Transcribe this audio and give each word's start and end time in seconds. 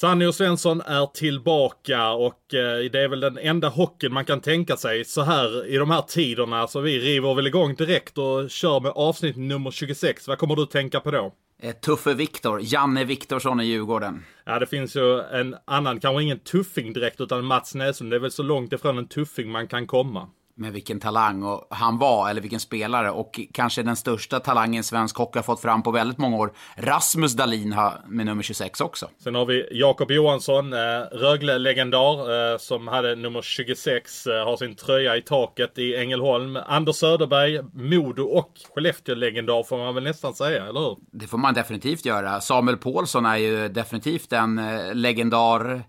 Sanny 0.00 0.26
och 0.26 0.34
Svensson 0.34 0.80
är 0.80 1.06
tillbaka 1.06 2.10
och 2.10 2.54
eh, 2.54 2.90
det 2.90 3.00
är 3.00 3.08
väl 3.08 3.20
den 3.20 3.38
enda 3.38 3.68
hockeyn 3.68 4.12
man 4.12 4.24
kan 4.24 4.40
tänka 4.40 4.76
sig 4.76 5.04
så 5.04 5.22
här 5.22 5.66
i 5.66 5.76
de 5.76 5.90
här 5.90 6.02
tiderna. 6.02 6.66
Så 6.66 6.80
vi 6.80 6.98
river 6.98 7.34
väl 7.34 7.46
igång 7.46 7.74
direkt 7.74 8.18
och 8.18 8.50
kör 8.50 8.80
med 8.80 8.92
avsnitt 8.94 9.36
nummer 9.36 9.70
26. 9.70 10.28
Vad 10.28 10.38
kommer 10.38 10.56
du 10.56 10.66
tänka 10.66 11.00
på 11.00 11.10
då? 11.10 11.32
Eh, 11.62 11.72
Tuffe 11.72 12.14
Viktor, 12.14 12.60
Janne 12.62 13.04
Viktorsson 13.04 13.60
i 13.60 13.64
Djurgården. 13.64 14.24
Ja, 14.44 14.58
det 14.58 14.66
finns 14.66 14.96
ju 14.96 15.20
en 15.20 15.56
annan, 15.64 16.00
kanske 16.00 16.22
ingen 16.22 16.38
tuffing 16.38 16.92
direkt, 16.92 17.20
utan 17.20 17.44
Mats 17.44 17.74
Näslund. 17.74 18.12
Det 18.12 18.16
är 18.16 18.20
väl 18.20 18.30
så 18.30 18.42
långt 18.42 18.72
ifrån 18.72 18.98
en 18.98 19.08
tuffing 19.08 19.50
man 19.50 19.68
kan 19.68 19.86
komma. 19.86 20.28
Med 20.58 20.72
vilken 20.72 21.00
talang 21.00 21.42
och 21.42 21.66
han 21.70 21.98
var, 21.98 22.30
eller 22.30 22.40
vilken 22.40 22.60
spelare. 22.60 23.10
Och 23.10 23.40
kanske 23.52 23.82
den 23.82 23.96
största 23.96 24.40
talangen 24.40 24.84
svensk 24.84 25.16
hockey 25.16 25.38
har 25.38 25.42
fått 25.44 25.60
fram 25.60 25.82
på 25.82 25.90
väldigt 25.90 26.18
många 26.18 26.36
år. 26.36 26.52
Rasmus 26.76 27.32
Dahlin 27.32 27.76
med 28.06 28.26
nummer 28.26 28.42
26 28.42 28.80
också. 28.80 29.08
Sen 29.18 29.34
har 29.34 29.46
vi 29.46 29.68
Jakob 29.70 30.10
Johansson, 30.10 30.72
eh, 30.72 30.78
Rögle-legendar, 31.12 32.52
eh, 32.52 32.58
som 32.58 32.88
hade 32.88 33.16
nummer 33.16 33.42
26, 33.42 34.26
eh, 34.26 34.44
har 34.44 34.56
sin 34.56 34.74
tröja 34.74 35.16
i 35.16 35.22
taket 35.22 35.78
i 35.78 35.96
Ängelholm. 35.96 36.58
Anders 36.66 36.96
Söderberg, 36.96 37.60
Modo 37.74 38.22
och 38.22 38.52
Skellefteå-legendar 38.74 39.62
får 39.62 39.78
man 39.78 39.94
väl 39.94 40.04
nästan 40.04 40.34
säga, 40.34 40.66
eller 40.66 40.80
hur? 40.80 40.96
Det 41.12 41.26
får 41.26 41.38
man 41.38 41.54
definitivt 41.54 42.04
göra. 42.04 42.40
Samuel 42.40 42.76
Paulsson 42.76 43.26
är 43.26 43.36
ju 43.36 43.68
definitivt 43.68 44.32
en 44.32 44.60
legendar 44.92 45.82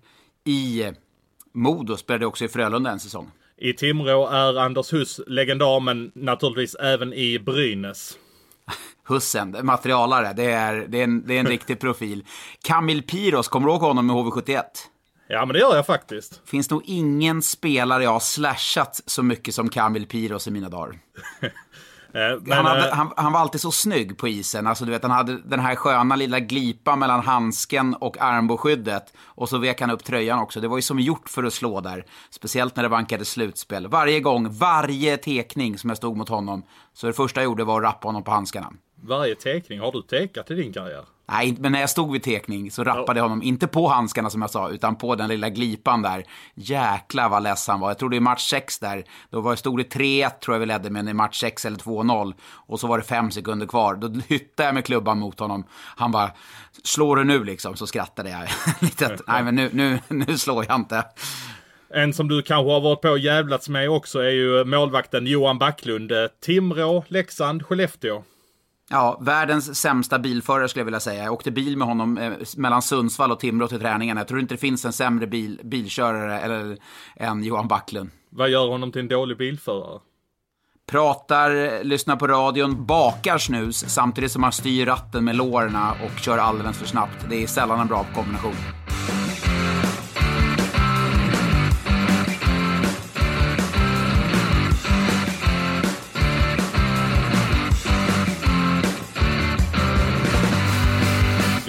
i 0.46 0.86
Modo. 1.54 1.98
Spelade 1.98 2.26
också 2.26 2.46
i 2.46 2.48
Frölunda 2.48 2.92
en 2.92 3.00
säsong. 3.00 3.32
I 3.58 3.74
Timrå 3.74 4.28
är 4.28 4.60
Anders 4.60 4.94
Huss 4.94 5.22
legendar, 5.28 5.80
men 5.80 6.12
naturligtvis 6.16 6.76
även 6.76 7.14
i 7.14 7.40
Brynäs. 7.40 8.18
Hussen, 9.04 9.58
materialare, 9.64 10.34
det 10.34 10.52
är, 10.52 10.86
det 10.88 11.00
är, 11.00 11.04
en, 11.04 11.28
det 11.28 11.36
är 11.36 11.40
en 11.40 11.46
riktig 11.58 11.80
profil. 11.80 12.26
Kamil 12.62 13.04
Piros, 13.04 13.48
kommer 13.48 13.68
du 13.68 13.74
ihåg 13.74 13.82
honom 13.82 14.08
med 14.08 14.16
HV71? 14.16 14.64
Ja, 15.28 15.46
men 15.46 15.54
det 15.54 15.60
gör 15.60 15.76
jag 15.76 15.86
faktiskt. 15.86 16.42
Finns 16.46 16.70
nog 16.70 16.82
ingen 16.86 17.42
spelare 17.42 18.04
jag 18.04 18.12
har 18.12 18.20
slashat 18.20 19.02
så 19.06 19.24
mycket 19.24 19.56
som 19.56 19.70
Kamil 19.70 20.06
Piros 20.06 20.48
i 20.48 20.52
mina 20.52 20.70
dagar. 20.70 21.00
Eh, 22.14 22.40
Men, 22.42 22.52
han, 22.52 22.66
hade, 22.66 22.88
eh, 22.88 22.96
han, 22.96 23.12
han 23.18 23.34
var 23.34 23.40
alltid 23.40 23.62
så 23.62 23.72
snygg 23.72 24.18
på 24.18 24.28
isen. 24.28 24.68
Alltså, 24.68 24.86
du 24.86 24.92
vet, 24.92 25.04
han 25.04 25.12
hade 25.12 25.38
den 25.42 25.60
här 25.60 25.76
sköna 25.76 26.16
lilla 26.16 26.40
glipan 26.40 27.00
mellan 27.00 27.24
handsken 27.24 27.94
och 27.94 28.22
armbågskyddet. 28.22 29.14
Och 29.26 29.50
så 29.50 29.58
vek 29.58 29.82
han 29.82 29.92
upp 29.92 30.04
tröjan 30.04 30.40
också. 30.40 30.60
Det 30.60 30.68
var 30.68 30.78
ju 30.78 30.82
som 30.82 31.00
gjort 31.00 31.30
för 31.30 31.44
att 31.44 31.54
slå 31.54 31.82
där. 31.82 32.06
Speciellt 32.30 32.76
när 32.76 32.84
det 32.84 32.90
vankade 32.90 33.26
slutspel. 33.26 33.88
Varje 33.88 34.20
gång, 34.20 34.50
varje 34.50 35.18
tekning 35.18 35.78
som 35.78 35.90
jag 35.90 35.98
stod 35.98 36.18
mot 36.18 36.30
honom. 36.30 36.64
Så 36.94 37.08
det 37.08 37.14
första 37.14 37.40
jag 37.42 37.46
gjorde 37.46 37.64
var 37.64 37.82
att 37.82 37.88
rappa 37.88 38.08
honom 38.08 38.24
på 38.24 38.32
handskarna. 38.32 38.74
Varje 39.02 39.36
tekning, 39.36 39.80
har 39.80 39.92
du 39.92 40.02
tekat 40.02 40.52
i 40.52 40.54
din 40.54 40.74
karriär? 40.74 41.04
Nej, 41.32 41.56
men 41.60 41.72
när 41.72 41.80
jag 41.80 41.90
stod 41.90 42.12
vid 42.12 42.24
tekning 42.24 42.72
så 42.72 42.84
rappade 42.84 43.20
jag 43.20 43.24
honom, 43.24 43.44
inte 43.44 43.68
på 43.68 43.88
handskarna 43.88 44.30
som 44.30 44.42
jag 44.42 44.52
sa, 44.52 44.70
utan 44.70 44.96
på 44.96 45.16
den 45.16 45.30
lilla 45.30 45.50
glipan 45.50 46.02
där. 46.02 46.24
Jäklar 46.56 47.30
vad 47.30 47.44
less 47.44 47.68
han 47.68 47.80
var. 47.80 47.90
Jag 47.90 47.98
tror 47.98 48.10
det 48.10 48.18
är 48.18 48.22
match 48.22 48.50
6 48.50 48.80
där. 48.80 49.04
Då 49.30 49.42
var 49.42 49.52
det, 49.52 49.58
stod 49.58 49.80
det 49.80 49.96
3-1 49.96 50.30
tror 50.30 50.56
jag 50.56 50.60
vi 50.60 50.66
ledde, 50.66 50.90
men 50.90 51.08
i 51.08 51.14
match 51.14 51.40
6 51.40 51.66
eller 51.66 51.78
2-0. 51.78 52.34
Och 52.44 52.80
så 52.80 52.88
var 52.88 52.98
det 52.98 53.04
fem 53.04 53.32
sekunder 53.32 53.68
kvar. 53.68 53.96
Då 53.96 54.22
hyttade 54.28 54.68
jag 54.68 54.74
med 54.74 54.86
klubban 54.86 55.20
mot 55.20 55.40
honom. 55.40 55.64
Han 55.96 56.12
bara, 56.12 56.32
slår 56.84 57.16
du 57.16 57.24
nu 57.24 57.44
liksom? 57.44 57.76
Så 57.76 57.88
skrattade 57.88 58.30
jag 58.30 58.42
lite. 58.80 59.18
Nej, 59.28 59.44
men 59.44 59.56
nu, 59.56 59.70
nu, 59.74 60.00
nu 60.08 60.38
slår 60.38 60.66
jag 60.68 60.76
inte. 60.76 61.04
En 61.90 62.14
som 62.14 62.28
du 62.28 62.42
kanske 62.42 62.72
har 62.72 62.82
varit 62.82 63.02
på 63.02 63.10
och 63.10 63.20
jävlats 63.20 63.70
med 63.70 63.90
också 63.90 64.20
är 64.20 64.32
ju 64.32 64.64
målvakten 64.66 65.28
Johan 65.28 65.58
Backlund. 65.58 66.12
Eh, 66.12 66.28
Timrå, 66.46 67.04
Leksand, 67.08 67.66
Skellefteå. 67.66 68.24
Ja, 68.90 69.18
världens 69.22 69.80
sämsta 69.80 70.20
bilförare 70.20 70.70
skulle 70.70 70.82
jag 70.82 70.86
vilja 70.86 71.00
säga. 71.00 71.24
Jag 71.24 71.34
åkte 71.34 71.52
bil 71.52 71.78
med 71.78 71.88
honom 71.88 72.18
eh, 72.18 72.34
mellan 72.58 72.82
Sundsvall 72.82 73.32
och 73.32 73.40
Timrå 73.40 73.68
till 73.68 73.80
träningen. 73.80 74.18
Jag 74.18 74.28
tror 74.28 74.40
inte 74.40 74.54
det 74.54 74.58
finns 74.60 74.86
en 74.86 74.94
sämre 74.94 75.28
bil, 75.28 75.62
bilkörare 75.64 76.40
eller, 76.40 76.78
än 77.16 77.44
Johan 77.44 77.68
Backlund. 77.68 78.10
Vad 78.30 78.50
gör 78.50 78.68
honom 78.68 78.92
till 78.92 79.02
en 79.02 79.08
dålig 79.08 79.38
bilförare? 79.38 80.00
Pratar, 80.92 81.84
lyssnar 81.84 82.16
på 82.16 82.28
radion, 82.28 82.86
bakar 82.86 83.38
snus 83.38 83.94
samtidigt 83.94 84.32
som 84.32 84.44
han 84.44 84.52
styr 84.52 84.86
ratten 84.86 85.26
med 85.26 85.36
lårna 85.36 85.92
och 86.06 86.20
kör 86.20 86.38
alldeles 86.38 86.78
för 86.78 86.86
snabbt. 86.86 87.26
Det 87.30 87.44
är 87.44 87.48
sällan 87.48 87.80
en 87.80 87.88
bra 87.88 88.06
kombination. 88.16 88.56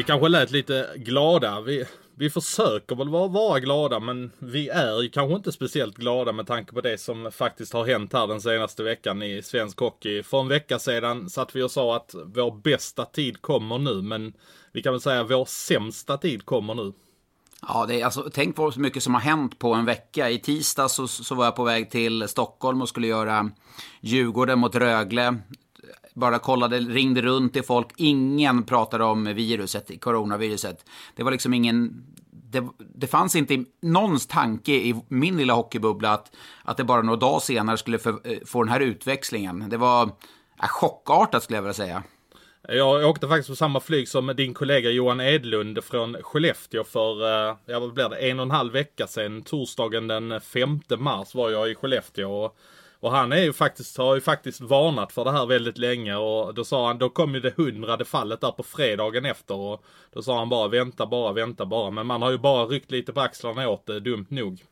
Kanske 0.09 0.29
lät 0.29 0.51
lite 0.51 0.91
glada. 0.97 1.61
Vi, 1.61 1.85
vi 2.15 2.31
försöker 2.31 2.97
väl 2.97 3.09
vara, 3.09 3.29
vara 3.29 3.61
glada 3.61 4.01
men 4.01 4.31
vi 4.39 4.69
är 4.69 5.03
ju 5.03 5.09
kanske 5.09 5.37
inte 5.37 5.53
speciellt 5.53 5.97
glada 5.97 6.33
med 6.33 6.47
tanke 6.47 6.73
på 6.73 6.81
det 6.81 6.99
som 6.99 7.33
faktiskt 7.33 7.73
har 7.73 7.87
hänt 7.87 8.13
här 8.13 8.27
den 8.27 8.41
senaste 8.41 8.83
veckan 8.83 9.23
i 9.23 9.43
svensk 9.43 9.79
hockey. 9.79 10.23
För 10.23 10.41
en 10.41 10.49
vecka 10.49 10.79
sedan 10.79 11.31
satt 11.31 11.57
vi 11.57 11.63
och 11.63 11.71
sa 11.71 11.97
att 11.97 12.15
vår 12.25 12.61
bästa 12.63 13.05
tid 13.05 13.43
kommer 13.43 13.79
nu 13.79 14.03
men 14.03 14.33
vi 14.73 14.83
kan 14.83 14.93
väl 14.93 15.01
säga 15.01 15.21
att 15.21 15.31
vår 15.31 15.45
sämsta 15.45 16.17
tid 16.17 16.45
kommer 16.45 16.75
nu. 16.75 16.93
Ja, 17.69 17.87
det 17.89 18.01
är, 18.01 18.05
alltså, 18.05 18.31
tänk 18.33 18.57
på 18.57 18.73
så 18.73 18.81
mycket 18.81 19.03
som 19.03 19.15
har 19.15 19.21
hänt 19.21 19.59
på 19.59 19.75
en 19.75 19.85
vecka. 19.85 20.31
I 20.31 20.39
tisdag 20.39 20.89
så, 20.89 21.09
så 21.09 21.35
var 21.35 21.45
jag 21.45 21.57
på 21.57 21.65
väg 21.65 21.91
till 21.91 22.29
Stockholm 22.29 22.83
och 22.83 22.89
skulle 22.89 23.07
göra 23.07 23.51
Djurgården 24.01 24.59
mot 24.59 24.75
Rögle. 24.75 25.37
Bara 26.19 26.39
kollade, 26.39 26.79
ringde 26.79 27.23
runt 27.23 27.53
till 27.53 27.62
folk. 27.62 27.89
Ingen 27.97 28.62
pratade 28.62 29.05
om 29.05 29.25
viruset, 29.25 30.01
coronaviruset. 30.01 30.84
Det 31.17 31.23
var 31.23 31.31
liksom 31.31 31.55
ingen... 31.55 32.05
Det, 32.51 32.65
det 32.95 33.06
fanns 33.06 33.37
inte 33.37 33.65
någons 33.83 34.27
tanke 34.27 34.73
i 34.73 35.03
min 35.09 35.37
lilla 35.37 35.55
hockeybubbla 35.55 36.12
att, 36.12 36.37
att 36.65 36.77
det 36.77 36.84
bara 36.84 37.03
några 37.03 37.19
dagar 37.19 37.41
senare 37.41 37.77
skulle 37.77 37.99
för, 37.99 38.11
eh, 38.11 38.39
få 38.47 38.62
den 38.62 38.73
här 38.73 38.81
utväxlingen. 38.81 39.65
Det 39.69 39.77
var 39.77 40.03
äh, 40.62 40.69
chockartat 40.69 41.43
skulle 41.43 41.56
jag 41.56 41.62
vilja 41.62 41.75
säga. 41.75 42.03
Jag 42.69 43.11
åkte 43.11 43.29
faktiskt 43.29 43.49
på 43.49 43.56
samma 43.56 43.81
flyg 43.81 44.09
som 44.09 44.27
din 44.37 44.55
kollega 44.55 44.91
Johan 44.91 45.21
Edlund 45.21 45.85
från 45.85 46.17
Skellefteå 46.23 46.85
för, 46.85 47.23
eh, 47.23 47.56
ja 47.67 47.81
vad 47.81 47.95
blir 47.95 48.09
det, 48.09 48.17
en 48.17 48.39
och 48.39 48.47
en 48.47 48.50
halv 48.50 48.73
vecka 48.73 49.06
sedan. 49.06 49.43
Torsdagen 49.43 50.06
den 50.09 50.41
5 50.41 50.81
mars 50.99 51.35
var 51.35 51.50
jag 51.50 51.71
i 51.71 51.75
Skellefteå. 51.75 52.45
Och, 52.45 52.59
och 53.01 53.11
han 53.11 53.33
är 53.33 53.43
ju 53.43 53.53
faktiskt, 53.53 53.99
har 53.99 54.15
ju 54.15 54.21
faktiskt 54.21 54.61
varnat 54.61 55.13
för 55.13 55.25
det 55.25 55.33
här 55.33 55.47
väldigt 55.47 55.79
länge 55.79 56.17
och 56.17 56.55
då 56.55 56.65
sa 56.65 56.87
han, 56.87 56.99
då 56.99 57.09
kom 57.09 57.35
ju 57.35 57.41
det 57.41 57.57
hundrade 57.57 58.05
fallet 58.05 58.41
där 58.41 58.51
på 58.51 58.63
fredagen 58.63 59.25
efter 59.25 59.55
och 59.55 59.85
då 60.13 60.23
sa 60.23 60.39
han 60.39 60.49
bara 60.49 60.69
vänta 60.69 61.07
bara, 61.07 61.33
vänta 61.33 61.67
bara. 61.67 61.91
Men 61.91 62.07
man 62.07 62.23
har 62.23 62.31
ju 62.31 62.39
bara 62.39 62.65
ryckt 62.65 62.91
lite 62.91 63.13
på 63.13 63.21
axlarna 63.21 63.69
åt 63.69 63.87
det, 63.87 64.01
dumt 64.01 64.27
nog. 64.29 64.65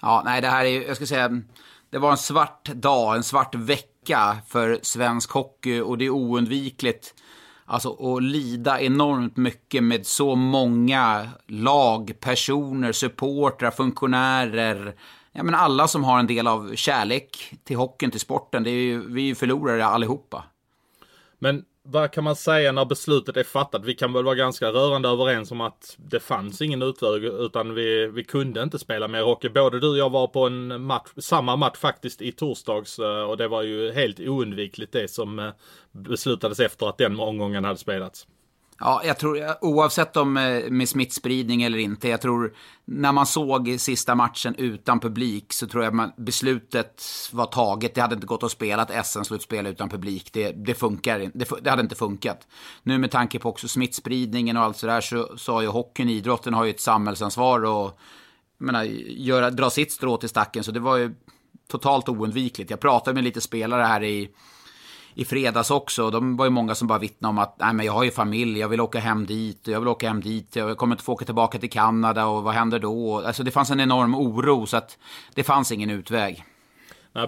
Ja, 0.00 0.22
nej, 0.24 0.40
det 0.40 0.48
här 0.48 0.64
är 0.64 0.68
ju, 0.68 0.84
jag 0.86 0.96
ska 0.96 1.06
säga, 1.06 1.42
det 1.90 1.98
var 1.98 2.10
en 2.10 2.16
svart 2.16 2.64
dag, 2.64 3.16
en 3.16 3.22
svart 3.22 3.54
vecka 3.54 4.36
för 4.48 4.78
svensk 4.82 5.30
hockey 5.30 5.80
och 5.80 5.98
det 5.98 6.04
är 6.04 6.10
oundvikligt 6.10 7.14
alltså, 7.66 8.16
att 8.16 8.22
lida 8.22 8.80
enormt 8.80 9.36
mycket 9.36 9.84
med 9.84 10.06
så 10.06 10.34
många 10.34 11.28
lag, 11.46 12.12
personer, 12.20 12.92
supportrar, 12.92 13.70
funktionärer. 13.70 14.94
Ja, 15.36 15.42
men 15.42 15.54
alla 15.54 15.88
som 15.88 16.04
har 16.04 16.18
en 16.18 16.26
del 16.26 16.46
av 16.46 16.74
kärlek 16.74 17.54
till 17.64 17.76
hockeyn, 17.76 18.10
till 18.10 18.20
sporten. 18.20 18.62
Det 18.62 18.70
är 18.70 18.82
ju, 18.82 19.12
vi 19.12 19.22
är 19.22 19.26
ju 19.26 19.34
förlorare 19.34 19.84
allihopa. 19.86 20.44
Men 21.38 21.64
vad 21.82 22.12
kan 22.12 22.24
man 22.24 22.36
säga 22.36 22.72
när 22.72 22.84
beslutet 22.84 23.36
är 23.36 23.44
fattat? 23.44 23.84
Vi 23.84 23.94
kan 23.94 24.12
väl 24.12 24.24
vara 24.24 24.34
ganska 24.34 24.68
rörande 24.68 25.08
överens 25.08 25.50
om 25.50 25.60
att 25.60 25.96
det 25.98 26.20
fanns 26.20 26.60
ingen 26.60 26.82
utväg 26.82 27.24
utan 27.24 27.74
vi, 27.74 28.06
vi 28.06 28.24
kunde 28.24 28.62
inte 28.62 28.78
spela 28.78 29.08
mer 29.08 29.22
hockey. 29.22 29.48
Både 29.48 29.80
du 29.80 29.88
och 29.88 29.98
jag 29.98 30.10
var 30.10 30.26
på 30.26 30.46
en 30.46 30.82
match, 30.82 31.08
samma 31.16 31.56
match 31.56 31.78
faktiskt 31.78 32.22
i 32.22 32.32
torsdags 32.32 32.98
eh, 32.98 33.22
och 33.22 33.36
det 33.36 33.48
var 33.48 33.62
ju 33.62 33.92
helt 33.92 34.20
oundvikligt 34.20 34.92
det 34.92 35.10
som 35.10 35.38
eh, 35.38 35.50
beslutades 35.92 36.60
efter 36.60 36.88
att 36.88 36.98
den 36.98 37.20
omgången 37.20 37.64
hade 37.64 37.78
spelats. 37.78 38.26
Ja, 38.78 39.02
jag 39.04 39.18
tror 39.18 39.64
oavsett 39.64 40.16
om 40.16 40.36
eh, 40.36 40.70
med 40.70 40.88
smittspridning 40.88 41.62
eller 41.62 41.78
inte. 41.78 42.08
Jag 42.08 42.20
tror 42.20 42.54
när 42.84 43.12
man 43.12 43.26
såg 43.26 43.76
sista 43.78 44.14
matchen 44.14 44.54
utan 44.58 45.00
publik 45.00 45.52
så 45.52 45.66
tror 45.66 45.84
jag 45.84 45.94
man, 45.94 46.12
beslutet 46.16 47.04
var 47.32 47.46
taget. 47.46 47.94
Det 47.94 48.00
hade 48.00 48.14
inte 48.14 48.26
gått 48.26 48.42
att 48.42 48.50
spela 48.50 48.82
ett 48.82 49.06
SM-slutspel 49.06 49.66
utan 49.66 49.88
publik. 49.88 50.32
Det, 50.32 50.52
det 50.52 50.74
funkar 50.74 51.18
det, 51.34 51.62
det 51.62 51.70
hade 51.70 51.82
inte 51.82 51.94
funkat. 51.94 52.46
Nu 52.82 52.98
med 52.98 53.10
tanke 53.10 53.38
på 53.38 53.48
också 53.48 53.68
smittspridningen 53.68 54.56
och 54.56 54.62
allt 54.62 54.76
sådär 54.76 55.00
så, 55.00 55.38
så 55.38 55.52
har 55.52 55.62
ju 55.62 55.68
hockeyn, 55.68 56.08
idrotten 56.08 56.54
har 56.54 56.64
ju 56.64 56.70
ett 56.70 56.80
samhällsansvar 56.80 57.64
och 57.64 57.98
menar, 58.58 58.84
göra, 58.84 59.50
dra 59.50 59.70
sitt 59.70 59.92
strå 59.92 60.16
till 60.16 60.28
stacken. 60.28 60.64
Så 60.64 60.72
det 60.72 60.80
var 60.80 60.96
ju 60.96 61.14
totalt 61.68 62.08
oundvikligt. 62.08 62.70
Jag 62.70 62.80
pratade 62.80 63.14
med 63.14 63.24
lite 63.24 63.40
spelare 63.40 63.82
här 63.82 64.02
i, 64.02 64.30
i 65.16 65.24
fredags 65.24 65.70
också. 65.70 66.10
De 66.10 66.36
var 66.36 66.46
ju 66.46 66.50
många 66.50 66.74
som 66.74 66.88
bara 66.88 66.98
vittnade 66.98 67.30
om 67.30 67.38
att 67.38 67.56
Nej, 67.58 67.74
men 67.74 67.86
jag 67.86 67.92
har 67.92 68.04
ju 68.04 68.10
familj, 68.10 68.58
jag 68.58 68.68
vill 68.68 68.80
åka 68.80 68.98
hem 68.98 69.26
dit, 69.26 69.66
jag 69.66 69.80
vill 69.80 69.88
åka 69.88 70.08
hem 70.08 70.20
dit, 70.20 70.56
jag 70.56 70.76
kommer 70.76 70.94
inte 70.94 71.04
få 71.04 71.12
åka 71.12 71.24
tillbaka 71.24 71.58
till 71.58 71.70
Kanada 71.70 72.26
och 72.26 72.42
vad 72.42 72.54
händer 72.54 72.78
då? 72.78 73.22
Alltså 73.26 73.42
det 73.42 73.50
fanns 73.50 73.70
en 73.70 73.80
enorm 73.80 74.14
oro 74.14 74.66
så 74.66 74.76
att 74.76 74.98
det 75.34 75.42
fanns 75.42 75.72
ingen 75.72 75.90
utväg. 75.90 76.44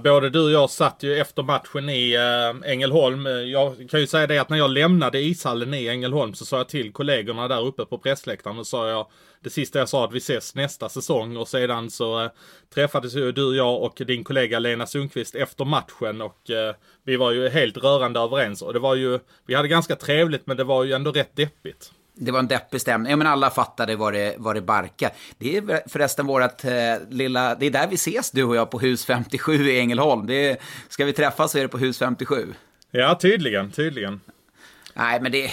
Både 0.05 0.31
du 0.31 0.44
och 0.44 0.50
jag 0.50 0.70
satt 0.70 1.02
ju 1.02 1.20
efter 1.20 1.43
matchen 1.43 1.88
i 1.88 2.14
eh, 2.14 2.70
Ängelholm. 2.73 3.26
Jag 3.26 3.90
kan 3.90 4.00
ju 4.00 4.06
säga 4.06 4.26
det 4.26 4.38
att 4.38 4.50
när 4.50 4.58
jag 4.58 4.70
lämnade 4.70 5.20
ishallen 5.20 5.75
i 5.75 5.87
Ängelholm 5.88 6.35
så 6.35 6.44
sa 6.44 6.56
jag 6.56 6.69
till 6.69 6.93
kollegorna 6.93 7.49
där 7.49 7.67
uppe 7.67 7.85
på 7.85 7.99
pressläktaren 7.99 8.58
och 8.58 8.67
sa 8.67 8.88
jag 8.88 9.06
det 9.40 9.50
sista 9.50 9.79
jag 9.79 9.88
sa 9.88 10.05
att 10.05 10.12
vi 10.12 10.19
ses 10.19 10.55
nästa 10.55 10.88
säsong 10.88 11.37
och 11.37 11.49
sedan 11.49 11.90
så 11.90 12.25
äh, 12.25 12.31
träffades 12.75 13.14
ju 13.14 13.32
du, 13.32 13.56
jag 13.56 13.82
och 13.82 14.02
din 14.06 14.25
kollega 14.25 14.58
Lena 14.58 14.87
Sundqvist 14.87 15.35
efter 15.35 15.64
matchen 15.64 16.23
och 16.23 16.50
äh, 16.50 16.75
vi 17.05 17.17
var 17.17 17.32
ju 17.32 17.49
helt 17.49 17.76
rörande 17.76 18.20
överens 18.20 18.62
och 18.62 18.73
det 18.73 18.79
var 18.79 18.94
ju, 18.94 19.19
vi 19.46 19.55
hade 19.55 19.69
ganska 19.69 19.96
trevligt 19.96 20.46
men 20.46 20.56
det 20.56 20.64
var 20.64 20.85
ju 20.85 20.93
ändå 20.93 21.12
rätt 21.12 21.37
deppigt. 21.37 21.93
Det 22.20 22.32
var 22.32 22.38
en 22.38 22.49
deppig 22.49 22.81
stämning. 22.81 23.11
Ja, 23.11 23.17
men 23.17 23.26
alla 23.26 23.50
fattade 23.50 23.96
vad 23.96 24.12
det, 24.12 24.35
vad 24.38 24.56
det 24.56 24.61
barka. 24.61 25.11
Det 25.38 25.56
är 25.56 25.88
förresten 25.88 26.26
vårt 26.26 26.64
eh, 26.64 26.73
lilla... 27.11 27.55
Det 27.55 27.67
är 27.67 27.70
där 27.70 27.88
vi 27.88 27.94
ses, 27.94 28.31
du 28.31 28.44
och 28.44 28.56
jag, 28.56 28.70
på 28.70 28.79
hus 28.79 29.05
57 29.05 29.70
i 29.70 29.79
Ängelholm. 29.79 30.26
Det 30.26 30.50
är, 30.50 30.56
ska 30.88 31.05
vi 31.05 31.12
träffas 31.12 31.52
så 31.52 31.58
är 31.58 31.62
det 31.62 31.69
på 31.69 31.79
hus 31.79 31.99
57. 31.99 32.55
Ja, 32.90 33.19
tydligen, 33.20 33.70
tydligen. 33.70 34.20
Nej, 34.94 35.20
men 35.20 35.32
det... 35.32 35.50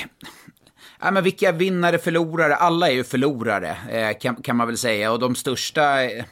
Ja, 1.05 1.11
men 1.11 1.23
vilka 1.23 1.51
vinnare, 1.51 1.97
förlorare? 1.97 2.55
Alla 2.55 2.89
är 2.89 2.93
ju 2.93 3.03
förlorare, 3.03 3.77
eh, 3.89 4.17
kan, 4.19 4.35
kan 4.35 4.55
man 4.55 4.67
väl 4.67 4.77
säga. 4.77 5.11
Och 5.11 5.19
de 5.19 5.35
största... 5.35 6.03
Eh, 6.03 6.25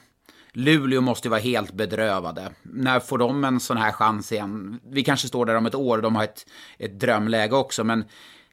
Luleå 0.53 1.01
måste 1.01 1.27
ju 1.27 1.29
vara 1.29 1.41
helt 1.41 1.73
bedrövade. 1.73 2.51
När 2.63 2.99
får 2.99 3.17
de 3.17 3.43
en 3.43 3.59
sån 3.59 3.77
här 3.77 3.91
chans 3.91 4.31
igen? 4.31 4.79
Vi 4.91 5.03
kanske 5.03 5.27
står 5.27 5.45
där 5.45 5.55
om 5.55 5.65
ett 5.65 5.75
år, 5.75 5.97
de 5.97 6.15
har 6.15 6.23
ett, 6.23 6.45
ett 6.77 6.99
drömläge 6.99 7.55
också, 7.55 7.83
men 7.83 8.05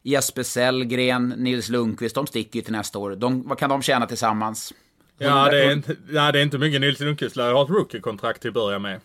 Jesper 0.03 0.43
Sellgren, 0.43 1.29
Nils 1.29 1.69
Lundqvist, 1.69 2.15
de 2.15 2.27
sticker 2.27 2.59
ju 2.59 2.63
till 2.63 2.73
nästa 2.73 2.99
år. 2.99 3.17
De, 3.17 3.49
vad 3.49 3.59
kan 3.59 3.71
de 3.71 3.83
tjäna 3.83 4.07
tillsammans? 4.07 4.75
Ja, 5.19 5.51
det 5.51 5.65
är 5.65 5.73
inte, 5.73 5.97
ja, 6.11 6.33
det 6.33 6.39
är 6.39 6.43
inte 6.43 6.59
mycket 6.59 6.81
Nils 6.81 7.01
Lundqvist 7.01 7.37
lär 7.37 7.53
ha 7.53 7.63
ett 7.63 7.71
rookie-kontrakt 7.71 8.41
till 8.41 8.49
att 8.51 8.55
börja 8.55 8.79
med. 8.79 9.01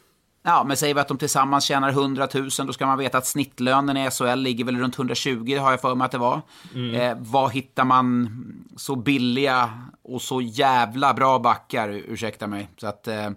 Ja, 0.48 0.64
men 0.64 0.78
säger 0.78 0.94
vi 0.94 1.00
att 1.00 1.08
de 1.08 1.18
tillsammans 1.18 1.66
tjänar 1.66 1.90
100 1.90 2.28
000, 2.34 2.50
då 2.58 2.74
ska 2.74 2.86
man 2.86 2.98
veta 2.98 3.18
att 3.18 3.26
snittlönen 3.26 3.98
i 3.98 4.12
SHL 4.12 4.36
ligger 4.36 4.66
väl 4.66 4.78
runt 4.78 4.98
120, 4.98 5.58
har 5.58 5.72
jag 5.72 5.82
för 5.82 5.96
mig 5.96 6.06
att 6.06 6.12
det 6.12 6.18
var. 6.18 6.42
Mm. 6.74 6.96
Eh, 6.96 7.18
vad 7.20 7.54
hittar 7.54 7.86
man 7.86 8.30
så 8.78 8.96
billiga 8.96 9.70
och 10.04 10.22
så 10.22 10.42
jävla 10.42 11.14
bra 11.14 11.40
backar, 11.40 11.90
ursäkta 11.90 12.48
mig. 12.48 12.70
Så 12.78 12.88
att, 12.88 13.08
eh, 13.08 13.30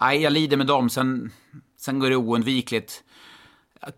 jag 0.00 0.32
lider 0.32 0.56
med 0.56 0.66
dem. 0.66 0.90
Sen, 0.90 1.30
sen 1.80 1.98
går 1.98 2.10
det 2.10 2.16
oundvikligt 2.16 3.02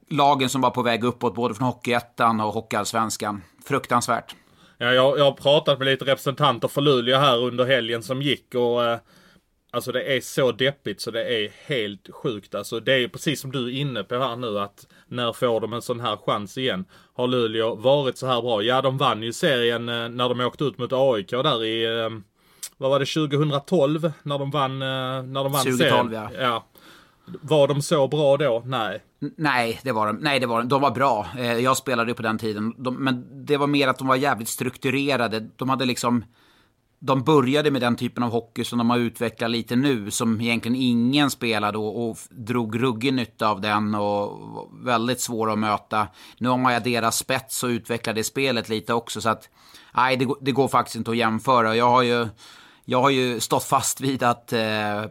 lagen 0.08 0.48
som 0.48 0.60
var 0.60 0.70
på 0.70 0.82
väg 0.82 1.04
uppåt, 1.04 1.34
både 1.34 1.54
från 1.54 1.66
Hockeyettan 1.66 2.40
och 2.40 2.52
Hockeyallsvenskan. 2.52 3.42
Fruktansvärt. 3.64 4.34
Ja, 4.78 4.92
jag, 4.92 5.18
jag 5.18 5.24
har 5.24 5.32
pratat 5.32 5.78
med 5.78 5.86
lite 5.86 6.04
representanter 6.04 6.68
för 6.68 6.80
Luleå 6.80 7.18
här 7.18 7.38
under 7.38 7.64
helgen 7.64 8.02
som 8.02 8.22
gick 8.22 8.54
och 8.54 8.84
eh, 8.84 8.98
Alltså 9.70 9.92
det 9.92 10.16
är 10.16 10.20
så 10.20 10.52
deppigt 10.52 11.00
så 11.00 11.10
det 11.10 11.24
är 11.24 11.52
helt 11.66 12.08
sjukt. 12.12 12.54
Alltså 12.54 12.80
det 12.80 12.92
är 12.92 13.08
precis 13.08 13.40
som 13.40 13.52
du 13.52 13.66
är 13.66 13.80
inne 13.80 14.02
på 14.02 14.18
här 14.18 14.36
nu 14.36 14.58
att 14.58 14.86
när 15.06 15.32
får 15.32 15.60
de 15.60 15.72
en 15.72 15.82
sån 15.82 16.00
här 16.00 16.16
chans 16.26 16.58
igen? 16.58 16.84
Har 17.14 17.26
Luleå 17.26 17.74
varit 17.74 18.18
så 18.18 18.26
här 18.26 18.42
bra? 18.42 18.62
Ja, 18.62 18.82
de 18.82 18.98
vann 18.98 19.22
ju 19.22 19.32
serien 19.32 19.88
eh, 19.88 20.08
när 20.08 20.28
de 20.28 20.40
åkte 20.40 20.64
ut 20.64 20.78
mot 20.78 20.92
AIK 20.92 21.30
där 21.30 21.64
i, 21.64 21.84
eh, 21.84 22.10
vad 22.76 22.90
var 22.90 22.98
det, 22.98 23.06
2012? 23.06 24.12
När 24.22 24.38
de 24.38 24.50
vann, 24.50 24.72
eh, 24.72 24.86
när 25.22 25.44
de 25.44 25.52
vann 25.52 25.64
2012, 25.64 25.78
serien. 25.78 26.12
ja. 26.12 26.30
ja. 26.40 26.66
Var 27.42 27.68
de 27.68 27.82
så 27.82 28.08
bra 28.08 28.36
då? 28.36 28.62
Nej. 28.66 29.02
Nej, 29.36 29.80
det 29.82 29.92
var 29.92 30.06
de. 30.06 30.16
Nej, 30.16 30.40
det 30.40 30.46
var 30.46 30.58
de. 30.58 30.68
De 30.68 30.80
var 30.80 30.90
bra. 30.90 31.26
Jag 31.60 31.76
spelade 31.76 32.10
ju 32.10 32.14
på 32.14 32.22
den 32.22 32.38
tiden. 32.38 32.74
De, 32.78 32.96
men 32.96 33.46
det 33.46 33.56
var 33.56 33.66
mer 33.66 33.88
att 33.88 33.98
de 33.98 34.08
var 34.08 34.16
jävligt 34.16 34.48
strukturerade. 34.48 35.48
De 35.56 35.68
hade 35.68 35.84
liksom... 35.84 36.24
De 36.98 37.22
började 37.22 37.70
med 37.70 37.80
den 37.80 37.96
typen 37.96 38.22
av 38.22 38.30
hockey 38.30 38.64
som 38.64 38.78
de 38.78 38.90
har 38.90 38.98
utvecklat 38.98 39.50
lite 39.50 39.76
nu, 39.76 40.10
som 40.10 40.40
egentligen 40.40 40.76
ingen 40.76 41.30
spelade 41.30 41.78
och, 41.78 42.08
och 42.10 42.18
drog 42.30 42.82
ruggig 42.82 43.14
nytta 43.14 43.48
av 43.48 43.60
den 43.60 43.94
och 43.94 44.40
väldigt 44.72 45.20
svår 45.20 45.52
att 45.52 45.58
möta. 45.58 46.08
Nu 46.38 46.48
har 46.48 46.58
man 46.58 46.82
deras 46.82 47.16
spets 47.16 47.62
och 47.62 47.68
utvecklade 47.68 48.24
spelet 48.24 48.68
lite 48.68 48.94
också, 48.94 49.20
så 49.20 49.28
att 49.28 49.48
nej, 49.94 50.16
det, 50.16 50.28
det 50.40 50.52
går 50.52 50.68
faktiskt 50.68 50.96
inte 50.96 51.10
att 51.10 51.16
jämföra. 51.16 51.76
Jag 51.76 51.90
har 51.90 52.02
ju, 52.02 52.28
jag 52.84 53.02
har 53.02 53.10
ju 53.10 53.40
stått 53.40 53.64
fast 53.64 54.00
vid 54.00 54.22
att 54.22 54.52
eh, 54.52 55.04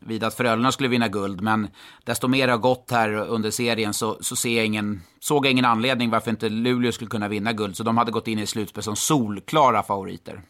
vid 0.00 0.24
att 0.24 0.34
Frölunda 0.34 0.72
skulle 0.72 0.88
vinna 0.88 1.08
guld. 1.08 1.40
Men 1.40 1.68
desto 2.04 2.28
mer 2.28 2.48
har 2.48 2.58
gått 2.58 2.90
här 2.90 3.14
under 3.14 3.50
serien 3.50 3.94
så, 3.94 4.18
så 4.20 4.36
ser 4.36 4.56
jag 4.56 4.66
ingen, 4.66 5.02
såg 5.20 5.46
jag 5.46 5.50
ingen 5.50 5.64
anledning 5.64 6.10
varför 6.10 6.30
inte 6.30 6.48
Luleå 6.48 6.92
skulle 6.92 7.10
kunna 7.10 7.28
vinna 7.28 7.52
guld. 7.52 7.76
Så 7.76 7.82
de 7.82 7.98
hade 7.98 8.12
gått 8.12 8.28
in 8.28 8.38
i 8.38 8.46
slutspel 8.46 8.82
som 8.82 8.96
solklara 8.96 9.82
favoriter. 9.82 10.42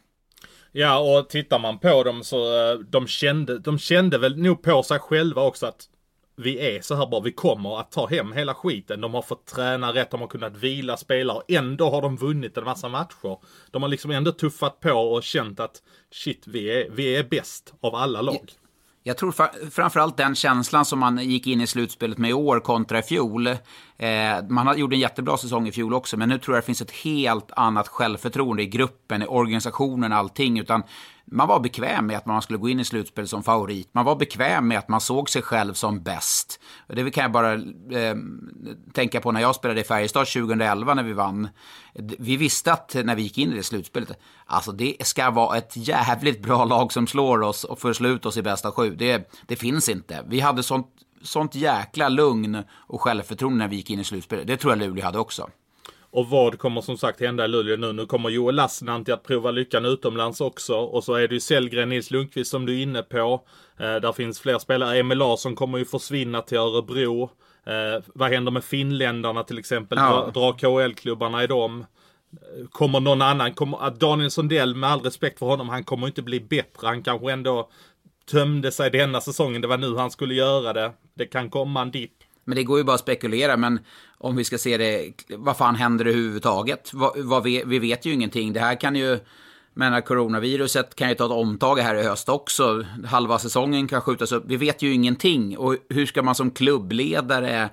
Ja, 0.72 0.98
och 0.98 1.28
tittar 1.28 1.58
man 1.58 1.78
på 1.78 2.04
dem 2.04 2.24
så 2.24 2.70
eh, 2.70 2.78
de 2.78 3.06
kände, 3.06 3.58
de 3.58 3.78
kände 3.78 4.18
väl 4.18 4.38
nog 4.38 4.62
på 4.62 4.82
sig 4.82 4.98
själva 4.98 5.42
också 5.42 5.66
att 5.66 5.88
vi 6.36 6.76
är 6.76 6.80
så 6.80 6.94
här 6.94 7.06
bra, 7.06 7.20
vi 7.20 7.32
kommer 7.32 7.80
att 7.80 7.92
ta 7.92 8.06
hem 8.06 8.32
hela 8.32 8.54
skiten. 8.54 9.00
De 9.00 9.14
har 9.14 9.22
fått 9.22 9.46
träna 9.46 9.94
rätt, 9.94 10.10
de 10.10 10.20
har 10.20 10.28
kunnat 10.28 10.56
vila 10.56 10.96
spelare. 10.96 11.42
Ändå 11.48 11.90
har 11.90 12.02
de 12.02 12.16
vunnit 12.16 12.56
en 12.56 12.64
massa 12.64 12.88
matcher. 12.88 13.38
De 13.70 13.82
har 13.82 13.88
liksom 13.88 14.10
ändå 14.10 14.32
tuffat 14.32 14.80
på 14.80 14.92
och 14.92 15.22
känt 15.22 15.60
att 15.60 15.82
shit, 16.12 16.42
vi 16.46 16.80
är, 16.80 16.90
vi 16.90 17.16
är 17.16 17.24
bäst 17.24 17.74
av 17.80 17.94
alla 17.94 18.22
lag. 18.22 18.52
Jag 19.02 19.16
tror 19.16 19.32
framförallt 19.70 20.16
den 20.16 20.34
känslan 20.34 20.84
som 20.84 20.98
man 20.98 21.18
gick 21.18 21.46
in 21.46 21.60
i 21.60 21.66
slutspelet 21.66 22.18
med 22.18 22.30
i 22.30 22.32
år 22.32 22.60
kontra 22.60 22.98
i 22.98 23.02
fjol. 23.02 23.56
Eh, 23.98 24.44
man 24.48 24.78
gjorde 24.78 24.96
en 24.96 25.00
jättebra 25.00 25.36
säsong 25.36 25.68
i 25.68 25.72
fjol 25.72 25.94
också, 25.94 26.16
men 26.16 26.28
nu 26.28 26.38
tror 26.38 26.56
jag 26.56 26.62
det 26.62 26.66
finns 26.66 26.82
ett 26.82 26.90
helt 26.90 27.52
annat 27.56 27.88
självförtroende 27.88 28.62
i 28.62 28.66
gruppen, 28.66 29.22
i 29.22 29.26
organisationen, 29.26 30.12
allting. 30.12 30.58
Utan 30.58 30.82
man 31.24 31.48
var 31.48 31.60
bekväm 31.60 32.06
med 32.06 32.16
att 32.16 32.26
man 32.26 32.42
skulle 32.42 32.58
gå 32.58 32.68
in 32.68 32.80
i 32.80 32.84
slutspel 32.84 33.28
som 33.28 33.42
favorit. 33.42 33.88
Man 33.92 34.04
var 34.04 34.16
bekväm 34.16 34.68
med 34.68 34.78
att 34.78 34.88
man 34.88 35.00
såg 35.00 35.30
sig 35.30 35.42
själv 35.42 35.74
som 35.74 36.02
bäst. 36.02 36.60
Det 36.86 37.10
kan 37.10 37.22
jag 37.22 37.32
bara 37.32 37.52
eh, 37.54 38.16
tänka 38.92 39.20
på 39.20 39.32
när 39.32 39.40
jag 39.40 39.54
spelade 39.54 39.80
i 39.80 39.84
Färjestad 39.84 40.26
2011 40.26 40.94
när 40.94 41.02
vi 41.02 41.12
vann. 41.12 41.48
Vi 42.18 42.36
visste 42.36 42.72
att 42.72 42.96
när 43.04 43.16
vi 43.16 43.22
gick 43.22 43.38
in 43.38 43.52
i 43.52 43.56
det 43.56 43.62
slutspelet, 43.62 44.18
alltså 44.46 44.72
det 44.72 44.96
ska 45.00 45.30
vara 45.30 45.56
ett 45.56 45.72
jävligt 45.74 46.42
bra 46.42 46.64
lag 46.64 46.92
som 46.92 47.06
slår 47.06 47.42
oss 47.42 47.64
och 47.64 47.80
får 47.80 47.92
slut 47.92 48.26
oss 48.26 48.36
i 48.36 48.42
bästa 48.42 48.72
sju. 48.72 48.94
Det, 48.94 49.30
det 49.46 49.56
finns 49.56 49.88
inte. 49.88 50.24
Vi 50.28 50.40
hade 50.40 50.62
sånt, 50.62 50.86
sånt 51.22 51.54
jäkla 51.54 52.08
lugn 52.08 52.62
och 52.70 53.00
självförtroende 53.00 53.58
när 53.58 53.68
vi 53.68 53.76
gick 53.76 53.90
in 53.90 54.00
i 54.00 54.04
slutspelet. 54.04 54.46
Det 54.46 54.56
tror 54.56 54.72
jag 54.72 54.78
Luleå 54.78 55.04
hade 55.04 55.18
också. 55.18 55.50
Och 56.10 56.26
vad 56.26 56.58
kommer 56.58 56.80
som 56.80 56.98
sagt 56.98 57.20
hända 57.20 57.44
i 57.44 57.48
Luleå 57.48 57.76
nu? 57.76 57.92
Nu 57.92 58.06
kommer 58.06 58.28
Joel 58.28 58.54
Lassinantti 58.54 59.12
att 59.12 59.22
prova 59.22 59.50
lyckan 59.50 59.84
utomlands 59.84 60.40
också. 60.40 60.76
Och 60.76 61.04
så 61.04 61.14
är 61.14 61.28
det 61.28 61.34
ju 61.34 61.40
Sellgren, 61.40 61.88
Nils 61.88 62.10
Lundqvist 62.10 62.50
som 62.50 62.66
du 62.66 62.78
är 62.78 62.82
inne 62.82 63.02
på. 63.02 63.40
Eh, 63.78 63.94
där 63.96 64.12
finns 64.12 64.40
fler 64.40 64.58
spelare. 64.58 64.98
Emil 64.98 65.18
Larsson 65.18 65.54
kommer 65.54 65.78
ju 65.78 65.84
försvinna 65.84 66.42
till 66.42 66.58
Örebro. 66.58 67.30
Eh, 67.66 68.04
vad 68.14 68.30
händer 68.30 68.52
med 68.52 68.64
finländarna 68.64 69.42
till 69.42 69.58
exempel? 69.58 69.98
Ja. 69.98 70.30
Drar 70.34 70.52
KL-klubbarna 70.52 71.44
i 71.44 71.46
dem? 71.46 71.84
Kommer 72.70 73.00
någon 73.00 73.22
annan? 73.22 73.54
Kommer, 73.54 73.90
Daniel 73.90 74.30
Sundell, 74.30 74.74
med 74.74 74.90
all 74.90 75.00
respekt 75.00 75.38
för 75.38 75.46
honom, 75.46 75.68
han 75.68 75.84
kommer 75.84 76.06
inte 76.06 76.22
bli 76.22 76.40
bättre. 76.40 76.86
Han 76.86 77.02
kanske 77.02 77.32
ändå 77.32 77.70
tömde 78.30 78.72
sig 78.72 78.90
denna 78.90 79.20
säsongen. 79.20 79.62
Det 79.62 79.68
var 79.68 79.78
nu 79.78 79.96
han 79.96 80.10
skulle 80.10 80.34
göra 80.34 80.72
det. 80.72 80.92
Det 81.14 81.26
kan 81.26 81.50
komma 81.50 81.82
en 81.82 81.90
dipp. 81.90 82.12
Men 82.44 82.56
det 82.56 82.64
går 82.64 82.78
ju 82.78 82.84
bara 82.84 82.94
att 82.94 83.00
spekulera. 83.00 83.56
Men 83.56 83.80
om 84.18 84.36
vi 84.36 84.44
ska 84.44 84.58
se 84.58 84.76
det, 84.76 85.12
vad 85.28 85.56
fan 85.56 85.74
händer 85.74 86.04
överhuvudtaget? 86.04 86.90
Vad, 86.94 87.18
vad 87.18 87.42
vi, 87.42 87.62
vi 87.66 87.78
vet 87.78 88.06
ju 88.06 88.12
ingenting. 88.12 88.52
Det 88.52 88.60
här 88.60 88.80
kan 88.80 88.96
ju, 88.96 89.18
menar 89.74 90.00
coronaviruset 90.00 90.94
kan 90.94 91.08
ju 91.08 91.14
ta 91.14 91.24
ett 91.24 91.30
omtag 91.30 91.78
här 91.78 91.94
i 91.94 92.02
höst 92.02 92.28
också. 92.28 92.84
Halva 93.06 93.38
säsongen 93.38 93.88
kan 93.88 94.00
skjutas 94.00 94.32
upp. 94.32 94.44
Vi 94.46 94.56
vet 94.56 94.82
ju 94.82 94.92
ingenting. 94.92 95.58
Och 95.58 95.76
hur 95.88 96.06
ska 96.06 96.22
man 96.22 96.34
som 96.34 96.50
klubbledare 96.50 97.70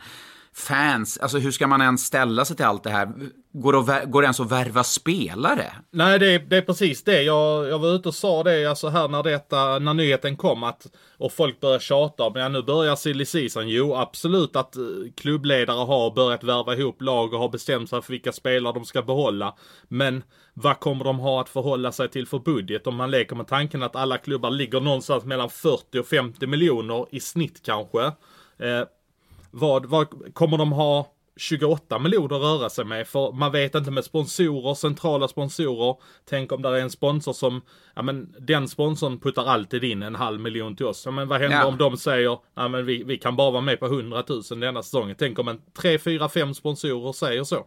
fans, 0.54 1.18
alltså 1.18 1.38
hur 1.38 1.52
ska 1.52 1.68
man 1.68 1.82
ens 1.82 2.06
ställa 2.06 2.46
sig 2.46 2.56
till 2.56 2.66
allt 2.66 2.84
det 2.84 2.90
här? 2.90 3.14
Går 3.58 3.74
det, 3.74 4.06
går 4.06 4.22
det 4.22 4.26
ens 4.26 4.40
att 4.40 4.52
värva 4.52 4.84
spelare? 4.84 5.74
Nej, 5.92 6.20
det 6.20 6.34
är, 6.34 6.40
det 6.40 6.58
är 6.58 6.62
precis 6.62 7.04
det. 7.04 7.22
Jag, 7.22 7.68
jag 7.68 7.80
var 7.80 7.90
ute 7.90 8.10
och 8.10 8.16
sa 8.16 8.44
det 8.44 8.66
alltså 8.66 8.88
här 8.88 9.08
när, 9.08 9.24
detta, 9.24 9.80
när 9.80 9.94
nyheten 9.94 10.38
kom 10.38 10.64
att, 10.64 10.88
och 11.18 11.32
folk 11.32 11.60
började 11.60 11.84
tjata 11.84 12.24
om, 12.24 12.36
ja 12.36 12.50
nu 12.50 12.62
börjar 12.62 12.96
silly 12.96 13.26
season. 13.26 13.70
Jo, 13.70 13.96
absolut 13.96 14.56
att 14.56 14.76
eh, 14.76 14.84
klubbledare 15.18 15.86
har 15.86 16.16
börjat 16.16 16.44
värva 16.44 16.76
ihop 16.76 17.02
lag 17.02 17.34
och 17.34 17.40
har 17.40 17.50
bestämt 17.50 17.90
sig 17.90 18.02
för 18.02 18.12
vilka 18.12 18.32
spelare 18.32 18.74
de 18.74 18.86
ska 18.86 19.02
behålla. 19.02 19.56
Men 19.88 20.24
vad 20.54 20.80
kommer 20.80 21.04
de 21.04 21.20
ha 21.20 21.42
att 21.42 21.50
förhålla 21.50 21.92
sig 21.92 22.10
till 22.10 22.28
för 22.28 22.40
budget? 22.40 22.88
Om 22.88 22.96
man 22.96 23.12
leker 23.12 23.36
med 23.36 23.48
tanken 23.48 23.84
att 23.84 23.96
alla 23.96 24.18
klubbar 24.18 24.50
ligger 24.50 24.80
någonstans 24.80 25.24
mellan 25.24 25.50
40 25.50 26.00
och 26.00 26.08
50 26.08 26.48
miljoner 26.48 27.06
i 27.12 27.20
snitt 27.20 27.62
kanske. 27.66 28.04
Eh, 28.58 28.88
vad, 29.52 29.86
vad 29.86 30.34
kommer 30.34 30.58
de 30.58 30.72
ha 30.72 31.15
28 31.38 32.00
miljoner 32.00 32.36
att 32.36 32.42
röra 32.42 32.70
sig 32.70 32.86
med. 32.86 33.08
För 33.08 33.32
man 33.32 33.52
vet 33.52 33.76
inte 33.76 33.92
med 33.92 34.04
sponsorer, 34.06 34.74
centrala 34.74 35.28
sponsorer. 35.28 35.96
Tänk 36.30 36.52
om 36.52 36.62
det 36.62 36.70
är 36.70 36.74
en 36.74 36.90
sponsor 36.90 37.34
som, 37.34 37.62
ja 37.96 38.02
men 38.02 38.36
den 38.40 38.68
sponsorn 38.68 39.20
puttar 39.20 39.46
alltid 39.46 39.84
in 39.84 40.04
en 40.04 40.16
halv 40.16 40.40
miljon 40.40 40.76
till 40.76 40.86
oss. 40.86 41.02
Ja, 41.06 41.12
men 41.12 41.28
vad 41.28 41.42
händer 41.42 41.58
Ja. 41.58 41.66
om 41.66 41.78
de 41.78 41.98
säger, 41.98 42.38
ja 42.56 42.68
men 42.68 42.86
vi, 42.86 43.04
vi 43.04 43.18
kan 43.18 43.36
bara 43.36 43.52
vara 43.52 43.62
med 43.62 43.80
på 43.80 43.86
100 43.86 44.24
000 44.30 44.42
denna 44.60 44.84
säsongen. 44.84 45.16
Tänk 45.20 45.40
om 45.40 45.48
en 45.48 45.62
3, 45.82 46.00
4, 46.00 46.30
5 46.30 46.54
sponsorer 46.54 47.12
säger 47.14 47.44
så. 47.44 47.66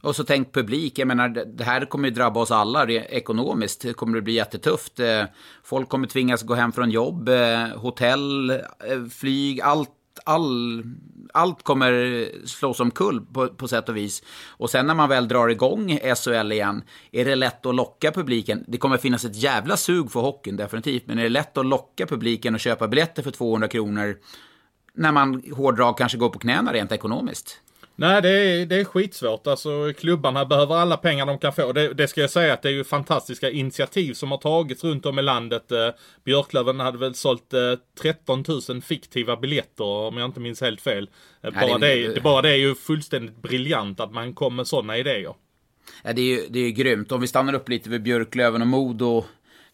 Och 0.00 0.16
så 0.16 0.24
tänk 0.24 0.52
publik, 0.54 0.98
jag 0.98 1.08
menar 1.08 1.28
det- 1.28 1.64
här 1.64 1.84
kommer 1.84 2.08
ju 2.08 2.14
drabba 2.14 2.40
oss 2.40 2.50
alla 2.50 2.86
ekonomiskt. 2.90 3.80
Det 3.82 3.92
kommer 3.92 4.20
bli 4.20 4.32
jättetufft. 4.32 5.00
Eh, 5.00 5.24
Folk 5.64 5.88
kommer 5.88 6.06
tvingas 6.06 6.42
gå 6.42 6.54
hem 6.54 6.72
från 6.72 6.90
jobb, 6.90 7.28
eh, 7.28 7.66
hotell, 7.76 8.50
eh, 8.50 8.60
flyg, 9.20 9.60
allt. 9.60 9.90
All, 10.24 10.82
allt 11.32 11.62
kommer 11.62 12.46
slås 12.46 12.80
omkull 12.80 13.20
på, 13.20 13.48
på 13.48 13.68
sätt 13.68 13.88
och 13.88 13.96
vis. 13.96 14.22
Och 14.48 14.70
sen 14.70 14.86
när 14.86 14.94
man 14.94 15.08
väl 15.08 15.28
drar 15.28 15.48
igång 15.48 15.98
SHL 16.16 16.52
igen, 16.52 16.82
är 17.12 17.24
det 17.24 17.34
lätt 17.34 17.66
att 17.66 17.74
locka 17.74 18.12
publiken? 18.12 18.64
Det 18.68 18.78
kommer 18.78 18.96
finnas 18.96 19.24
ett 19.24 19.36
jävla 19.36 19.76
sug 19.76 20.10
för 20.10 20.20
hockeyn, 20.20 20.56
definitivt. 20.56 21.06
Men 21.06 21.18
är 21.18 21.22
det 21.22 21.28
lätt 21.28 21.58
att 21.58 21.66
locka 21.66 22.06
publiken 22.06 22.54
och 22.54 22.60
köpa 22.60 22.88
biljetter 22.88 23.22
för 23.22 23.30
200 23.30 23.68
kronor 23.68 24.16
när 24.94 25.12
man 25.12 25.42
hårdrag 25.56 25.98
kanske 25.98 26.18
går 26.18 26.28
på 26.28 26.38
knäna 26.38 26.72
rent 26.72 26.92
ekonomiskt? 26.92 27.60
Nej, 27.98 28.22
det 28.22 28.28
är, 28.30 28.66
det 28.66 28.76
är 28.76 28.84
skitsvårt. 28.84 29.46
Alltså 29.46 29.92
klubbarna 29.98 30.44
behöver 30.44 30.74
alla 30.74 30.96
pengar 30.96 31.26
de 31.26 31.38
kan 31.38 31.52
få. 31.52 31.72
Det, 31.72 31.94
det 31.94 32.08
ska 32.08 32.20
jag 32.20 32.30
säga 32.30 32.52
att 32.52 32.62
det 32.62 32.68
är 32.68 32.72
ju 32.72 32.84
fantastiska 32.84 33.50
initiativ 33.50 34.12
som 34.14 34.30
har 34.30 34.38
tagits 34.38 34.84
runt 34.84 35.06
om 35.06 35.18
i 35.18 35.22
landet. 35.22 35.72
Eh, 35.72 35.88
Björklöven 36.24 36.80
hade 36.80 36.98
väl 36.98 37.14
sålt 37.14 37.52
eh, 37.54 37.60
13 38.02 38.44
000 38.68 38.82
fiktiva 38.82 39.36
biljetter 39.36 39.84
om 39.84 40.16
jag 40.16 40.24
inte 40.28 40.40
minns 40.40 40.60
helt 40.60 40.80
fel. 40.80 41.10
Eh, 41.42 41.50
Nej, 41.54 41.68
bara, 41.68 41.78
det- 41.78 42.14
det, 42.14 42.20
bara 42.20 42.42
det 42.42 42.50
är 42.50 42.56
ju 42.56 42.74
fullständigt 42.74 43.42
briljant 43.42 44.00
att 44.00 44.12
man 44.12 44.34
kommer 44.34 44.56
med 44.56 44.66
sådana 44.66 44.98
idéer. 44.98 45.34
Ja, 46.04 46.12
det, 46.12 46.20
är 46.22 46.26
ju, 46.26 46.46
det 46.50 46.58
är 46.58 46.64
ju 46.64 46.70
grymt. 46.70 47.12
Om 47.12 47.20
vi 47.20 47.26
stannar 47.26 47.54
upp 47.54 47.68
lite 47.68 47.90
vid 47.90 48.02
Björklöven 48.02 48.60
och 48.62 48.68
Modo 48.68 49.24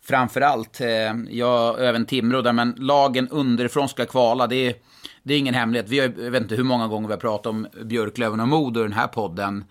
framför 0.05 0.41
allt. 0.41 0.81
Eh, 0.81 0.88
ja, 1.31 1.71
och 1.71 1.81
även 1.85 2.07
Timrå 2.07 2.43
där, 2.43 2.52
men 2.52 2.75
lagen 2.79 3.29
underifrån 3.29 3.88
ska 3.88 4.07
kvala. 4.07 4.47
Det 4.47 4.57
är, 4.67 4.75
det 5.23 5.35
är 5.35 5.38
ingen 5.38 5.55
hemlighet. 5.55 5.88
Vi 5.88 5.99
har, 6.00 6.12
jag 6.19 6.31
vet 6.31 6.43
inte 6.43 6.55
hur 6.55 6.64
många 6.64 6.88
gånger 6.88 7.09
vi 7.09 7.14
har 7.14 7.21
pratat 7.21 7.47
om 7.47 7.67
Björklöven 7.85 8.41
och 8.41 8.49
Modo 8.49 8.81
i 8.81 8.83
den 8.83 8.93
här 8.93 9.07
podden. 9.07 9.64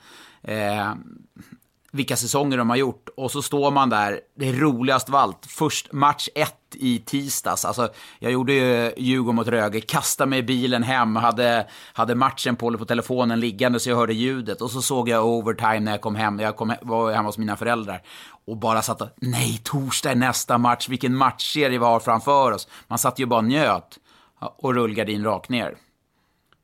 Eh, 0.44 0.94
vilka 1.94 2.16
säsonger 2.16 2.58
de 2.58 2.70
har 2.70 2.78
gjort. 2.78 3.10
Och 3.18 3.32
så 3.32 3.42
står 3.42 3.72
man 3.72 3.90
där, 3.90 4.20
det 4.38 4.50
är 4.50 4.54
roligast 4.54 5.10
av 5.10 5.16
allt. 5.16 5.46
Först 5.46 5.94
match 5.94 6.28
1 6.36 6.56
i 6.74 7.00
tisdags. 7.00 7.66
Alltså, 7.66 7.90
jag 8.20 8.32
gjorde 8.32 8.54
ju 8.54 8.94
Djurgården 8.98 9.36
mot 9.36 9.48
Rögle, 9.48 9.82
kastade 9.82 10.30
mig 10.30 10.40
i 10.40 10.44
bilen 10.44 10.84
hem, 10.84 11.16
hade, 11.16 11.68
hade 11.94 12.16
matchen 12.16 12.56
på, 12.56 12.78
på 12.78 12.86
telefonen 12.86 13.40
liggande 13.40 13.80
så 13.80 13.90
jag 13.90 13.98
hörde 13.98 14.14
ljudet. 14.14 14.62
Och 14.62 14.72
så 14.72 14.82
såg 14.82 15.10
jag 15.10 15.26
overtime 15.26 15.80
när 15.80 15.92
jag 15.92 16.02
kom 16.02 16.16
hem, 16.16 16.40
jag 16.40 16.56
kom, 16.56 16.72
he- 16.72 16.78
var 16.82 17.12
hemma 17.12 17.30
hos 17.30 17.38
mina 17.38 17.56
föräldrar. 17.58 18.02
Och 18.46 18.58
bara 18.58 18.82
satt 18.82 19.02
och, 19.02 19.10
nej, 19.16 19.62
torsdag 19.64 20.12
är 20.12 20.16
nästa 20.16 20.58
match, 20.58 20.90
vilken 20.90 21.16
matchserie 21.16 21.80
vi 21.80 21.86
har 21.86 22.00
framför 22.00 22.52
oss. 22.52 22.68
Man 22.88 22.98
satt 23.00 23.20
ju 23.20 23.26
bara 23.26 23.38
och 23.40 23.46
njöt. 23.46 24.00
Och 24.42 24.76
rullgardin 24.76 25.24
rakt 25.24 25.50
ner. 25.50 25.76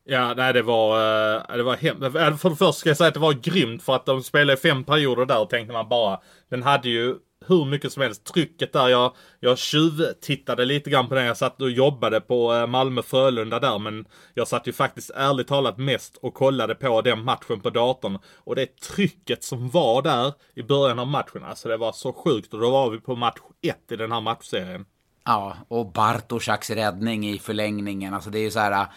Ja, 0.10 0.34
nej 0.38 0.54
det 0.54 0.62
var, 0.62 0.98
eh, 1.36 1.58
det 1.58 1.64
var 1.64 1.76
hemskt. 1.76 2.04
Eh, 2.04 2.36
för 2.38 2.50
det 2.50 2.56
första 2.56 2.74
ska 2.74 2.90
jag 2.90 2.98
säga 2.98 3.08
att 3.08 3.14
det 3.14 3.20
var 3.20 3.34
grymt 3.34 3.84
för 3.84 3.96
att 3.96 4.06
de 4.06 4.24
spelade 4.24 4.58
fem 4.58 4.84
perioder 4.84 5.26
där 5.26 5.42
och 5.42 5.50
tänkte 5.50 5.74
man 5.74 5.90
bara, 5.90 6.20
den 6.50 6.64
hade 6.64 6.90
ju 6.90 7.16
hur 7.46 7.66
mycket 7.66 7.92
som 7.92 8.02
helst. 8.02 8.26
Trycket 8.26 8.74
där, 8.74 8.88
jag, 8.88 9.16
jag 9.40 9.58
tjuvtittade 9.58 10.66
lite 10.66 10.90
grann 10.90 11.08
på 11.08 11.16
den. 11.16 11.26
Jag 11.26 11.38
satt 11.38 11.62
och 11.62 11.72
jobbade 11.72 12.22
på 12.22 12.54
eh, 12.54 12.68
Malmö-Frölunda 12.68 13.60
där, 13.60 13.80
men 13.80 14.06
jag 14.34 14.48
satt 14.48 14.68
ju 14.68 14.74
faktiskt 14.74 15.12
ärligt 15.16 15.48
talat 15.48 15.78
mest 15.78 16.18
och 16.18 16.34
kollade 16.34 16.76
på 16.76 17.02
den 17.02 17.24
matchen 17.24 17.62
på 17.62 17.70
datorn. 17.70 18.20
Och 18.36 18.56
det 18.56 18.80
trycket 18.82 19.44
som 19.44 19.70
var 19.70 20.02
där 20.02 20.34
i 20.56 20.64
början 20.64 21.00
av 21.00 21.08
matchen, 21.08 21.44
alltså 21.44 21.70
det 21.70 21.78
var 21.78 21.92
så 21.92 22.14
sjukt. 22.14 22.54
Och 22.54 22.60
då 22.60 22.70
var 22.70 22.90
vi 22.90 23.00
på 23.00 23.16
match 23.16 23.40
ett 23.62 23.92
i 23.92 23.96
den 23.96 24.12
här 24.12 24.22
matchserien. 24.22 24.86
Ja, 25.28 25.58
och 25.68 25.92
Bartoszaks 25.92 26.70
räddning 26.70 27.30
i 27.30 27.40
förlängningen. 27.40 28.14
Alltså 28.14 28.30
det 28.30 28.40
är 28.40 28.44
ju 28.44 28.52
så 28.52 28.60
här... 28.60 28.88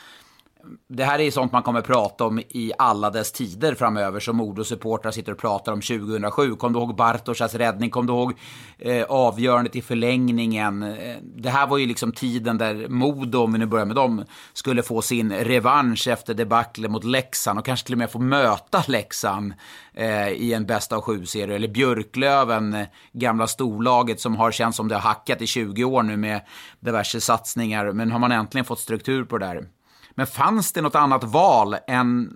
Det 0.89 1.05
här 1.05 1.19
är 1.19 1.23
ju 1.23 1.31
sånt 1.31 1.53
man 1.53 1.63
kommer 1.63 1.81
prata 1.81 2.25
om 2.25 2.39
i 2.39 2.73
alla 2.79 3.11
dess 3.11 3.33
tider 3.33 3.75
framöver 3.75 4.21
som 4.21 4.37
Modo-supportrar 4.37 5.11
sitter 5.11 5.33
och 5.33 5.39
pratar 5.39 5.73
om 5.73 5.81
2007. 5.81 6.57
Kom 6.57 6.73
du 6.73 6.79
ihåg 6.79 6.97
Bartosas 6.97 7.55
räddning? 7.55 7.91
Kom 7.91 8.07
du 8.07 8.13
ihåg 8.13 8.33
eh, 8.79 9.05
avgörandet 9.05 9.77
i 9.77 9.83
förlängningen? 9.83 10.83
Eh, 10.83 11.17
det 11.23 11.51
här 11.51 11.67
var 11.67 11.79
ju 11.79 11.87
liksom 11.87 12.13
tiden 12.13 12.59
där 12.59 12.89
Modo, 12.89 13.39
om 13.39 13.53
vi 13.53 13.59
nu 13.59 13.67
börjar 13.67 13.87
med 13.87 13.97
dem, 13.97 14.25
skulle 14.53 14.83
få 14.83 15.03
sin 15.03 15.33
revansch 15.33 16.09
efter 16.09 16.35
debaclet 16.35 16.91
mot 16.91 17.05
Leksand 17.05 17.59
och 17.59 17.65
kanske 17.65 17.87
till 17.87 17.95
och 17.95 17.99
med 17.99 18.11
få 18.11 18.19
möta 18.19 18.85
Leksand 18.89 19.53
eh, 19.95 20.29
i 20.29 20.53
en 20.53 20.67
bästa 20.67 20.97
av 20.97 21.03
sju-serie. 21.03 21.57
Eller 21.57 21.69
Björklöven, 21.69 22.75
eh, 22.75 22.87
gamla 23.13 23.47
storlaget 23.47 24.21
som 24.21 24.37
har 24.37 24.51
känts 24.51 24.77
som 24.77 24.89
det 24.89 24.95
har 24.95 25.03
hackat 25.03 25.43
i 25.43 25.47
20 25.47 25.85
år 25.85 26.03
nu 26.03 26.17
med 26.17 26.41
diverse 26.81 27.21
satsningar. 27.21 27.93
Men 27.93 28.13
har 28.13 28.19
man 28.19 28.33
äntligen 28.33 28.65
fått 28.65 28.81
struktur 28.81 29.25
på 29.25 29.39
det 29.39 29.47
där? 29.47 29.80
Men 30.21 30.27
fanns 30.27 30.73
det 30.73 30.81
något 30.81 30.95
annat 30.95 31.25
val 31.25 31.77
än... 31.87 32.33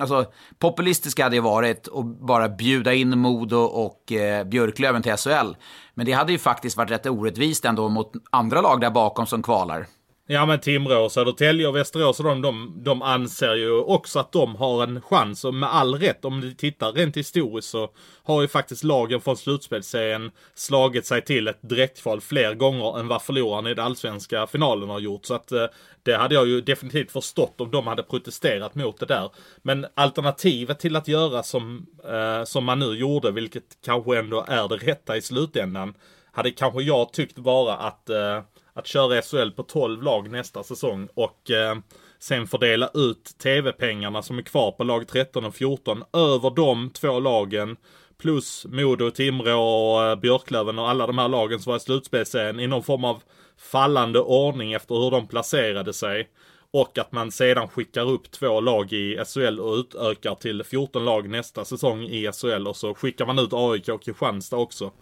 Alltså, 0.00 0.24
populistiska 0.58 1.24
hade 1.24 1.36
ju 1.36 1.42
varit 1.42 1.88
att 1.88 2.04
bara 2.04 2.48
bjuda 2.48 2.94
in 2.94 3.18
Modo 3.18 3.56
och 3.56 4.12
eh, 4.12 4.44
Björklöven 4.44 5.02
till 5.02 5.16
SHL. 5.16 5.56
Men 5.94 6.06
det 6.06 6.12
hade 6.12 6.32
ju 6.32 6.38
faktiskt 6.38 6.76
varit 6.76 6.90
rätt 6.90 7.06
orättvist 7.06 7.64
ändå 7.64 7.88
mot 7.88 8.12
andra 8.30 8.60
lag 8.60 8.80
där 8.80 8.90
bakom 8.90 9.26
som 9.26 9.42
kvalar. 9.42 9.86
Ja 10.26 10.46
men 10.46 10.60
Timrå, 10.60 11.08
Södertälje 11.08 11.68
och 11.68 11.76
Västerås 11.76 12.20
och 12.20 12.24
de, 12.24 12.42
de, 12.42 12.82
de 12.84 13.02
anser 13.02 13.54
ju 13.54 13.70
också 13.70 14.18
att 14.18 14.32
de 14.32 14.56
har 14.56 14.82
en 14.82 15.00
chans. 15.00 15.44
Och 15.44 15.54
med 15.54 15.74
all 15.74 15.94
rätt, 15.94 16.24
om 16.24 16.40
du 16.40 16.52
tittar 16.52 16.92
rent 16.92 17.16
historiskt 17.16 17.68
så 17.68 17.90
har 18.22 18.42
ju 18.42 18.48
faktiskt 18.48 18.84
lagen 18.84 19.20
från 19.20 19.36
slutspelsserien 19.36 20.30
slagit 20.54 21.06
sig 21.06 21.22
till 21.24 21.48
ett 21.48 21.58
direktkval 21.60 22.20
fler 22.20 22.54
gånger 22.54 22.98
än 22.98 23.08
vad 23.08 23.22
förloraren 23.22 23.66
i 23.66 23.74
den 23.74 23.84
allsvenska 23.84 24.46
finalen 24.46 24.88
har 24.88 25.00
gjort. 25.00 25.24
Så 25.26 25.34
att 25.34 25.52
eh, 25.52 25.66
det 26.02 26.16
hade 26.16 26.34
jag 26.34 26.46
ju 26.46 26.60
definitivt 26.60 27.12
förstått 27.12 27.60
om 27.60 27.70
de 27.70 27.86
hade 27.86 28.02
protesterat 28.02 28.74
mot 28.74 29.00
det 29.00 29.06
där. 29.06 29.30
Men 29.62 29.86
alternativet 29.94 30.78
till 30.78 30.96
att 30.96 31.08
göra 31.08 31.42
som, 31.42 31.86
eh, 32.04 32.44
som 32.44 32.64
man 32.64 32.78
nu 32.78 32.94
gjorde, 32.94 33.30
vilket 33.30 33.78
kanske 33.84 34.18
ändå 34.18 34.44
är 34.48 34.68
det 34.68 34.76
rätta 34.76 35.16
i 35.16 35.22
slutändan, 35.22 35.94
hade 36.32 36.50
kanske 36.50 36.82
jag 36.82 37.12
tyckt 37.12 37.38
vara 37.38 37.76
att 37.76 38.10
eh, 38.10 38.40
att 38.74 38.86
köra 38.86 39.22
SHL 39.22 39.50
på 39.50 39.62
12 39.62 40.02
lag 40.02 40.30
nästa 40.30 40.62
säsong 40.62 41.08
och 41.14 41.50
eh, 41.50 41.76
sen 42.18 42.46
fördela 42.46 42.90
ut 42.94 43.38
TV-pengarna 43.42 44.22
som 44.22 44.38
är 44.38 44.42
kvar 44.42 44.72
på 44.72 44.84
lag 44.84 45.08
13 45.08 45.44
och 45.44 45.54
14 45.54 46.02
över 46.12 46.50
de 46.56 46.90
två 46.90 47.20
lagen 47.20 47.76
plus 48.18 48.66
Modo, 48.68 49.10
Timrå 49.10 49.60
och 49.60 50.04
eh, 50.04 50.16
Björklöven 50.16 50.78
och 50.78 50.88
alla 50.88 51.06
de 51.06 51.18
här 51.18 51.28
lagen 51.28 51.60
som 51.60 51.70
var 51.70 51.76
i 51.76 51.80
slutspelsserien 51.80 52.60
i 52.60 52.66
någon 52.66 52.82
form 52.82 53.04
av 53.04 53.22
fallande 53.56 54.20
ordning 54.20 54.72
efter 54.72 54.94
hur 54.94 55.10
de 55.10 55.26
placerade 55.26 55.92
sig. 55.92 56.28
Och 56.70 56.98
att 56.98 57.12
man 57.12 57.30
sedan 57.30 57.68
skickar 57.68 58.10
upp 58.10 58.30
två 58.30 58.60
lag 58.60 58.92
i 58.92 59.24
SHL 59.26 59.60
och 59.60 59.74
utökar 59.74 60.34
till 60.34 60.64
14 60.64 61.04
lag 61.04 61.28
nästa 61.28 61.64
säsong 61.64 62.02
i 62.02 62.32
SHL 62.32 62.66
och 62.66 62.76
så 62.76 62.94
skickar 62.94 63.26
man 63.26 63.38
ut 63.38 63.52
AIK 63.52 63.88
och 63.88 64.02
Kristianstad 64.02 64.56
också. 64.56 64.92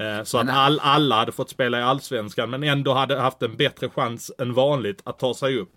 Eh, 0.00 0.24
Så 0.24 0.38
att 0.38 0.48
all, 0.50 0.80
alla 0.82 1.14
hade 1.16 1.32
fått 1.32 1.50
spela 1.50 1.78
i 1.78 1.82
Allsvenskan 1.82 2.50
men 2.50 2.62
ändå 2.62 2.94
hade 2.94 3.20
haft 3.20 3.42
en 3.42 3.56
bättre 3.56 3.88
chans 3.88 4.30
än 4.38 4.54
vanligt 4.54 5.00
att 5.04 5.18
ta 5.18 5.34
sig 5.34 5.58
upp. 5.58 5.70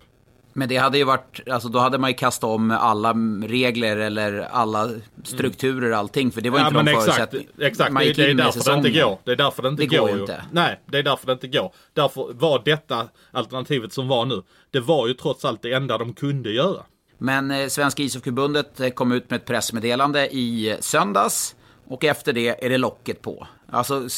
Men 0.56 0.70
det 0.70 0.78
hade 0.78 0.98
ju 0.98 1.04
varit, 1.04 1.40
alltså 1.52 1.70
då 1.70 1.80
hade 1.80 1.98
man 1.98 2.10
ju 2.10 2.14
kastat 2.14 2.48
om 2.50 2.72
alla 2.72 3.14
regler 3.48 3.98
eller 3.98 4.40
alla 4.52 4.90
strukturer 5.24 5.92
och 5.92 5.98
allting. 5.98 6.32
För 6.32 6.42
det 6.42 6.50
var 6.50 6.60
Ja 6.60 6.68
inte 6.68 6.76
men 6.78 6.86
någon 6.86 6.94
exakt, 6.94 7.16
förutsättning. 7.32 7.68
exakt. 7.68 7.92
Man 7.94 8.02
Det, 8.02 8.08
gick 8.08 8.16
det 8.18 8.24
är 8.26 8.30
in 8.30 8.40
i 8.40 8.44
därför 8.44 8.54
det 8.72 8.78
inte 8.78 8.90
säsongen. 8.90 9.10
går. 9.10 9.20
Det 9.24 9.32
är 9.32 9.36
därför 9.36 9.62
det 9.64 9.70
inte 9.70 9.82
Det 9.84 9.88
går 9.88 10.08
går 10.08 10.20
inte. 10.20 10.44
Nej, 10.52 10.80
det 10.86 10.98
är 10.98 11.04
därför 11.04 11.28
det 11.28 11.34
inte 11.34 11.48
går. 11.48 11.72
Därför 11.94 12.34
var 12.34 12.62
detta 12.66 13.08
alternativet 13.32 13.94
som 13.94 14.08
var 14.08 14.26
nu. 14.26 14.42
Det 14.72 14.80
var 14.80 15.08
ju 15.08 15.14
trots 15.14 15.46
allt 15.46 15.62
det 15.62 15.74
enda 15.74 15.98
de 15.98 16.14
kunde 16.14 16.52
göra. 16.52 16.84
Men 17.18 17.52
eh, 17.52 17.68
Svenska 17.68 18.04
ishockeyförbundet 18.04 18.80
eh, 18.80 18.90
kom 18.90 19.12
ut 19.12 19.30
med 19.30 19.38
ett 19.38 19.46
pressmeddelande 19.46 20.28
i 20.36 20.78
söndags. 20.80 21.56
Och 21.88 22.04
efter 22.04 22.34
det 22.34 22.66
är 22.66 22.70
det 22.70 22.78
locket 22.78 23.22
på. 23.22 23.48
Alltså, 23.74 24.10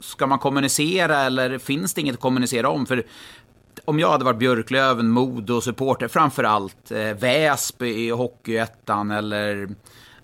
ska 0.00 0.26
man 0.26 0.38
kommunicera 0.38 1.18
eller 1.18 1.58
finns 1.58 1.94
det 1.94 2.00
inget 2.00 2.14
att 2.14 2.20
kommunicera 2.20 2.68
om? 2.68 2.86
För 2.86 3.04
om 3.84 3.98
jag 3.98 4.10
hade 4.10 4.24
varit 4.24 4.38
Björklöven, 4.38 5.08
Modo, 5.08 5.60
supporter, 5.60 6.08
framför 6.08 6.44
allt 6.44 6.90
eh, 6.90 6.98
Väsby 6.98 7.88
i 7.88 8.10
Hockeyettan 8.10 9.10
eller 9.10 9.68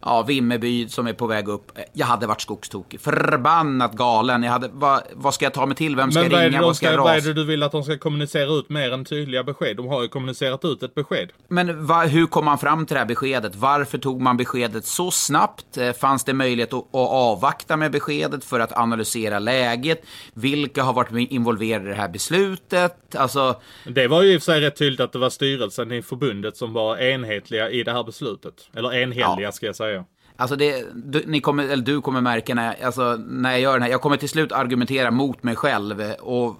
ja, 0.04 0.22
Vimmerby 0.22 0.88
som 0.88 1.06
är 1.06 1.12
på 1.12 1.26
väg 1.26 1.48
upp. 1.48 1.72
Jag 1.92 2.06
hade 2.06 2.26
varit 2.26 2.40
skogstokig. 2.40 3.00
Förbannat 3.00 3.92
galen. 3.92 4.42
Jag 4.42 4.50
hade, 4.52 4.68
vad, 4.72 5.02
vad 5.12 5.34
ska 5.34 5.44
jag 5.44 5.54
ta 5.54 5.66
mig 5.66 5.76
till? 5.76 5.96
Vem 5.96 6.10
ska 6.12 6.20
Men 6.22 6.30
jag 6.30 6.46
ringa? 6.46 6.62
Vad 6.62 6.76
ska 6.76 6.90
jag 6.92 6.98
vad 7.02 7.16
är 7.16 7.20
det 7.20 7.32
du 7.32 7.44
vill 7.44 7.62
att 7.62 7.72
de 7.72 7.82
ska 7.82 7.98
kommunicera 7.98 8.50
ut 8.52 8.68
mer 8.68 8.92
än 8.92 9.04
tydliga 9.04 9.44
besked? 9.44 9.76
De 9.76 9.86
har 9.88 10.02
ju 10.02 10.08
kommunicerat 10.08 10.64
ut 10.64 10.82
ett 10.82 10.94
besked. 10.94 11.28
Men 11.48 11.86
va, 11.86 12.02
hur 12.04 12.26
kom 12.26 12.44
man 12.44 12.58
fram 12.58 12.86
till 12.86 12.94
det 12.94 12.98
här 13.00 13.06
beskedet? 13.06 13.56
Varför 13.56 13.98
tog 13.98 14.20
man 14.20 14.36
beskedet 14.36 14.86
så 14.86 15.10
snabbt? 15.10 15.76
Eh, 15.76 15.92
Fanns 15.92 16.24
det 16.24 16.32
möjlighet 16.32 16.72
att, 16.72 16.78
att 16.80 16.94
avvakta 17.10 17.76
med 17.76 17.92
beskedet 17.92 18.44
för 18.44 18.60
att 18.60 18.72
analysera 18.78 19.38
läget? 19.38 20.02
Vilka 20.34 20.82
har 20.82 20.92
varit 20.92 21.30
involverade 21.30 21.84
i 21.84 21.88
det 21.88 21.94
här 21.94 22.08
beslutet? 22.08 23.14
Alltså, 23.16 23.60
Det 23.86 24.08
var 24.08 24.22
ju 24.22 24.32
i 24.32 24.36
och 24.36 24.42
för 24.42 24.52
sig 24.52 24.60
rätt 24.60 24.76
tydligt 24.78 25.00
att 25.00 25.12
det 25.12 25.18
var 25.18 25.30
styrelsen 25.30 25.92
i 25.92 26.02
förbundet 26.02 26.56
som 26.56 26.72
var 26.72 26.96
enhetliga 26.96 27.70
i 27.70 27.82
det 27.82 27.92
här 27.92 28.04
beslutet. 28.04 28.54
Eller 28.76 28.94
enhälliga 28.94 29.40
Ja. 29.46 29.52
ska 29.52 29.66
jag 29.66 29.76
säga. 29.76 29.93
Alltså 30.36 30.56
det, 30.56 30.84
du, 30.94 31.24
ni 31.26 31.40
kommer, 31.40 31.64
eller 31.68 31.82
du 31.84 32.00
kommer 32.00 32.20
märka 32.20 32.54
när, 32.54 32.64
jag- 32.66 32.82
alltså, 32.82 33.16
när 33.28 33.50
jag 33.50 33.60
gör 33.60 33.72
den 33.72 33.82
här, 33.82 33.90
jag 33.90 34.00
kommer 34.00 34.16
till 34.16 34.28
slut 34.28 34.52
argumentera 34.52 35.10
mot 35.10 35.42
mig 35.42 35.56
själv. 35.56 36.00
Och, 36.20 36.56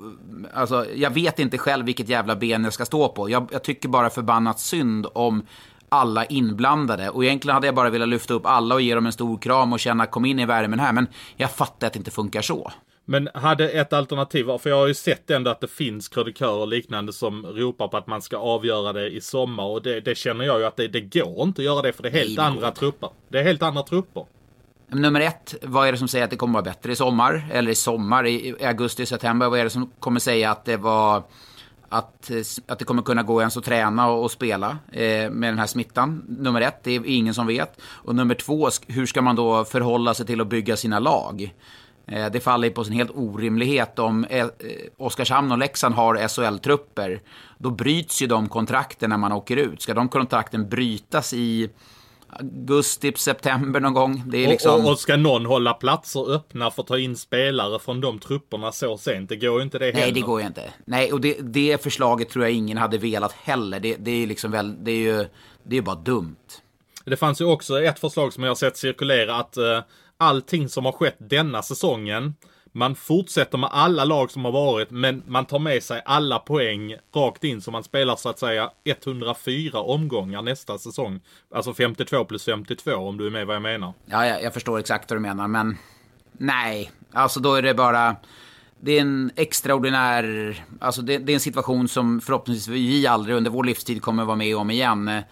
alltså, 0.55 0.87
jag 0.95 1.11
vet 1.11 1.39
inte 1.39 1.59
själv 1.59 1.87
vilket 1.87 2.09
jävla 2.09 2.37
ben 2.37 2.65
jag 2.65 2.73
ska 2.73 2.85
stå 2.85 3.09
på. 3.09 3.31
Jag, 3.31 3.49
jag 3.53 3.63
tycker 3.63 3.89
bara 3.89 4.11
förbannat 4.11 4.61
synd 4.61 5.07
om 5.13 5.43
alla 5.89 6.25
inblandade. 6.25 7.11
Och 7.11 7.25
egentligen 7.25 7.55
hade 7.55 7.67
jag 7.67 7.75
bara 7.75 7.91
velat 7.91 8.09
lyfta 8.09 8.35
upp 8.35 8.47
alla 8.47 8.75
och 8.75 8.81
ge 8.81 8.95
dem 8.95 9.07
en 9.07 9.13
stor 9.13 9.39
kram 9.39 9.73
och 9.73 9.81
känna 9.81 10.07
kom 10.07 10.25
in 10.25 10.39
i 10.39 10.47
värmen 10.47 10.81
här. 10.81 10.93
Men 10.93 11.07
jag 11.37 11.51
fattar 11.51 11.87
att 11.87 11.93
det 11.93 11.99
inte 11.99 12.11
funkar 12.11 12.43
så. 12.43 12.73
Men 13.05 13.29
hade 13.35 13.69
ett 13.69 13.93
alternativ 13.93 14.59
för 14.59 14.71
jag 14.71 14.77
har 14.77 14.87
ju 14.87 14.95
sett 14.95 15.31
ändå 15.31 15.51
att 15.51 15.61
det 15.61 15.69
finns 15.69 16.09
krönikörer 16.09 16.59
och 16.59 16.69
liknande 16.69 17.13
som 17.13 17.47
ropar 17.47 17.89
på 17.89 17.97
att 17.97 18.07
man 18.07 18.23
ska 18.23 18.37
avgöra 18.37 18.93
det 18.93 19.11
i 19.11 19.21
sommar 19.21 19.65
och 19.65 19.83
det, 19.83 20.01
det 20.01 20.15
känner 20.15 20.45
jag 20.45 20.59
ju 20.59 20.67
att 20.67 20.77
det, 20.77 20.89
det 20.89 21.01
går 21.01 21.43
inte 21.43 21.61
att 21.61 21.65
göra 21.65 21.83
det 21.83 21.93
för 21.93 22.03
det 22.03 22.09
är 22.09 22.13
helt 22.13 22.37
Nej, 22.37 22.47
andra 22.47 22.71
trupper. 22.71 23.11
Det 23.29 23.39
är 23.39 23.45
helt 23.45 23.63
andra 23.63 23.83
trupper. 23.83 24.27
Nummer 24.89 25.21
ett, 25.21 25.55
vad 25.63 25.89
är 25.89 25.93
det 25.93 25.99
som 25.99 26.09
säger 26.09 26.25
att 26.25 26.31
det 26.31 26.37
kommer 26.37 26.55
vara 26.55 26.63
bättre 26.63 26.93
i 26.93 26.97
sommar? 26.97 27.49
Eller 27.53 27.71
i 27.71 27.75
sommar, 27.75 28.27
i 28.27 28.65
augusti, 28.65 29.07
september. 29.07 29.49
Vad 29.49 29.59
är 29.59 29.65
det 29.65 29.71
som 29.71 29.91
kommer 29.99 30.21
säga 30.21 30.51
att 30.51 30.65
det 30.65 30.77
var... 30.77 31.23
Att, 31.89 32.31
att 32.67 32.79
det 32.79 32.85
kommer 32.85 33.03
kunna 33.03 33.23
gå 33.23 33.41
ens 33.41 33.57
att 33.57 33.65
träna 33.65 34.11
och, 34.11 34.23
och 34.23 34.31
spela 34.31 34.79
eh, 34.93 35.31
med 35.31 35.51
den 35.51 35.59
här 35.59 35.67
smittan. 35.67 36.25
Nummer 36.29 36.61
ett, 36.61 36.85
det 36.85 36.91
är 36.91 37.03
ingen 37.07 37.35
som 37.35 37.47
vet. 37.47 37.81
Och 37.83 38.15
nummer 38.15 38.35
två, 38.35 38.69
hur 38.87 39.07
ska 39.07 39.23
man 39.23 39.37
då 39.37 39.65
förhålla 39.65 40.15
sig 40.15 40.27
till 40.27 40.41
att 40.41 40.47
bygga 40.47 40.77
sina 40.77 40.99
lag? 40.99 41.55
Eh, 42.07 42.31
det 42.31 42.41
faller 42.41 42.71
på 42.71 42.85
sin 42.85 42.93
helt 42.93 43.11
orimlighet 43.15 43.99
om 43.99 44.25
eh, 44.25 44.47
Oskarshamn 44.97 45.53
och 45.53 45.59
Leksand 45.59 45.95
har 45.95 46.15
SHL-trupper. 46.15 47.21
Då 47.59 47.71
bryts 47.71 48.23
ju 48.23 48.27
de 48.27 48.49
kontrakten 48.49 49.11
när 49.11 49.17
man 49.17 49.33
åker 49.33 49.57
ut. 49.57 49.83
Ska 49.83 49.95
de 49.95 50.09
kontrakten 50.09 50.69
brytas 50.69 51.35
i 51.35 51.71
augusti, 52.29 53.13
september 53.17 53.81
någon 53.81 53.95
gång? 53.95 54.23
Det 54.27 54.45
är 54.45 54.49
liksom... 54.49 54.75
Och, 54.75 54.81
och, 54.81 54.93
och 54.93 54.99
ska 54.99 55.17
någon 55.17 55.47
hålla 55.47 55.75
platser 55.75 56.35
öppna 56.35 56.71
för 56.71 56.83
att 56.83 56.89
ta 56.89 56.99
in 56.99 57.17
spelare 57.17 57.79
från 57.79 58.01
de 58.01 58.19
trupperna 58.19 58.73
så 58.73 58.99
sent? 58.99 59.29
Det 59.29 59.37
går 59.37 59.59
ju 59.59 59.63
inte 59.63 59.79
det 59.79 59.85
heller. 59.85 60.01
Nej, 60.01 60.13
det 60.13 60.21
går 60.21 60.41
ju 60.41 60.47
inte. 60.47 60.73
Nej, 60.85 61.13
och 61.13 61.21
det, 61.21 61.37
det 61.41 61.83
förslaget 61.83 62.31
tror 62.31 62.45
jag 62.45 62.53
ingen 62.53 62.79
hade 62.79 62.99
velat 62.99 63.33
heller. 63.33 63.81
Det, 63.81 63.97
det 63.97 64.11
är 64.11 64.17
ju 64.17 64.27
liksom 64.27 64.51
väl, 64.51 64.85
det 64.85 64.91
är 64.91 65.19
ju, 65.19 65.27
det 65.63 65.77
är 65.77 65.83
bara 65.83 65.97
dumt. 65.97 66.37
Det 67.05 67.17
fanns 67.17 67.41
ju 67.41 67.45
också 67.45 67.83
ett 67.83 67.99
förslag 67.99 68.33
som 68.33 68.43
jag 68.43 68.51
har 68.51 68.57
sett 68.57 68.77
cirkulera 68.77 69.37
att 69.37 69.57
eh, 69.57 69.81
allting 70.17 70.69
som 70.69 70.85
har 70.85 70.93
skett 70.93 71.17
denna 71.19 71.63
säsongen 71.63 72.35
man 72.77 72.95
fortsätter 72.95 73.59
med 73.59 73.71
alla 73.73 74.05
lag 74.05 74.31
som 74.31 74.45
har 74.45 74.53
varit 74.53 74.91
men 74.91 75.23
man 75.27 75.45
tar 75.45 75.59
med 75.59 75.83
sig 75.83 76.03
alla 76.05 76.39
poäng 76.39 76.97
rakt 77.15 77.45
in 77.45 77.61
så 77.61 77.71
man 77.71 77.85
spelar 77.85 78.17
så 78.17 78.29
att 78.29 78.39
säga 78.39 78.71
104 78.85 79.81
omgångar 79.81 80.43
nästa 80.43 80.79
säsong. 80.79 81.21
Alltså 81.55 81.75
52 81.75 82.25
plus 82.25 82.45
52 82.45 82.95
om 82.95 83.17
du 83.17 83.27
är 83.27 83.31
med 83.31 83.47
vad 83.47 83.57
jag 83.57 83.63
menar. 83.63 83.93
Ja, 84.07 84.27
jag, 84.27 84.43
jag 84.43 84.55
förstår 84.55 84.79
exakt 84.79 85.11
vad 85.11 85.17
du 85.17 85.21
menar, 85.21 85.49
men 85.49 85.77
nej, 86.33 86.91
alltså 87.13 87.41
då 87.41 87.55
är 87.55 87.63
det 87.63 87.75
bara... 87.75 88.17
Det 88.81 88.93
är 88.93 89.01
en 89.01 89.31
extraordinär... 89.37 90.55
Alltså 90.81 91.03
det, 91.03 91.19
det 91.19 91.33
är 91.33 91.35
en 91.35 91.41
situation 91.41 91.89
som 91.89 92.21
förhoppningsvis 92.21 92.69
vi 92.69 93.07
aldrig 93.07 93.37
under 93.37 93.51
vår 93.51 93.65
livstid 93.65 94.03
kommer 94.03 94.25
vara 94.25 94.37
med 94.37 94.57
om 94.57 94.71
igen. 94.71 95.23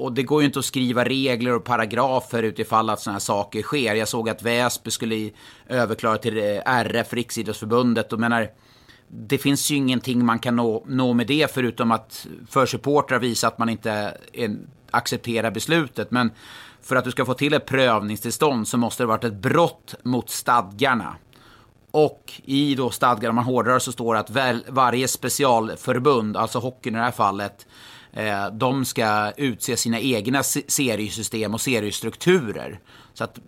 Och 0.00 0.12
det 0.12 0.22
går 0.22 0.42
ju 0.42 0.46
inte 0.46 0.58
att 0.58 0.64
skriva 0.64 1.04
regler 1.04 1.54
och 1.54 1.64
paragrafer 1.64 2.42
utifall 2.42 2.90
att 2.90 3.00
sådana 3.00 3.14
här 3.14 3.20
saker 3.20 3.62
sker. 3.62 3.94
Jag 3.94 4.08
såg 4.08 4.28
att 4.28 4.42
Väsby 4.42 4.90
skulle 4.90 5.30
överklara 5.68 6.18
till 6.18 6.38
eh, 6.38 6.44
RF, 6.64 7.12
Riksidrottsförbundet. 7.12 8.12
Och 8.12 8.20
menar, 8.20 8.48
det 9.08 9.38
finns 9.38 9.70
ju 9.70 9.76
ingenting 9.76 10.24
man 10.24 10.38
kan 10.38 10.56
nå, 10.56 10.84
nå 10.86 11.12
med 11.12 11.26
det 11.26 11.54
förutom 11.54 11.90
att 11.90 12.26
för 12.50 12.66
supportrar 12.66 13.18
visa 13.18 13.48
att 13.48 13.58
man 13.58 13.68
inte 13.68 14.14
är, 14.32 14.56
accepterar 14.90 15.50
beslutet. 15.50 16.10
Men 16.10 16.30
för 16.82 16.96
att 16.96 17.04
du 17.04 17.10
ska 17.10 17.24
få 17.24 17.34
till 17.34 17.54
ett 17.54 17.66
prövningstillstånd 17.66 18.68
så 18.68 18.76
måste 18.76 19.02
det 19.02 19.06
varit 19.06 19.24
ett 19.24 19.42
brott 19.42 19.94
mot 20.02 20.30
stadgarna. 20.30 21.16
Och 21.90 22.32
i 22.44 22.74
då 22.74 22.90
stadgarna, 22.90 23.28
om 23.28 23.34
man 23.34 23.44
hårdrar 23.44 23.78
så 23.78 23.92
står 23.92 24.14
det 24.14 24.20
att 24.20 24.30
väl, 24.30 24.64
varje 24.68 25.08
specialförbund, 25.08 26.36
alltså 26.36 26.58
hockeyn 26.58 26.94
i 26.94 26.98
det 26.98 27.04
här 27.04 27.10
fallet, 27.10 27.66
eh, 28.12 28.46
de 28.52 28.84
ska 28.84 29.32
utse 29.36 29.76
sina 29.76 30.00
egna 30.00 30.42
se- 30.42 30.64
seriesystem 30.68 31.54
och 31.54 31.60
seriestrukturer. 31.60 32.80
Så 33.14 33.24
att 33.24 33.38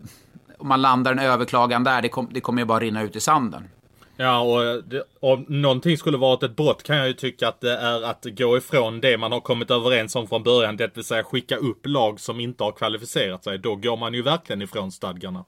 om 0.59 0.69
man 0.69 0.83
landar 0.83 1.13
en 1.13 1.19
överklagan 1.19 1.85
där, 1.85 2.03
det, 2.03 2.09
kom, 2.09 2.29
det 2.33 2.41
kommer 2.41 2.63
ju 2.63 2.67
bara 2.67 2.81
rinna 2.81 3.03
ut 3.03 3.17
i 3.17 3.21
sanden. 3.21 3.69
Ja, 4.17 4.41
och 4.41 4.85
det, 4.85 5.05
om 5.21 5.45
någonting 5.49 5.99
skulle 5.99 6.19
varit 6.19 6.43
ett 6.43 6.57
brott 6.57 6.83
kan 6.83 6.97
jag 6.97 7.07
ju 7.09 7.13
tycka 7.13 7.49
att 7.49 7.61
det 7.61 7.77
är 7.79 8.03
att 8.03 8.27
gå 8.39 8.57
ifrån 8.57 9.01
det 9.01 9.19
man 9.19 9.33
har 9.33 9.41
kommit 9.41 9.71
överens 9.71 10.17
om 10.17 10.27
från 10.27 10.43
början. 10.43 10.77
Det 10.77 10.97
vill 10.97 11.05
säga 11.05 11.25
skicka 11.25 11.57
upp 11.57 11.87
lag 11.87 12.21
som 12.21 12.41
inte 12.41 12.65
har 12.65 12.73
kvalificerat 12.73 13.45
sig. 13.45 13.59
Då 13.59 13.77
går 13.77 13.97
man 13.97 14.15
ju 14.15 14.23
verkligen 14.23 14.63
ifrån 14.63 14.93
stadgarna. 14.93 15.45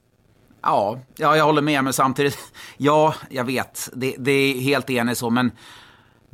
Ja, 0.63 0.99
ja, 1.17 1.37
jag 1.37 1.45
håller 1.45 1.63
med, 1.63 1.85
men 1.85 1.93
samtidigt, 1.93 2.39
ja, 2.77 3.15
jag 3.31 3.45
vet, 3.45 3.91
det, 3.93 4.15
det 4.19 4.33
är 4.33 4.61
helt 4.61 4.91
enig 4.91 5.17
så, 5.17 5.31
men 5.31 5.51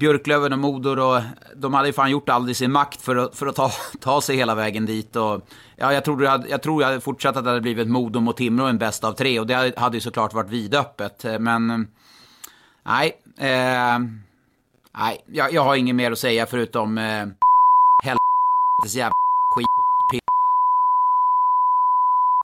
Björklöven 0.00 0.52
och 0.52 0.58
Modo, 0.58 0.94
då, 0.94 1.22
de 1.56 1.74
hade 1.74 1.86
ju 1.88 1.92
fan 1.92 2.10
gjort 2.10 2.28
allt 2.28 2.50
i 2.50 2.54
sin 2.54 2.72
makt 2.72 3.02
för 3.02 3.16
att, 3.16 3.36
för 3.36 3.46
att 3.46 3.56
ta, 3.56 3.70
ta 4.00 4.20
sig 4.20 4.36
hela 4.36 4.54
vägen 4.54 4.86
dit. 4.86 5.16
Och, 5.16 5.40
ja, 5.76 5.92
jag, 5.92 6.04
tror, 6.04 6.24
jag, 6.24 6.50
jag 6.50 6.62
tror 6.62 6.82
jag 6.82 7.02
fortsatt 7.02 7.36
att 7.36 7.44
det 7.44 7.50
hade 7.50 7.60
blivit 7.60 7.88
Modo 7.88 8.20
mot 8.20 8.36
Timrå 8.36 8.66
en 8.66 8.78
bäst 8.78 9.04
av 9.04 9.12
tre, 9.12 9.40
och 9.40 9.46
det 9.46 9.54
hade- 9.54 9.80
hade 9.80 9.96
ju 9.96 10.00
såklart 10.00 10.32
varit 10.34 10.50
vidöppet, 10.50 11.24
men 11.40 11.88
nej, 12.82 13.20
eh, 13.38 13.98
nej, 14.98 15.24
jag, 15.26 15.52
jag 15.52 15.62
har 15.64 15.76
inget 15.76 15.94
mer 15.94 16.12
att 16.12 16.18
säga 16.18 16.46
förutom 16.46 16.98
eh, 16.98 17.26
helvetes 18.04 18.94
jävla 18.94 19.12
skit. 19.54 19.66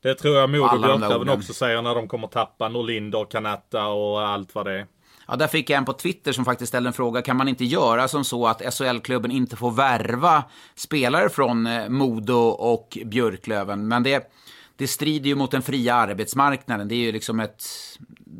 Det 0.02 0.14
tror 0.14 0.36
jag 0.36 0.50
Modo 0.50 0.62
och 0.64 0.68
Björklöven 0.98 1.28
också 1.38 1.52
säger 1.52 1.82
när 1.82 1.94
de 1.94 2.08
kommer 2.08 2.26
tappa 2.28 2.68
Norlinder, 2.68 3.24
Kanata 3.30 3.86
och 3.86 4.22
allt 4.28 4.54
vad 4.54 4.66
det 4.66 4.72
är. 4.80 4.86
Ja, 5.28 5.36
där 5.36 5.46
fick 5.46 5.70
jag 5.70 5.78
en 5.78 5.84
på 5.84 5.92
Twitter 5.92 6.32
som 6.32 6.44
faktiskt 6.44 6.68
ställde 6.68 6.88
en 6.88 6.92
fråga. 6.92 7.22
Kan 7.22 7.36
man 7.36 7.48
inte 7.48 7.64
göra 7.64 8.08
som 8.08 8.24
så 8.24 8.46
att 8.46 8.74
SHL-klubben 8.74 9.30
inte 9.30 9.56
får 9.56 9.70
värva 9.70 10.44
spelare 10.74 11.28
från 11.28 11.66
eh, 11.66 11.88
Modo 11.88 12.38
och 12.48 12.98
Björklöven? 13.04 13.88
Men 13.88 14.02
det, 14.02 14.32
det 14.76 14.86
strider 14.86 15.28
ju 15.28 15.34
mot 15.34 15.50
den 15.50 15.62
fria 15.62 15.94
arbetsmarknaden. 15.94 16.88
Det 16.88 16.94
är 16.94 16.96
ju 16.96 17.12
liksom 17.12 17.40
ett... 17.40 17.64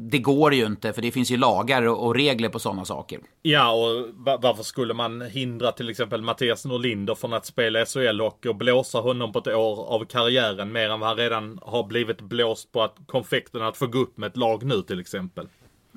Det 0.09 0.19
går 0.19 0.55
ju 0.55 0.67
inte, 0.67 0.93
för 0.93 1.03
det 1.03 1.11
finns 1.11 1.31
ju 1.31 1.37
lagar 1.37 1.83
och, 1.83 2.15
regler 2.15 2.49
på 2.49 2.59
sådana 2.59 2.85
saker. 2.85 3.21
Ja, 3.43 3.73
och 3.73 4.09
varför 4.43 4.63
skulle 4.63 4.95
man 4.95 5.21
hindra 5.21 5.73
till 5.73 5.91
exempel 5.91 6.23
Mattias 6.23 6.65
Norlinder 6.65 7.15
från 7.15 7.33
att 7.33 7.47
spela 7.47 7.85
SHL-hockey 7.85 8.49
och 8.49 8.57
blåsa 8.57 8.99
honom 8.99 9.33
på 9.33 9.39
ett 9.39 9.47
år 9.47 9.87
av 9.95 10.05
karriären 10.05 10.73
mer 10.73 10.91
än 10.91 11.01
vad 11.01 11.09
han 11.09 11.19
redan 11.19 11.59
har 11.63 11.85
blivit 11.85 12.21
blåst 12.21 12.73
på 12.73 12.83
att 12.83 12.97
konfekten 13.07 13.63
att 13.63 13.77
få 13.77 13.87
gå 13.87 13.99
upp 13.99 14.19
med 14.19 14.27
ett 14.27 14.37
lag 14.37 14.63
nu 14.63 14.83
till 14.83 15.01
exempel. 15.01 15.49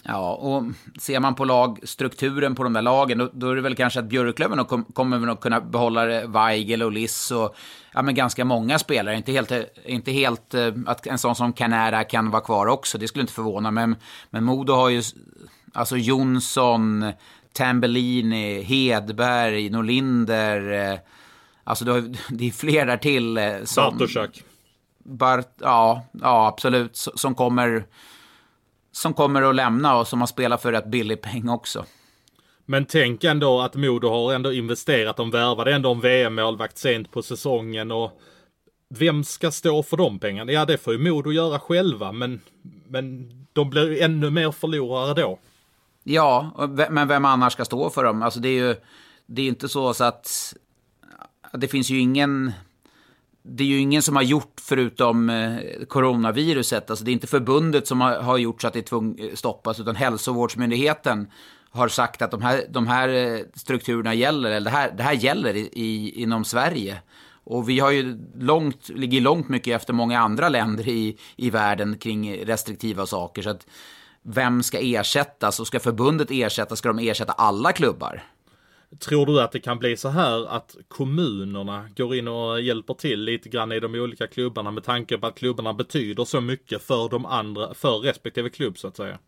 Ja, 0.03 0.33
och 0.33 0.63
ser 0.99 1.19
man 1.19 1.35
på 1.35 1.45
lagstrukturen 1.45 2.55
på 2.55 2.63
de 2.63 2.73
där 2.73 2.81
lagen, 2.81 3.17
då, 3.17 3.29
då 3.33 3.49
är 3.49 3.55
det 3.55 3.61
väl 3.61 3.75
kanske 3.75 3.99
att 3.99 4.05
Björklöven 4.05 4.65
kom, 4.65 4.83
kommer 4.83 5.27
att 5.27 5.41
kunna 5.41 5.61
behålla 5.61 6.27
Weigel 6.27 6.83
och 6.83 6.91
Liss 6.91 7.31
och 7.31 7.55
ja, 7.93 8.01
men 8.01 8.15
ganska 8.15 8.45
många 8.45 8.79
spelare. 8.79 9.15
Inte 9.15 9.31
helt, 9.31 9.51
inte 9.85 10.11
helt 10.11 10.53
eh, 10.53 10.67
att 10.85 11.07
en 11.07 11.17
sån 11.17 11.35
som 11.35 11.53
Canara 11.53 12.03
kan 12.03 12.31
vara 12.31 12.41
kvar 12.41 12.67
också, 12.67 12.97
det 12.97 13.07
skulle 13.07 13.21
inte 13.21 13.33
förvåna. 13.33 13.71
Men, 13.71 13.95
men 14.29 14.43
Modo 14.43 14.73
har 14.73 14.89
ju 14.89 15.03
alltså 15.73 15.97
Jonsson, 15.97 17.11
Tambellini, 17.53 18.61
Hedberg, 18.61 19.69
Norlinder. 19.69 20.91
Eh, 20.91 20.99
alltså 21.63 21.85
det, 21.85 21.91
har, 21.91 22.15
det 22.29 22.47
är 22.47 22.51
fler 22.51 22.85
där 22.85 22.97
till. 22.97 23.37
Eh, 23.37 23.63
som, 23.63 23.97
Bartoszak. 23.97 24.43
Bart, 25.03 25.53
ja, 25.59 26.03
ja, 26.11 26.47
absolut. 26.47 26.97
Som 27.15 27.35
kommer, 27.35 27.85
som 28.91 29.13
kommer 29.13 29.41
att 29.41 29.55
lämna 29.55 29.97
och 29.97 30.07
som 30.07 30.19
har 30.19 30.27
spelat 30.27 30.61
för 30.61 30.71
rätt 30.71 30.85
billig 30.85 31.21
peng 31.21 31.49
också. 31.49 31.85
Men 32.65 32.85
tänk 32.85 33.23
ändå 33.23 33.61
att 33.61 33.75
Modo 33.75 34.09
har 34.09 34.33
ändå 34.33 34.53
investerat. 34.53 35.17
De 35.17 35.31
värvade 35.31 35.73
ändå 35.73 35.91
en 35.91 36.01
VM-målvakt 36.01 36.77
sent 36.77 37.11
på 37.11 37.21
säsongen 37.21 37.91
och 37.91 38.21
vem 38.89 39.23
ska 39.23 39.51
stå 39.51 39.83
för 39.83 39.97
de 39.97 40.19
pengarna? 40.19 40.51
Ja, 40.51 40.65
det 40.65 40.77
får 40.77 40.93
ju 40.93 40.99
Modo 40.99 41.31
göra 41.31 41.59
själva, 41.59 42.11
men, 42.11 42.41
men 42.87 43.31
de 43.53 43.69
blir 43.69 43.89
ju 43.89 43.99
ännu 43.99 44.29
mer 44.29 44.51
förlorare 44.51 45.13
då. 45.13 45.39
Ja, 46.03 46.51
men 46.89 47.07
vem 47.07 47.25
annars 47.25 47.53
ska 47.53 47.65
stå 47.65 47.89
för 47.89 48.03
dem? 48.03 48.21
Alltså 48.21 48.39
det 48.39 48.49
är 48.49 48.67
ju 48.67 48.75
det 49.31 49.41
är 49.41 49.47
inte 49.47 49.69
så, 49.69 49.93
så 49.93 50.03
att 50.03 50.53
det 51.53 51.67
finns 51.67 51.89
ju 51.89 51.99
ingen 51.99 52.51
det 53.49 53.63
är 53.63 53.67
ju 53.67 53.79
ingen 53.79 54.01
som 54.01 54.15
har 54.15 54.23
gjort 54.23 54.61
förutom 54.61 55.29
eh, 55.29 55.85
coronaviruset. 55.87 56.89
Alltså 56.89 57.05
det 57.05 57.11
är 57.11 57.13
inte 57.13 57.27
förbundet 57.27 57.87
som 57.87 58.01
har, 58.01 58.15
har 58.15 58.37
gjort 58.37 58.61
så 58.61 58.67
att 58.67 58.73
det 58.73 58.81
tvung, 58.81 59.19
eh, 59.19 59.35
stoppas, 59.35 59.79
utan 59.79 59.95
hälsovårdsmyndigheten 59.95 61.27
har 61.71 61.87
sagt 61.87 62.21
att 62.21 62.31
de 62.31 62.41
här, 62.41 62.63
de 62.69 62.87
här 62.87 63.09
eh, 63.09 63.39
strukturerna 63.53 64.13
gäller, 64.13 64.49
eller 64.49 64.71
det 64.71 64.77
här, 64.77 64.91
det 64.97 65.03
här 65.03 65.13
gäller 65.13 65.55
i, 65.55 65.69
i, 65.73 66.21
inom 66.21 66.45
Sverige. 66.45 67.01
Och 67.43 67.69
vi 67.69 67.79
har 67.79 67.91
ju 67.91 68.19
långt, 68.35 68.89
ligger 68.89 69.21
långt 69.21 69.49
mycket 69.49 69.75
efter 69.75 69.93
många 69.93 70.19
andra 70.19 70.49
länder 70.49 70.87
i, 70.87 71.17
i 71.35 71.49
världen 71.49 71.97
kring 71.97 72.45
restriktiva 72.45 73.05
saker. 73.05 73.41
Så 73.41 73.49
att 73.49 73.67
vem 74.23 74.63
ska 74.63 74.79
ersättas 74.79 75.59
och 75.59 75.67
ska 75.67 75.79
förbundet 75.79 76.27
ersätta, 76.31 76.75
ska 76.75 76.93
de 76.93 76.99
ersätta 76.99 77.33
alla 77.33 77.71
klubbar? 77.71 78.23
Tror 78.99 79.25
du 79.25 79.41
att 79.41 79.51
det 79.51 79.59
kan 79.59 79.79
bli 79.79 79.97
så 79.97 80.09
här 80.09 80.47
att 80.47 80.75
kommunerna 80.87 81.89
går 81.95 82.15
in 82.15 82.27
och 82.27 82.61
hjälper 82.61 82.93
till 82.93 83.23
lite 83.23 83.49
grann 83.49 83.71
i 83.71 83.79
de 83.79 83.95
olika 83.95 84.27
klubbarna 84.27 84.71
med 84.71 84.83
tanke 84.83 85.17
på 85.17 85.27
att 85.27 85.35
klubbarna 85.35 85.73
betyder 85.73 86.25
så 86.25 86.41
mycket 86.41 86.83
för 86.83 87.09
de 87.09 87.25
andra, 87.25 87.73
för 87.73 87.99
respektive 87.99 88.49
klubb 88.49 88.77
så 88.77 88.87
att 88.87 88.97
säga? 88.97 89.19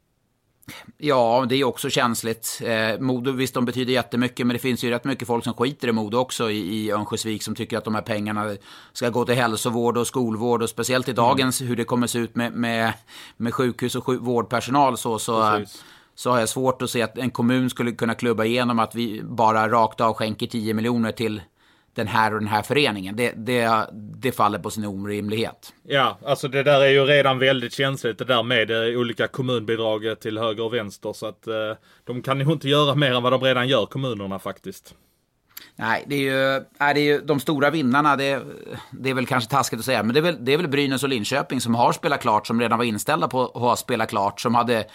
Ja, 0.97 1.45
det 1.49 1.55
är 1.55 1.63
också 1.63 1.89
känsligt. 1.89 2.61
Eh, 2.63 2.99
Modo, 2.99 3.31
visst 3.31 3.53
de 3.53 3.65
betyder 3.65 3.93
jättemycket, 3.93 4.47
men 4.47 4.53
det 4.53 4.59
finns 4.59 4.83
ju 4.83 4.89
rätt 4.89 5.03
mycket 5.03 5.27
folk 5.27 5.43
som 5.43 5.53
skiter 5.53 5.87
i 5.87 5.91
Modo 5.91 6.17
också 6.17 6.51
i, 6.51 6.57
i 6.57 6.91
Örnsköldsvik 6.91 7.43
som 7.43 7.55
tycker 7.55 7.77
att 7.77 7.83
de 7.83 7.95
här 7.95 8.01
pengarna 8.01 8.55
ska 8.93 9.09
gå 9.09 9.25
till 9.25 9.35
hälsovård 9.35 9.97
och 9.97 10.07
skolvård 10.07 10.63
och 10.63 10.69
speciellt 10.69 11.09
i 11.09 11.13
dagens 11.13 11.61
mm. 11.61 11.69
hur 11.69 11.75
det 11.75 11.83
kommer 11.83 12.07
se 12.07 12.19
ut 12.19 12.35
med, 12.35 12.53
med, 12.53 12.93
med 13.37 13.53
sjukhus 13.53 13.95
och 13.95 14.05
sjuk, 14.05 14.21
vårdpersonal 14.21 14.97
så, 14.97 15.19
så, 15.19 15.65
så 16.21 16.31
har 16.31 16.39
jag 16.39 16.49
svårt 16.49 16.81
att 16.81 16.89
se 16.89 17.01
att 17.01 17.17
en 17.17 17.31
kommun 17.31 17.69
skulle 17.69 17.91
kunna 17.91 18.15
klubba 18.15 18.45
igenom 18.45 18.79
att 18.79 18.95
vi 18.95 19.21
bara 19.23 19.69
rakt 19.69 20.01
av 20.01 20.13
skänker 20.13 20.47
10 20.47 20.73
miljoner 20.73 21.11
till 21.11 21.41
den 21.93 22.07
här 22.07 22.33
och 22.33 22.39
den 22.39 22.47
här 22.47 22.61
föreningen. 22.61 23.15
Det, 23.15 23.33
det, 23.37 23.87
det 23.93 24.31
faller 24.31 24.59
på 24.59 24.69
sin 24.69 24.85
orimlighet. 24.85 25.73
Ja, 25.83 26.17
alltså 26.25 26.47
det 26.47 26.63
där 26.63 26.81
är 26.81 26.89
ju 26.89 27.05
redan 27.05 27.39
väldigt 27.39 27.73
känsligt 27.73 28.17
det 28.17 28.25
där 28.25 28.43
med 28.43 28.71
eh, 28.71 28.99
olika 28.99 29.27
kommunbidrag 29.27 30.19
till 30.19 30.37
höger 30.37 30.63
och 30.63 30.73
vänster. 30.73 31.13
Så 31.13 31.25
att 31.25 31.47
eh, 31.47 31.53
de 32.03 32.21
kan 32.21 32.39
ju 32.39 32.51
inte 32.51 32.69
göra 32.69 32.95
mer 32.95 33.13
än 33.13 33.23
vad 33.23 33.33
de 33.33 33.41
redan 33.41 33.67
gör, 33.67 33.85
kommunerna 33.85 34.39
faktiskt. 34.39 34.95
Nej, 35.75 36.03
det 36.07 36.15
är 36.15 36.19
ju, 36.19 36.63
nej, 36.79 36.93
det 36.93 36.99
är 36.99 37.13
ju 37.13 37.19
de 37.19 37.39
stora 37.39 37.69
vinnarna, 37.69 38.15
det, 38.15 38.41
det 38.91 39.09
är 39.09 39.13
väl 39.13 39.27
kanske 39.27 39.49
taskigt 39.49 39.79
att 39.79 39.85
säga, 39.85 40.03
men 40.03 40.13
det 40.13 40.19
är, 40.19 40.21
väl, 40.21 40.45
det 40.45 40.53
är 40.53 40.57
väl 40.57 40.67
Brynäs 40.67 41.03
och 41.03 41.09
Linköping 41.09 41.61
som 41.61 41.75
har 41.75 41.91
spelat 41.91 42.21
klart, 42.21 42.47
som 42.47 42.61
redan 42.61 42.77
var 42.77 42.85
inställda 42.85 43.27
på 43.27 43.45
att 43.45 43.61
ha 43.61 43.75
spelat 43.75 44.09
klart, 44.09 44.41
som 44.41 44.55
hade 44.55 44.85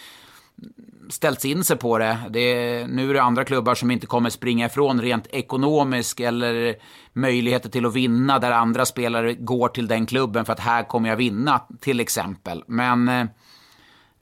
ställts 1.09 1.45
in 1.45 1.65
sig 1.65 1.77
på 1.77 1.99
det. 1.99 2.19
det 2.31 2.87
nu 2.87 3.11
är 3.11 3.15
det 3.15 3.23
andra 3.23 3.45
klubbar 3.45 3.75
som 3.75 3.91
inte 3.91 4.07
kommer 4.07 4.31
springa 4.31 4.67
ifrån 4.67 5.01
rent 5.01 5.27
ekonomiskt 5.27 6.21
eller 6.21 6.75
möjligheter 7.13 7.69
till 7.69 7.87
att 7.87 7.95
vinna 7.95 8.39
där 8.39 8.51
andra 8.51 8.87
spelare 8.87 9.35
går 9.35 9.69
till 9.69 9.89
den 9.89 10.07
klubben 10.07 10.45
för 10.45 10.53
att 10.53 10.61
här 10.61 10.83
kommer 10.83 11.09
jag 11.09 11.17
vinna 11.17 11.61
till 11.81 12.01
exempel. 12.01 12.65
Men 12.67 13.09
eh, 13.09 13.27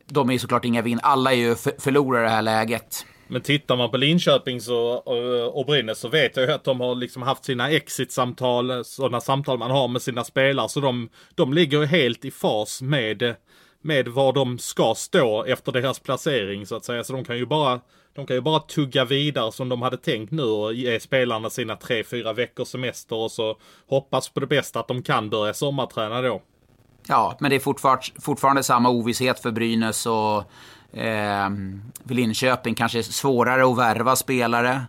de 0.06 0.30
är 0.30 0.38
såklart 0.38 0.64
inga 0.64 0.82
vinn. 0.82 1.00
Alla 1.02 1.32
är 1.32 1.36
ju 1.36 1.54
förlorare 1.54 2.22
i 2.22 2.24
det 2.24 2.34
här 2.34 2.42
läget. 2.42 3.06
Men 3.28 3.42
tittar 3.42 3.76
man 3.76 3.90
på 3.90 3.96
Linköpings 3.96 4.68
och, 4.68 4.76
eh, 4.76 5.44
och, 5.44 5.58
och 5.58 5.66
Brynäs 5.66 5.98
så 5.98 6.08
vet 6.08 6.36
jag 6.36 6.46
ju 6.46 6.52
att 6.52 6.64
de 6.64 6.80
har 6.80 6.94
liksom 6.94 7.22
haft 7.22 7.44
sina 7.44 7.70
exit-samtal, 7.70 8.84
sådana 8.84 9.20
samtal 9.20 9.58
man 9.58 9.70
har 9.70 9.88
med 9.88 10.02
sina 10.02 10.24
spelare. 10.24 10.68
Så 10.68 10.80
de, 10.80 11.08
de 11.34 11.52
ligger 11.52 11.80
ju 11.80 11.86
helt 11.86 12.24
i 12.24 12.30
fas 12.30 12.82
med 12.82 13.22
eh, 13.22 13.34
med 13.84 14.08
var 14.08 14.32
de 14.32 14.58
ska 14.58 14.94
stå 14.96 15.44
efter 15.44 15.72
deras 15.72 15.98
placering 15.98 16.66
så 16.66 16.76
att 16.76 16.84
säga. 16.84 17.04
Så 17.04 17.12
de 17.12 17.24
kan 17.24 17.36
ju 17.36 17.46
bara 17.46 17.80
de 18.14 18.26
kan 18.26 18.36
ju 18.36 18.40
bara 18.40 18.60
tugga 18.60 19.04
vidare 19.04 19.52
som 19.52 19.68
de 19.68 19.82
hade 19.82 19.96
tänkt 19.96 20.32
nu 20.32 20.42
och 20.42 20.74
ge 20.74 21.00
spelarna 21.00 21.50
sina 21.50 21.76
tre, 21.76 22.04
fyra 22.04 22.32
veckors 22.32 22.68
semester 22.68 23.16
och 23.16 23.30
så 23.30 23.56
hoppas 23.88 24.28
på 24.28 24.40
det 24.40 24.46
bästa 24.46 24.80
att 24.80 24.88
de 24.88 25.02
kan 25.02 25.30
börja 25.30 25.54
sommarträna 25.54 26.22
då. 26.22 26.42
Ja, 27.06 27.36
men 27.40 27.50
det 27.50 27.56
är 27.56 27.60
fortfarande, 27.60 28.02
fortfarande 28.20 28.62
samma 28.62 28.90
ovisshet 28.90 29.40
för 29.40 29.50
Brynäs 29.50 30.06
och 30.06 30.44
eh, 30.98 31.50
Linköping. 32.08 32.74
Kanske 32.74 33.02
svårare 33.02 33.70
att 33.70 33.78
värva 33.78 34.16
spelare. 34.16 34.82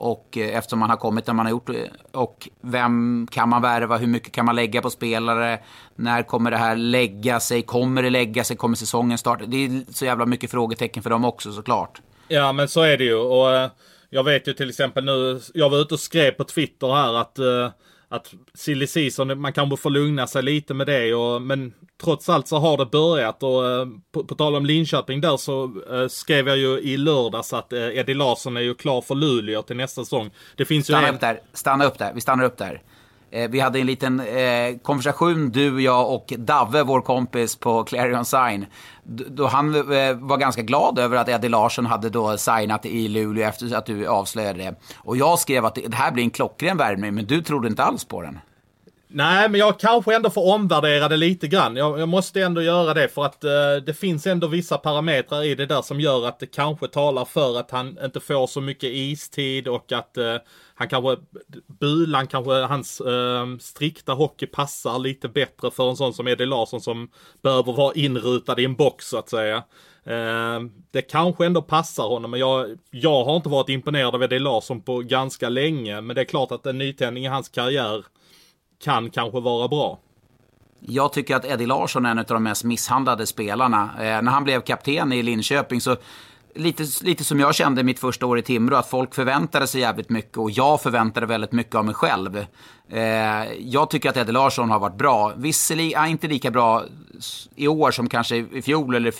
Och 0.00 0.38
eh, 0.38 0.56
eftersom 0.56 0.78
man 0.78 0.90
har 0.90 0.96
kommit 0.96 1.26
där 1.26 1.32
man 1.32 1.46
har 1.46 1.50
gjort 1.50 1.68
eh, 1.68 1.74
och 2.12 2.48
vem 2.60 3.26
kan 3.30 3.48
man 3.48 3.62
värva, 3.62 3.96
hur 3.96 4.06
mycket 4.06 4.32
kan 4.32 4.44
man 4.46 4.56
lägga 4.56 4.82
på 4.82 4.90
spelare, 4.90 5.58
när 5.94 6.22
kommer 6.22 6.50
det 6.50 6.56
här 6.56 6.76
lägga 6.76 7.40
sig, 7.40 7.62
kommer 7.62 8.02
det 8.02 8.10
lägga 8.10 8.44
sig, 8.44 8.56
kommer 8.56 8.76
säsongen 8.76 9.18
starta? 9.18 9.46
Det 9.46 9.56
är 9.64 9.92
så 9.92 10.04
jävla 10.04 10.26
mycket 10.26 10.50
frågetecken 10.50 11.02
för 11.02 11.10
dem 11.10 11.24
också 11.24 11.52
såklart. 11.52 12.00
Ja 12.28 12.52
men 12.52 12.68
så 12.68 12.82
är 12.82 12.98
det 12.98 13.04
ju. 13.04 13.14
Och 13.14 13.50
eh, 13.52 13.70
jag 14.10 14.24
vet 14.24 14.48
ju 14.48 14.52
till 14.52 14.68
exempel 14.68 15.04
nu, 15.04 15.40
jag 15.54 15.70
var 15.70 15.78
ute 15.78 15.94
och 15.94 16.00
skrev 16.00 16.30
på 16.30 16.44
Twitter 16.44 16.94
här 16.94 17.14
att 17.14 17.38
uh, 17.38 17.68
att 18.12 18.34
silly 18.54 18.86
season, 18.86 19.40
man 19.40 19.52
kanske 19.52 19.76
får 19.76 19.90
lugna 19.90 20.26
sig 20.26 20.42
lite 20.42 20.74
med 20.74 20.86
det 20.86 21.14
och, 21.14 21.42
men 21.42 21.72
trots 22.02 22.28
allt 22.28 22.48
så 22.48 22.58
har 22.58 22.76
det 22.76 22.86
börjat 22.86 23.42
och 23.42 23.70
eh, 23.70 23.86
på, 24.12 24.24
på 24.24 24.34
tal 24.34 24.56
om 24.56 24.66
Linköping 24.66 25.20
där 25.20 25.36
så 25.36 25.64
eh, 25.90 26.08
skrev 26.08 26.48
jag 26.48 26.56
ju 26.56 26.78
i 26.78 26.96
lördags 26.96 27.52
att 27.52 27.72
eh, 27.72 27.98
Eddie 27.98 28.14
Larsson 28.14 28.56
är 28.56 28.60
ju 28.60 28.74
klar 28.74 29.00
för 29.00 29.14
Luleå 29.14 29.62
till 29.62 29.76
nästa 29.76 30.04
säsong. 30.04 30.30
Det 30.56 30.64
finns 30.64 30.86
stanna 30.86 31.02
ju 31.02 31.08
en... 31.08 31.14
upp 31.14 31.20
där, 31.20 31.40
stanna 31.52 31.84
upp 31.84 31.98
där, 31.98 32.12
vi 32.14 32.20
stannar 32.20 32.44
upp 32.44 32.56
där. 32.56 32.82
Eh, 33.32 33.50
vi 33.50 33.60
hade 33.60 33.78
en 33.78 33.86
liten 33.86 34.20
eh, 34.20 34.78
konversation, 34.82 35.50
du, 35.50 35.82
jag 35.82 36.14
och 36.14 36.32
Davve, 36.38 36.82
vår 36.82 37.00
kompis 37.00 37.56
på 37.56 37.84
Clarion 37.84 38.24
Sign. 38.24 38.66
Då 39.04 39.46
han 39.46 39.74
eh, 39.74 40.14
var 40.14 40.36
ganska 40.36 40.62
glad 40.62 40.98
över 40.98 41.16
att 41.16 41.28
Eddie 41.28 41.48
Larsson 41.48 41.86
hade 41.86 42.10
då 42.10 42.36
signat 42.36 42.86
i 42.86 43.08
Luleå 43.08 43.48
efter 43.48 43.76
att 43.76 43.86
du 43.86 44.06
avslöjade 44.06 44.58
det. 44.58 44.74
Och 44.96 45.16
jag 45.16 45.38
skrev 45.38 45.64
att 45.64 45.74
det 45.74 45.94
här 45.94 46.12
blir 46.12 46.24
en 46.24 46.30
klockren 46.30 46.76
värvning, 46.76 47.14
men 47.14 47.26
du 47.26 47.42
trodde 47.42 47.68
inte 47.68 47.82
alls 47.82 48.04
på 48.04 48.22
den. 48.22 48.38
Nej, 49.12 49.48
men 49.48 49.60
jag 49.60 49.80
kanske 49.80 50.14
ändå 50.14 50.30
får 50.30 50.54
omvärdera 50.54 51.08
det 51.08 51.16
lite 51.16 51.48
grann. 51.48 51.76
Jag, 51.76 52.00
jag 52.00 52.08
måste 52.08 52.42
ändå 52.42 52.62
göra 52.62 52.94
det 52.94 53.08
för 53.08 53.24
att 53.24 53.44
eh, 53.44 53.50
det 53.86 53.94
finns 53.94 54.26
ändå 54.26 54.46
vissa 54.46 54.78
parametrar 54.78 55.44
i 55.44 55.54
det 55.54 55.66
där 55.66 55.82
som 55.82 56.00
gör 56.00 56.28
att 56.28 56.38
det 56.38 56.46
kanske 56.46 56.88
talar 56.88 57.24
för 57.24 57.58
att 57.58 57.70
han 57.70 57.98
inte 58.04 58.20
får 58.20 58.46
så 58.46 58.60
mycket 58.60 58.90
istid 58.92 59.68
och 59.68 59.92
att 59.92 60.16
eh, 60.16 60.36
han 60.80 60.88
kanske, 60.88 61.16
Bulan 61.66 62.26
kanske, 62.26 62.52
hans 62.52 63.00
eh, 63.00 63.46
strikta 63.58 64.12
hockey 64.12 64.46
passar 64.46 64.98
lite 64.98 65.28
bättre 65.28 65.70
för 65.70 65.90
en 65.90 65.96
sån 65.96 66.14
som 66.14 66.28
Eddie 66.28 66.46
Larsson 66.46 66.80
som 66.80 67.10
behöver 67.42 67.72
vara 67.72 67.94
inrutad 67.94 68.60
i 68.60 68.64
en 68.64 68.74
box 68.74 69.08
så 69.08 69.18
att 69.18 69.28
säga. 69.28 69.56
Eh, 70.04 70.60
det 70.90 71.02
kanske 71.02 71.46
ändå 71.46 71.62
passar 71.62 72.08
honom, 72.08 72.30
men 72.30 72.40
jag, 72.40 72.78
jag 72.90 73.24
har 73.24 73.36
inte 73.36 73.48
varit 73.48 73.68
imponerad 73.68 74.14
av 74.14 74.22
Eddie 74.22 74.38
Larsson 74.38 74.80
på 74.80 74.98
ganska 74.98 75.48
länge. 75.48 76.00
Men 76.00 76.16
det 76.16 76.22
är 76.22 76.24
klart 76.24 76.52
att 76.52 76.66
en 76.66 76.78
nytändning 76.78 77.24
i 77.24 77.28
hans 77.28 77.48
karriär 77.48 78.04
kan 78.84 79.10
kanske 79.10 79.40
vara 79.40 79.68
bra. 79.68 79.98
Jag 80.80 81.12
tycker 81.12 81.36
att 81.36 81.44
Eddie 81.44 81.66
Larsson 81.66 82.06
är 82.06 82.10
en 82.10 82.18
av 82.18 82.24
de 82.24 82.42
mest 82.42 82.64
misshandlade 82.64 83.26
spelarna. 83.26 83.90
Eh, 83.98 84.22
när 84.22 84.30
han 84.30 84.44
blev 84.44 84.60
kapten 84.60 85.12
i 85.12 85.22
Linköping 85.22 85.80
så 85.80 85.96
lite, 86.60 86.84
lite 87.02 87.24
som 87.24 87.40
jag 87.40 87.54
kände 87.54 87.82
mitt 87.82 87.98
första 87.98 88.26
år 88.26 88.38
i 88.38 88.42
Timrå, 88.42 88.76
att 88.76 88.90
folk 88.90 89.14
förväntade 89.14 89.66
sig 89.66 89.80
jävligt 89.80 90.10
mycket 90.10 90.36
och 90.38 90.50
jag 90.50 90.82
förväntade 90.82 91.26
väldigt 91.26 91.52
mycket 91.52 91.74
av 91.74 91.84
mig 91.84 91.94
själv. 91.94 92.46
Eh, 92.88 93.00
jag 93.58 93.90
tycker 93.90 94.10
att 94.10 94.16
Eddie 94.16 94.32
Larsson 94.32 94.70
har 94.70 94.78
varit 94.78 94.98
bra. 94.98 95.32
Visserligen 95.36 96.06
inte 96.06 96.28
lika 96.28 96.50
bra 96.50 96.84
i 97.56 97.68
år 97.68 97.90
som 97.90 98.08
kanske 98.08 98.36
i 98.36 98.62
fjol 98.62 98.94
eller 98.94 99.10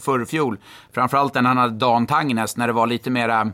förrfjol. 0.00 0.58
Framförallt 0.92 1.34
när 1.34 1.42
han 1.42 1.56
hade 1.56 1.78
Dan 1.78 2.06
Tangnes, 2.06 2.56
när 2.56 2.66
det 2.66 2.72
var 2.72 2.86
lite 2.86 3.10
mera 3.10 3.52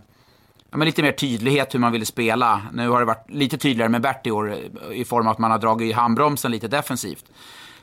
ja, 0.71 0.77
men 0.77 0.87
lite 0.87 1.03
mer 1.03 1.13
tydlighet 1.13 1.75
hur 1.75 1.79
man 1.79 1.93
ville 1.93 2.07
spela. 2.07 2.63
Nu 2.73 2.89
har 2.89 3.01
det 3.01 3.07
varit 3.07 3.31
lite 3.31 3.59
tydligare 3.59 3.91
med 3.91 4.03
Bert 4.03 4.27
i 4.27 4.31
år 4.31 4.57
i 4.93 5.05
form 5.05 5.27
av 5.27 5.33
att 5.33 5.39
man 5.39 5.51
har 5.51 5.59
dragit 5.59 5.91
i 5.91 5.93
handbromsen 5.93 6.51
lite 6.51 6.69
defensivt. 6.69 7.25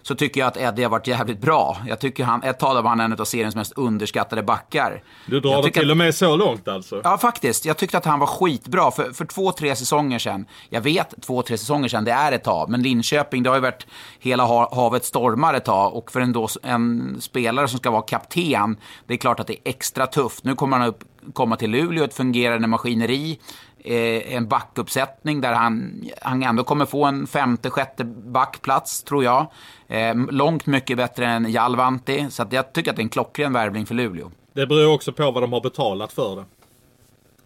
Så 0.03 0.15
tycker 0.15 0.41
jag 0.41 0.47
att 0.47 0.57
Eddie 0.57 0.83
har 0.83 0.89
varit 0.89 1.07
jävligt 1.07 1.41
bra. 1.41 1.77
Jag 1.87 1.99
tycker 1.99 2.23
han, 2.23 2.43
ett 2.43 2.59
tag 2.59 2.81
var 2.81 2.89
han 2.89 2.99
en 2.99 3.13
av 3.13 3.25
seriens 3.25 3.55
mest 3.55 3.73
underskattade 3.75 4.43
backar. 4.43 5.03
Du 5.27 5.39
drar 5.39 5.63
det 5.63 5.71
till 5.71 5.91
och 5.91 5.97
med 5.97 6.15
så 6.15 6.35
långt 6.35 6.67
alltså? 6.67 7.01
Ja, 7.03 7.17
faktiskt. 7.17 7.65
Jag 7.65 7.77
tyckte 7.77 7.97
att 7.97 8.05
han 8.05 8.19
var 8.19 8.27
skitbra 8.27 8.91
för, 8.91 9.11
för 9.11 9.25
två, 9.25 9.51
tre 9.51 9.75
säsonger 9.75 10.19
sedan. 10.19 10.45
Jag 10.69 10.81
vet, 10.81 11.21
två, 11.21 11.41
tre 11.41 11.57
säsonger 11.57 11.87
sedan, 11.87 12.05
det 12.05 12.11
är 12.11 12.31
ett 12.31 12.43
tag. 12.43 12.69
Men 12.69 12.81
Linköping, 12.81 13.43
det 13.43 13.49
har 13.49 13.57
ju 13.57 13.61
varit 13.61 13.87
hela 14.19 14.45
havet 14.75 15.05
stormar 15.05 15.53
ett 15.53 15.65
tag. 15.65 15.95
Och 15.95 16.11
för 16.11 16.19
en, 16.21 16.33
då, 16.33 16.47
en 16.63 17.17
spelare 17.21 17.67
som 17.67 17.79
ska 17.79 17.91
vara 17.91 18.01
kapten, 18.01 18.77
det 19.07 19.13
är 19.13 19.17
klart 19.17 19.39
att 19.39 19.47
det 19.47 19.53
är 19.53 19.69
extra 19.69 20.07
tufft. 20.07 20.43
Nu 20.43 20.55
kommer 20.55 20.77
han 20.77 20.87
upp 20.87 21.03
komma 21.33 21.55
till 21.55 21.71
Luleå, 21.71 22.03
ett 22.03 22.13
fungerande 22.13 22.67
maskineri, 22.67 23.39
en 23.83 24.47
backuppsättning 24.47 25.41
där 25.41 25.53
han, 25.53 26.03
han 26.21 26.43
ändå 26.43 26.63
kommer 26.63 26.85
få 26.85 27.05
en 27.05 27.27
femte, 27.27 27.69
sjätte 27.69 28.03
backplats, 28.03 29.03
tror 29.03 29.23
jag. 29.23 29.47
Eh, 29.87 30.15
långt 30.15 30.65
mycket 30.65 30.97
bättre 30.97 31.25
än 31.25 31.51
Jalvanti, 31.51 32.25
så 32.29 32.45
jag 32.49 32.73
tycker 32.73 32.91
att 32.91 32.95
det 32.95 33.01
är 33.01 33.03
en 33.03 33.09
klockren 33.09 33.53
värvning 33.53 33.85
för 33.85 33.95
Luleå. 33.95 34.31
Det 34.53 34.67
beror 34.67 34.93
också 34.93 35.11
på 35.13 35.31
vad 35.31 35.43
de 35.43 35.53
har 35.53 35.61
betalat 35.61 36.13
för 36.13 36.35
det. 36.35 36.45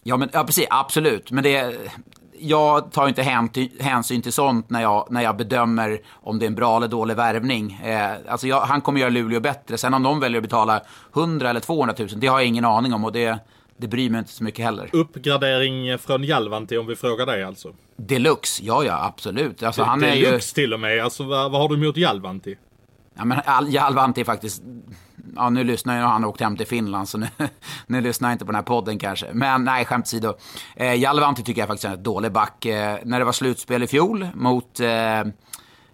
Ja, 0.03 0.17
men, 0.17 0.29
ja 0.33 0.43
precis, 0.43 0.67
absolut. 0.69 1.31
Men 1.31 1.43
det, 1.43 1.75
jag 2.39 2.91
tar 2.91 3.07
inte 3.07 3.21
hänsyn 3.79 4.21
till 4.21 4.33
sånt 4.33 4.69
när 4.69 4.81
jag, 4.81 5.07
när 5.09 5.21
jag 5.21 5.37
bedömer 5.37 5.99
om 6.11 6.39
det 6.39 6.45
är 6.45 6.47
en 6.47 6.55
bra 6.55 6.77
eller 6.77 6.87
dålig 6.87 7.15
värvning. 7.15 7.79
Eh, 7.83 8.11
alltså 8.27 8.47
jag, 8.47 8.61
han 8.61 8.81
kommer 8.81 8.99
göra 8.99 9.09
Luleå 9.09 9.39
bättre. 9.39 9.77
Sen 9.77 9.93
om 9.93 10.03
de 10.03 10.19
väljer 10.19 10.37
att 10.37 10.43
betala 10.43 10.81
100 11.15 11.49
eller 11.49 11.59
200 11.59 11.95
000, 11.99 12.07
det 12.15 12.27
har 12.27 12.39
jag 12.39 12.47
ingen 12.47 12.65
aning 12.65 12.93
om. 12.93 13.05
Och 13.05 13.11
det, 13.11 13.39
det 13.77 13.87
bryr 13.87 14.09
mig 14.09 14.19
inte 14.19 14.31
så 14.31 14.43
mycket 14.43 14.65
heller. 14.65 14.89
Uppgradering 14.93 15.97
från 15.97 16.23
Jalvanti 16.23 16.77
om 16.77 16.87
vi 16.87 16.95
frågar 16.95 17.25
dig 17.25 17.43
alltså? 17.43 17.73
Deluxe, 17.95 18.63
ja 18.65 18.83
ja 18.83 19.05
absolut. 19.05 19.63
Alltså, 19.63 19.83
han 19.83 20.03
är 20.03 20.15
Deluxe 20.15 20.59
ju... 20.59 20.63
till 20.63 20.73
och 20.73 20.79
med. 20.79 21.03
Alltså 21.03 21.23
vad, 21.23 21.51
vad 21.51 21.61
har 21.61 21.69
du 21.69 21.75
emot 21.75 21.97
Jalvanti? 21.97 22.55
Ja 23.13 23.25
men 23.25 23.41
Jalvanti 23.69 24.21
är 24.21 24.25
faktiskt 24.25 24.63
ja, 25.35 25.49
nu 25.49 25.63
lyssnar 25.63 25.97
ju 25.97 26.01
han 26.01 26.25
åkt 26.25 26.41
hem 26.41 26.57
till 26.57 26.67
Finland, 26.67 27.09
så 27.09 27.17
nu, 27.17 27.27
nu 27.87 28.01
lyssnar 28.01 28.29
jag 28.29 28.33
inte 28.33 28.45
på 28.45 28.51
den 28.51 28.59
här 28.59 28.63
podden 28.63 28.99
kanske. 28.99 29.27
Men 29.33 29.63
nej, 29.63 29.85
skämt 29.85 30.05
åsido. 30.05 30.33
Eh, 30.75 30.93
Jalvanti 30.93 31.43
tycker 31.43 31.61
jag 31.61 31.67
faktiskt 31.67 31.85
är 31.85 31.93
en 31.93 32.03
dålig 32.03 32.31
back. 32.31 32.65
Eh, 32.65 32.97
när 33.03 33.19
det 33.19 33.25
var 33.25 33.31
slutspel 33.31 33.83
i 33.83 33.87
fjol 33.87 34.27
mot 34.33 34.79
eh, 34.79 34.87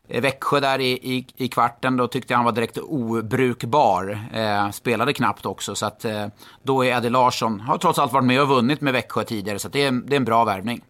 Växjö 0.09 0.59
där 0.59 0.79
i, 0.79 0.91
i, 0.91 1.25
i, 1.35 1.47
kvarten, 1.47 1.97
då 1.97 2.07
tyckte 2.07 2.33
jag 2.33 2.37
han 2.37 2.45
var 2.45 2.51
direkt 2.51 2.77
obrukbar. 2.77 4.19
Eh, 4.33 4.71
spelade 4.71 5.13
knappt 5.13 5.45
också, 5.45 5.75
så 5.75 5.85
att 5.85 6.05
eh, 6.05 6.27
då 6.63 6.85
är 6.85 6.97
Eddie 6.97 7.09
Larsson, 7.09 7.59
har 7.59 7.77
trots 7.77 7.99
allt 7.99 8.13
varit 8.13 8.25
med 8.25 8.41
och 8.41 8.47
vunnit 8.47 8.81
med 8.81 8.93
Växjö 8.93 9.23
tidigare, 9.23 9.59
så 9.59 9.67
det 9.69 9.83
är, 9.83 9.91
det 9.91 10.15
är 10.15 10.17
en 10.17 10.25
bra 10.25 10.45
värvning. 10.45 10.81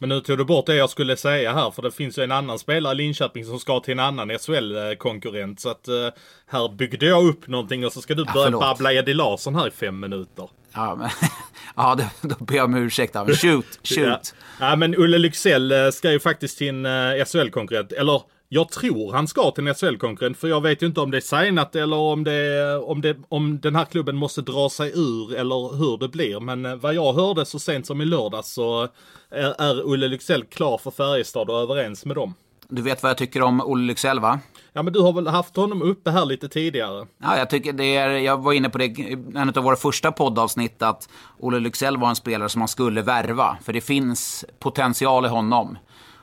Men 0.00 0.08
nu 0.08 0.20
tog 0.20 0.38
du 0.38 0.44
bort 0.44 0.66
det 0.66 0.74
jag 0.74 0.90
skulle 0.90 1.16
säga 1.16 1.52
här, 1.52 1.70
för 1.70 1.82
det 1.82 1.90
finns 1.90 2.18
ju 2.18 2.22
en 2.22 2.32
annan 2.32 2.58
spelare 2.58 2.92
i 2.92 2.96
Linköping 2.96 3.44
som 3.44 3.58
ska 3.58 3.80
till 3.80 3.92
en 3.92 4.00
annan 4.00 4.30
SHL-konkurrent. 4.30 5.60
Så 5.60 5.68
att 5.68 5.88
uh, 5.88 6.08
här 6.46 6.68
byggde 6.68 7.06
jag 7.06 7.26
upp 7.26 7.46
någonting 7.46 7.86
och 7.86 7.92
så 7.92 8.00
ska 8.00 8.14
du 8.14 8.24
ja, 8.26 8.32
börja 8.32 8.50
babbla 8.50 8.92
Eddie 8.92 9.14
Larsson 9.14 9.54
här 9.54 9.68
i 9.68 9.70
fem 9.70 10.00
minuter. 10.00 10.48
Ja, 10.72 10.94
men, 10.94 11.10
ja 11.76 11.98
då 12.20 12.44
ber 12.44 12.54
jag 12.54 12.64
om 12.64 12.74
ursäkt. 12.74 13.16
Shoot, 13.16 13.66
shoot. 13.82 13.98
ja. 13.98 14.18
ja, 14.60 14.76
men 14.76 14.94
Olle 14.98 15.18
Lycksell 15.18 15.72
eh, 15.72 15.90
ska 15.90 16.12
ju 16.12 16.20
faktiskt 16.20 16.58
till 16.58 16.68
en 16.68 16.86
uh, 16.86 17.24
SHL-konkurrent. 17.24 17.92
Eller 17.92 18.22
jag 18.52 18.68
tror 18.68 19.12
han 19.12 19.28
ska 19.28 19.50
till 19.50 19.68
en 19.68 19.74
SHL-konkurrent 19.74 20.38
för 20.38 20.48
jag 20.48 20.60
vet 20.60 20.82
ju 20.82 20.86
inte 20.86 21.00
om 21.00 21.10
det 21.10 21.16
är 21.16 21.44
signat 21.44 21.76
eller 21.76 21.96
om, 21.96 22.24
det, 22.24 22.76
om, 22.76 23.00
det, 23.00 23.16
om 23.28 23.60
den 23.60 23.76
här 23.76 23.84
klubben 23.84 24.16
måste 24.16 24.42
dra 24.42 24.70
sig 24.70 24.92
ur 24.94 25.34
eller 25.34 25.76
hur 25.76 25.98
det 25.98 26.08
blir. 26.08 26.40
Men 26.40 26.66
eh, 26.66 26.76
vad 26.76 26.94
jag 26.94 27.12
hörde 27.12 27.46
så 27.46 27.58
sent 27.58 27.86
som 27.86 28.00
i 28.00 28.04
lördags 28.04 28.52
så 28.52 28.88
är, 29.30 29.60
är 29.60 29.86
Olle 29.86 30.08
Lycksell 30.08 30.44
klar 30.44 30.78
för 30.78 30.90
Färjestad 30.90 31.50
och 31.50 31.60
överens 31.60 32.04
med 32.04 32.16
dem. 32.16 32.34
Du 32.68 32.82
vet 32.82 33.02
vad 33.02 33.10
jag 33.10 33.18
tycker 33.18 33.42
om 33.42 33.60
Olle 33.60 33.86
Lycksell 33.86 34.20
va? 34.20 34.38
Ja 34.72 34.82
men 34.82 34.92
du 34.92 35.00
har 35.00 35.12
väl 35.12 35.26
haft 35.26 35.56
honom 35.56 35.82
uppe 35.82 36.10
här 36.10 36.24
lite 36.24 36.48
tidigare? 36.48 37.06
Ja, 37.22 37.38
jag 37.38 37.50
tycker 37.50 37.72
det 37.72 37.96
är, 37.96 38.10
jag 38.10 38.42
var 38.42 38.52
inne 38.52 38.70
på 38.70 38.78
det 38.78 38.84
i 38.84 39.18
en 39.34 39.52
av 39.56 39.64
våra 39.64 39.76
första 39.76 40.12
poddavsnitt 40.12 40.82
att 40.82 41.08
Olle 41.38 41.60
Lycksell 41.60 41.96
var 41.96 42.08
en 42.08 42.16
spelare 42.16 42.48
som 42.48 42.58
man 42.58 42.68
skulle 42.68 43.02
värva. 43.02 43.58
För 43.62 43.72
det 43.72 43.80
finns 43.80 44.44
potential 44.58 45.24
i 45.24 45.28
honom. 45.28 45.78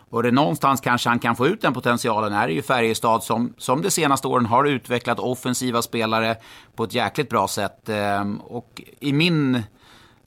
Och 0.09 0.23
det 0.23 0.31
någonstans 0.31 0.81
kanske 0.81 1.09
han 1.09 1.19
kan 1.19 1.35
få 1.35 1.47
ut 1.47 1.61
den 1.61 1.73
potentialen 1.73 2.33
är 2.33 2.47
ju 2.47 2.61
Färjestad 2.61 3.23
som, 3.23 3.53
som 3.57 3.81
de 3.81 3.91
senaste 3.91 4.27
åren 4.27 4.45
har 4.45 4.65
utvecklat 4.65 5.19
offensiva 5.19 5.81
spelare 5.81 6.35
på 6.75 6.83
ett 6.83 6.93
jäkligt 6.93 7.29
bra 7.29 7.47
sätt. 7.47 7.89
Ehm, 7.89 8.37
och 8.37 8.81
i 8.99 9.13
min, 9.13 9.63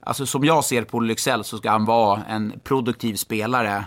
alltså 0.00 0.26
som 0.26 0.44
jag 0.44 0.64
ser 0.64 0.82
på 0.82 1.00
Lycksell 1.00 1.44
så 1.44 1.58
ska 1.58 1.70
han 1.70 1.84
vara 1.84 2.22
en 2.28 2.52
produktiv 2.64 3.14
spelare. 3.14 3.84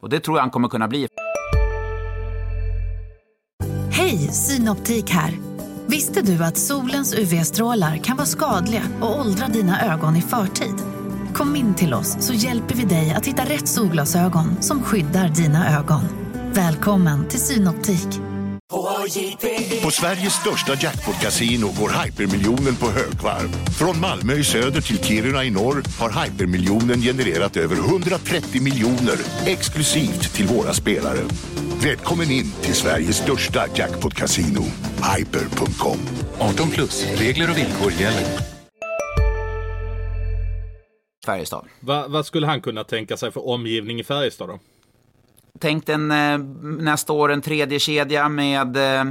Och 0.00 0.08
det 0.08 0.20
tror 0.20 0.36
jag 0.36 0.42
han 0.42 0.50
kommer 0.50 0.68
kunna 0.68 0.88
bli. 0.88 1.08
Hej, 3.90 4.18
Synoptik 4.18 5.10
här. 5.10 5.38
Visste 5.86 6.22
du 6.22 6.44
att 6.44 6.58
solens 6.58 7.14
UV-strålar 7.14 7.96
kan 7.96 8.16
vara 8.16 8.26
skadliga 8.26 8.82
och 9.00 9.20
åldra 9.20 9.46
dina 9.46 9.94
ögon 9.94 10.16
i 10.16 10.22
förtid? 10.22 10.95
Kom 11.36 11.56
in 11.56 11.74
till 11.74 11.94
oss 11.94 12.16
så 12.20 12.32
hjälper 12.32 12.74
vi 12.74 12.84
dig 12.84 13.14
att 13.16 13.26
hitta 13.26 13.42
rätt 13.42 13.68
solglasögon 13.68 14.62
som 14.62 14.82
skyddar 14.82 15.28
dina 15.28 15.78
ögon. 15.78 16.00
Välkommen 16.52 17.28
till 17.28 17.40
Synoptik. 17.40 18.08
På 19.82 19.90
Sveriges 19.90 20.32
största 20.32 20.74
jackpot-kasino 20.74 21.66
går 21.80 22.04
hypermiljonen 22.04 22.76
på 22.76 22.86
högvarv. 22.86 23.48
Från 23.78 24.00
Malmö 24.00 24.32
i 24.32 24.44
söder 24.44 24.80
till 24.80 24.98
Kiruna 24.98 25.44
i 25.44 25.50
norr 25.50 25.82
har 25.98 26.24
hypermiljonen 26.24 27.00
genererat 27.00 27.56
över 27.56 27.76
130 27.76 28.62
miljoner 28.62 29.18
exklusivt 29.46 30.34
till 30.34 30.46
våra 30.46 30.72
spelare. 30.72 31.20
Välkommen 31.82 32.30
in 32.30 32.52
till 32.62 32.74
Sveriges 32.74 33.16
största 33.16 33.66
jackpot-kasino, 33.74 34.64
hyper.com. 35.16 35.98
18 36.38 36.70
plus, 36.70 37.06
regler 37.16 37.50
och 37.50 37.58
villkor 37.58 37.92
gäller. 37.92 38.55
Färjestad. 41.26 41.66
Va, 41.80 42.04
vad 42.08 42.26
skulle 42.26 42.46
han 42.46 42.60
kunna 42.60 42.84
tänka 42.84 43.16
sig 43.16 43.30
för 43.30 43.48
omgivning 43.48 44.00
i 44.00 44.04
Färjestad 44.04 44.48
då? 44.48 44.58
Tänk 45.58 45.88
en, 45.88 46.10
eh, 46.10 46.38
nästa 46.62 47.12
år 47.12 47.32
en 47.32 47.42
tredje 47.42 47.78
kedja 47.78 48.28
med, 48.28 48.76
eh, 48.76 49.04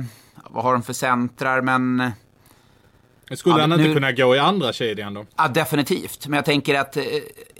vad 0.50 0.64
har 0.64 0.74
de 0.74 0.84
för 0.84 0.94
centrar, 0.94 1.62
men... 1.62 2.00
Eh, 2.00 3.36
skulle 3.36 3.56
ja, 3.56 3.62
han 3.62 3.72
inte 3.72 3.84
nu, 3.84 3.94
kunna 3.94 4.12
gå 4.12 4.36
i 4.36 4.40
andra 4.40 4.74
kedjan 4.74 5.14
då? 5.14 5.26
Ja, 5.36 5.48
definitivt. 5.48 6.28
Men 6.28 6.38
jag 6.38 6.46
tänker 6.46 6.80
att 6.80 6.98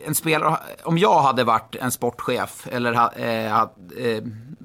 en 0.06 0.16
spelare, 0.16 0.58
om 0.84 0.98
jag 0.98 1.22
hade 1.22 1.44
varit 1.44 1.76
en 1.76 1.92
sportchef 1.92 2.68
eller 2.72 2.94
eh, 2.94 3.64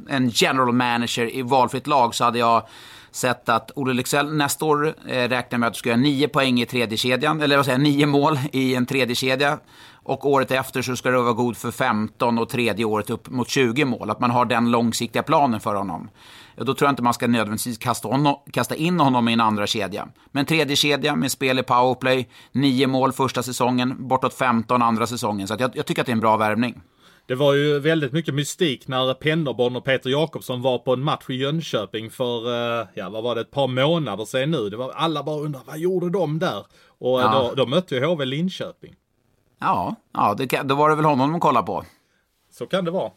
en 0.08 0.28
general 0.28 0.72
manager 0.72 1.34
i 1.34 1.42
valfritt 1.42 1.86
lag 1.86 2.14
så 2.14 2.24
hade 2.24 2.38
jag 2.38 2.66
sett 3.10 3.48
att 3.48 3.70
Olle 3.76 3.92
Lycksell 3.92 4.34
nästa 4.34 4.64
år 4.64 4.94
eh, 5.08 5.28
räknar 5.28 5.58
med 5.58 5.66
att 5.66 5.72
du 5.72 5.78
ska 5.78 5.88
göra 5.88 6.00
nio 6.00 6.28
poäng 6.28 6.60
i 6.60 6.66
tredje 6.66 6.98
kedjan, 6.98 7.42
eller 7.42 7.56
vad 7.56 7.66
säger 7.66 7.78
nio 7.78 8.06
mål 8.06 8.38
i 8.52 8.74
en 8.74 8.86
tredje 8.86 9.14
kedja. 9.14 9.58
Och 10.02 10.30
året 10.30 10.50
efter 10.50 10.82
så 10.82 10.96
ska 10.96 11.10
det 11.10 11.22
vara 11.22 11.32
god 11.32 11.56
för 11.56 11.70
15 11.70 12.38
och 12.38 12.48
tredje 12.48 12.84
året 12.84 13.10
upp 13.10 13.30
mot 13.30 13.48
20 13.48 13.84
mål. 13.84 14.10
Att 14.10 14.20
man 14.20 14.30
har 14.30 14.44
den 14.44 14.70
långsiktiga 14.70 15.22
planen 15.22 15.60
för 15.60 15.74
honom. 15.74 16.10
Då 16.56 16.74
tror 16.74 16.86
jag 16.86 16.92
inte 16.92 17.02
man 17.02 17.14
ska 17.14 17.26
nödvändigtvis 17.26 17.78
kasta, 17.78 18.08
honom, 18.08 18.36
kasta 18.52 18.74
in 18.74 19.00
honom 19.00 19.28
i 19.28 19.32
en 19.32 19.40
andra 19.40 19.66
kedja. 19.66 20.08
Men 20.30 20.46
tredje 20.46 20.76
kedja 20.76 21.16
med 21.16 21.30
spel 21.30 21.58
i 21.58 21.62
powerplay, 21.62 22.28
nio 22.52 22.86
mål 22.86 23.12
första 23.12 23.42
säsongen, 23.42 24.08
bortåt 24.08 24.34
15 24.34 24.82
andra 24.82 25.06
säsongen. 25.06 25.48
Så 25.48 25.56
jag, 25.58 25.76
jag 25.76 25.86
tycker 25.86 26.02
att 26.02 26.06
det 26.06 26.12
är 26.12 26.14
en 26.14 26.20
bra 26.20 26.36
värvning. 26.36 26.80
Det 27.30 27.36
var 27.36 27.54
ju 27.54 27.78
väldigt 27.78 28.12
mycket 28.12 28.34
mystik 28.34 28.88
när 28.88 29.14
Pennerborn 29.14 29.76
och 29.76 29.84
Peter 29.84 30.10
Jakobsson 30.10 30.62
var 30.62 30.78
på 30.78 30.92
en 30.92 31.00
match 31.00 31.24
i 31.28 31.34
Jönköping 31.34 32.10
för, 32.10 32.46
eh, 32.80 32.86
ja 32.94 33.10
vad 33.10 33.22
var 33.22 33.34
det, 33.34 33.40
ett 33.40 33.50
par 33.50 33.68
månader 33.68 34.24
sedan 34.24 34.50
nu. 34.50 34.70
Det 34.70 34.76
var, 34.76 34.90
alla 34.90 35.22
bara 35.22 35.40
undrar, 35.40 35.60
vad 35.66 35.78
gjorde 35.78 36.10
de 36.10 36.38
där? 36.38 36.66
Och 36.98 37.20
eh, 37.20 37.26
ja. 37.26 37.32
då, 37.48 37.54
då 37.54 37.66
mötte 37.66 37.94
ju 37.94 38.04
HV 38.04 38.24
Linköping. 38.24 38.94
Ja, 39.60 39.94
ja 40.12 40.34
det, 40.38 40.62
då 40.62 40.74
var 40.74 40.90
det 40.90 40.96
väl 40.96 41.04
honom 41.04 41.30
de 41.30 41.40
kollade 41.40 41.66
på. 41.66 41.84
Så 42.52 42.66
kan 42.66 42.84
det 42.84 42.90
vara. 42.90 43.10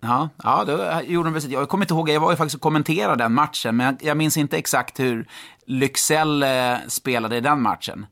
Ja, 0.00 0.28
ja 0.42 0.64
då 0.66 1.00
gjorde 1.12 1.30
de 1.30 1.52
Jag 1.52 1.68
kommer 1.68 1.84
inte 1.84 1.94
ihåg, 1.94 2.08
jag 2.08 2.20
var 2.20 2.30
ju 2.30 2.36
faktiskt 2.36 2.56
och 2.56 2.62
kommenterade 2.62 3.24
den 3.24 3.32
matchen, 3.32 3.76
men 3.76 3.86
jag, 3.86 3.96
jag 4.00 4.16
minns 4.16 4.36
inte 4.36 4.56
exakt 4.56 5.00
hur 5.00 5.28
Lycksell 5.66 6.42
eh, 6.42 6.76
spelade 6.88 7.36
i 7.36 7.40
den 7.40 7.62
matchen. 7.62 8.06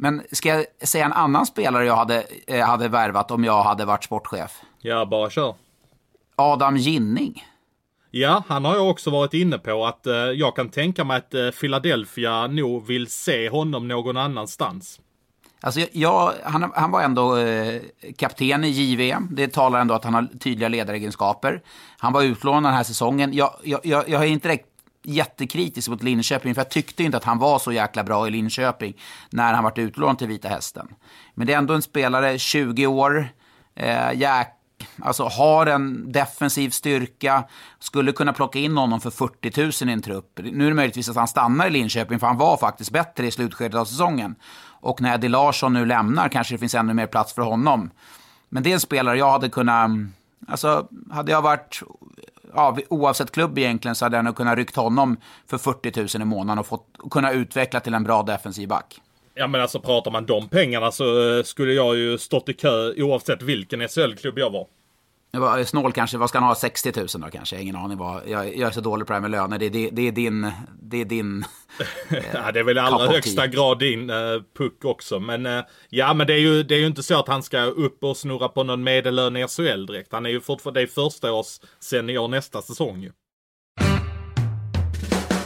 Men 0.00 0.22
ska 0.32 0.48
jag 0.48 0.88
säga 0.88 1.04
en 1.04 1.12
annan 1.12 1.46
spelare 1.46 1.84
jag 1.84 1.96
hade, 1.96 2.26
eh, 2.46 2.66
hade 2.66 2.88
värvat 2.88 3.30
om 3.30 3.44
jag 3.44 3.62
hade 3.62 3.84
varit 3.84 4.04
sportchef? 4.04 4.60
Ja, 4.80 5.06
bara 5.06 5.30
kör. 5.30 5.54
Adam 6.36 6.76
Ginning. 6.76 7.44
Ja, 8.10 8.42
han 8.48 8.64
har 8.64 8.74
jag 8.74 8.90
också 8.90 9.10
varit 9.10 9.34
inne 9.34 9.58
på 9.58 9.86
att 9.86 10.06
eh, 10.06 10.14
jag 10.14 10.56
kan 10.56 10.68
tänka 10.68 11.04
mig 11.04 11.16
att 11.16 11.34
eh, 11.34 11.50
Philadelphia 11.50 12.46
nog 12.46 12.86
vill 12.86 13.06
se 13.06 13.48
honom 13.48 13.88
någon 13.88 14.16
annanstans. 14.16 15.00
Alltså, 15.60 15.80
jag, 15.92 16.32
han, 16.44 16.72
han 16.74 16.90
var 16.90 17.02
ändå 17.02 17.36
eh, 17.36 17.82
kapten 18.16 18.64
i 18.64 18.68
JVM. 18.68 19.28
Det 19.30 19.48
talar 19.48 19.80
ändå 19.80 19.94
att 19.94 20.04
han 20.04 20.14
har 20.14 20.26
tydliga 20.38 20.68
ledaregenskaper. 20.68 21.62
Han 21.98 22.12
var 22.12 22.22
utlånad 22.22 22.62
den 22.62 22.74
här 22.74 22.84
säsongen. 22.84 23.32
Jag, 23.32 23.50
jag, 23.64 23.80
jag, 23.82 24.08
jag 24.08 24.22
är 24.22 24.26
inte 24.26 24.48
direkt 24.48 24.66
jättekritisk 25.02 25.88
mot 25.88 26.02
Linköping, 26.02 26.54
för 26.54 26.60
jag 26.60 26.70
tyckte 26.70 27.02
inte 27.02 27.16
att 27.16 27.24
han 27.24 27.38
var 27.38 27.58
så 27.58 27.72
jäkla 27.72 28.04
bra 28.04 28.28
i 28.28 28.30
Linköping 28.30 28.96
när 29.30 29.54
han 29.54 29.64
varit 29.64 29.78
utlånad 29.78 30.18
till 30.18 30.28
Vita 30.28 30.48
Hästen. 30.48 30.88
Men 31.34 31.46
det 31.46 31.52
är 31.52 31.58
ändå 31.58 31.74
en 31.74 31.82
spelare, 31.82 32.38
20 32.38 32.86
år, 32.86 33.28
eh, 33.74 34.12
jäk, 34.14 34.54
alltså 35.02 35.24
har 35.24 35.66
en 35.66 36.12
defensiv 36.12 36.70
styrka, 36.70 37.44
skulle 37.78 38.12
kunna 38.12 38.32
plocka 38.32 38.58
in 38.58 38.76
honom 38.76 39.00
för 39.00 39.10
40 39.10 39.84
000 39.84 39.90
i 39.90 39.92
en 39.92 40.02
trupp. 40.02 40.40
Nu 40.42 40.64
är 40.64 40.68
det 40.68 40.74
möjligtvis 40.74 41.08
att 41.08 41.16
han 41.16 41.28
stannar 41.28 41.66
i 41.66 41.70
Linköping, 41.70 42.18
för 42.18 42.26
han 42.26 42.36
var 42.36 42.56
faktiskt 42.56 42.90
bättre 42.90 43.26
i 43.26 43.30
slutskedet 43.30 43.74
av 43.74 43.84
säsongen. 43.84 44.34
Och 44.80 45.00
när 45.00 45.14
Eddie 45.14 45.28
Larsson 45.28 45.72
nu 45.72 45.86
lämnar 45.86 46.28
kanske 46.28 46.54
det 46.54 46.58
finns 46.58 46.74
ännu 46.74 46.94
mer 46.94 47.06
plats 47.06 47.34
för 47.34 47.42
honom. 47.42 47.90
Men 48.48 48.62
det 48.62 48.70
är 48.70 48.74
en 48.74 48.80
spelare 48.80 49.18
jag 49.18 49.30
hade 49.30 49.48
kunnat... 49.48 49.90
Alltså, 50.48 50.88
hade 51.10 51.32
jag 51.32 51.42
varit... 51.42 51.82
Ja, 52.54 52.78
oavsett 52.88 53.30
klubb 53.30 53.58
egentligen 53.58 53.94
så 53.94 54.04
hade 54.04 54.16
jag 54.16 54.24
nog 54.24 54.36
kunnat 54.36 54.56
ryckt 54.56 54.76
honom 54.76 55.16
för 55.50 55.58
40 55.58 56.18
000 56.18 56.22
i 56.22 56.24
månaden 56.24 56.58
och 56.58 56.66
fått 56.66 56.86
kunna 57.10 57.32
utveckla 57.32 57.80
till 57.80 57.94
en 57.94 58.04
bra 58.04 58.22
defensiv 58.22 58.68
back. 58.68 59.00
Ja 59.34 59.46
men 59.46 59.60
alltså 59.60 59.80
pratar 59.80 60.10
man 60.10 60.26
de 60.26 60.48
pengarna 60.48 60.90
så 60.92 61.36
eh, 61.38 61.42
skulle 61.42 61.72
jag 61.72 61.96
ju 61.96 62.18
stått 62.18 62.48
i 62.48 62.54
kö 62.54 62.92
oavsett 62.96 63.42
vilken 63.42 63.88
SHL-klubb 63.88 64.38
jag 64.38 64.50
var. 64.50 64.66
Snål 65.66 65.92
kanske, 65.92 66.18
vad 66.18 66.28
ska 66.28 66.38
han 66.38 66.48
ha, 66.48 66.54
60 66.54 66.92
000 66.96 67.06
då 67.12 67.28
kanske? 67.32 67.60
Ingen 67.60 67.76
aning 67.76 67.98
vad. 67.98 68.28
Jag, 68.28 68.56
jag 68.56 68.68
är 68.68 68.72
så 68.72 68.80
dålig 68.80 69.06
på 69.06 69.12
det 69.12 69.14
här 69.14 69.20
med 69.20 69.30
löner. 69.30 69.58
Det, 69.58 69.68
det, 69.68 69.90
det 69.90 70.08
är 70.08 70.12
din... 70.12 70.52
Det 70.82 71.00
är 71.00 71.04
din... 71.04 71.44
ja, 72.32 72.52
det 72.52 72.60
är 72.60 72.64
väl 72.64 72.76
i 72.76 72.80
allra 72.80 73.06
högsta 73.06 73.46
grad 73.46 73.78
din 73.78 74.10
uh, 74.10 74.42
puck 74.58 74.84
också. 74.84 75.20
Men 75.20 75.46
uh, 75.46 75.64
ja, 75.88 76.14
men 76.14 76.26
det 76.26 76.32
är, 76.32 76.38
ju, 76.38 76.62
det 76.62 76.74
är 76.74 76.78
ju 76.78 76.86
inte 76.86 77.02
så 77.02 77.20
att 77.20 77.28
han 77.28 77.42
ska 77.42 77.62
upp 77.62 78.04
och 78.04 78.16
snurra 78.16 78.48
på 78.48 78.64
någon 78.64 78.84
medellön 78.84 79.36
i 79.36 79.48
SHL 79.48 79.86
direkt. 79.86 80.12
Han 80.12 80.26
är 80.26 80.30
ju 80.30 80.40
fortfarande, 80.40 80.80
det 80.80 80.84
är 80.84 80.86
första 80.86 81.32
års 81.32 81.60
senior 81.80 82.28
nästa 82.28 82.62
säsong 82.62 83.02
ju. 83.02 83.12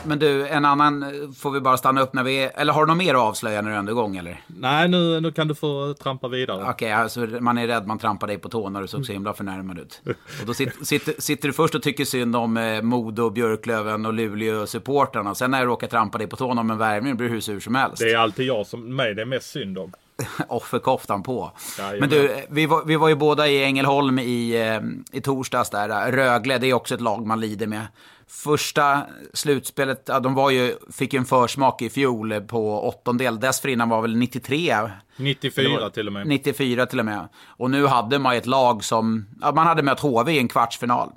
Men 0.06 0.18
du, 0.18 0.48
en 0.48 0.64
annan 0.64 1.02
eh, 1.02 1.30
får 1.38 1.50
vi 1.50 1.60
bara 1.60 1.76
stanna 1.76 2.00
upp 2.00 2.12
när 2.12 2.22
vi 2.22 2.36
är... 2.36 2.52
Eller 2.54 2.72
har 2.72 2.86
du 2.86 2.92
något 2.92 2.96
mer 2.96 3.14
att 3.14 3.20
avslöja 3.20 3.62
när 3.62 3.70
du 3.70 3.74
är 3.74 3.78
ändå 3.78 3.92
igång 3.92 4.16
eller? 4.16 4.40
Nej, 4.46 4.88
nu, 4.88 5.20
nu 5.20 5.32
kan 5.32 5.48
du 5.48 5.54
få 5.54 5.94
trampa 5.94 6.28
vidare. 6.28 6.62
Okej, 6.62 6.72
okay, 6.72 6.90
alltså 6.90 7.20
man 7.20 7.58
är 7.58 7.66
rädd 7.66 7.86
man 7.86 7.98
trampar 7.98 8.26
dig 8.26 8.38
på 8.38 8.48
tån 8.48 8.72
när 8.72 8.80
du 8.80 8.88
såg 8.88 9.06
så 9.06 9.12
himla 9.12 9.34
förnärmad 9.34 9.78
ut. 9.78 10.00
Och 10.40 10.46
då 10.46 10.54
sitter, 10.54 10.84
sitter, 10.84 11.14
sitter 11.18 11.48
du 11.48 11.52
först 11.52 11.74
och 11.74 11.82
tycker 11.82 12.04
synd 12.04 12.36
om 12.36 12.56
eh, 12.56 12.82
Modo, 12.82 13.30
Björklöven 13.30 14.06
och 14.06 14.12
Luleå-supportrarna. 14.12 15.34
Sen 15.34 15.50
när 15.50 15.60
du 15.60 15.66
råkar 15.66 15.86
trampa 15.86 16.18
dig 16.18 16.26
på 16.26 16.36
tån 16.36 16.58
om 16.58 16.70
en 16.70 16.78
värvning 16.78 17.16
blir 17.16 17.28
du 17.28 17.34
hur 17.34 17.40
sur 17.40 17.60
som 17.60 17.74
helst. 17.74 17.98
Det 17.98 18.12
är 18.12 18.18
alltid 18.18 18.46
jag 18.46 18.66
som 18.66 18.96
mig 18.96 19.14
det 19.14 19.22
är 19.22 19.26
mest 19.26 19.50
synd 19.50 19.78
om. 19.78 19.92
offerkoftan 20.48 21.22
på. 21.22 21.52
Jajamän. 21.78 22.00
Men 22.00 22.08
du, 22.08 22.46
vi 22.50 22.66
var, 22.66 22.84
vi 22.84 22.96
var 22.96 23.08
ju 23.08 23.14
båda 23.14 23.48
i 23.48 23.64
Ängelholm 23.64 24.18
i, 24.18 24.60
eh, 24.60 25.18
i 25.18 25.20
torsdags 25.20 25.70
där. 25.70 26.12
Rögle, 26.12 26.58
det 26.58 26.66
är 26.66 26.74
också 26.74 26.94
ett 26.94 27.00
lag 27.00 27.26
man 27.26 27.40
lider 27.40 27.66
med. 27.66 27.86
Första 28.28 29.06
slutspelet, 29.32 30.02
ja, 30.06 30.20
de 30.20 30.34
var 30.34 30.50
ju, 30.50 30.74
fick 30.92 31.12
ju 31.12 31.18
en 31.18 31.24
försmak 31.24 31.82
i 31.82 31.90
fjol 31.90 32.40
på 32.40 32.88
åttondel. 32.88 33.40
Dessförinnan 33.40 33.88
var 33.88 34.02
väl 34.02 34.16
93. 34.16 34.90
94 35.16 35.90
till 35.90 36.06
och 36.06 36.12
med. 36.12 36.26
94 36.26 36.86
till 36.86 36.98
och 36.98 37.04
med. 37.04 37.28
Och 37.46 37.70
nu 37.70 37.86
hade 37.86 38.18
man 38.18 38.36
ett 38.36 38.46
lag 38.46 38.84
som, 38.84 39.26
ja, 39.40 39.52
man 39.52 39.66
hade 39.66 39.82
mött 39.82 40.00
HV 40.00 40.32
i 40.32 40.38
en 40.38 40.48
kvartsfinal. 40.48 41.10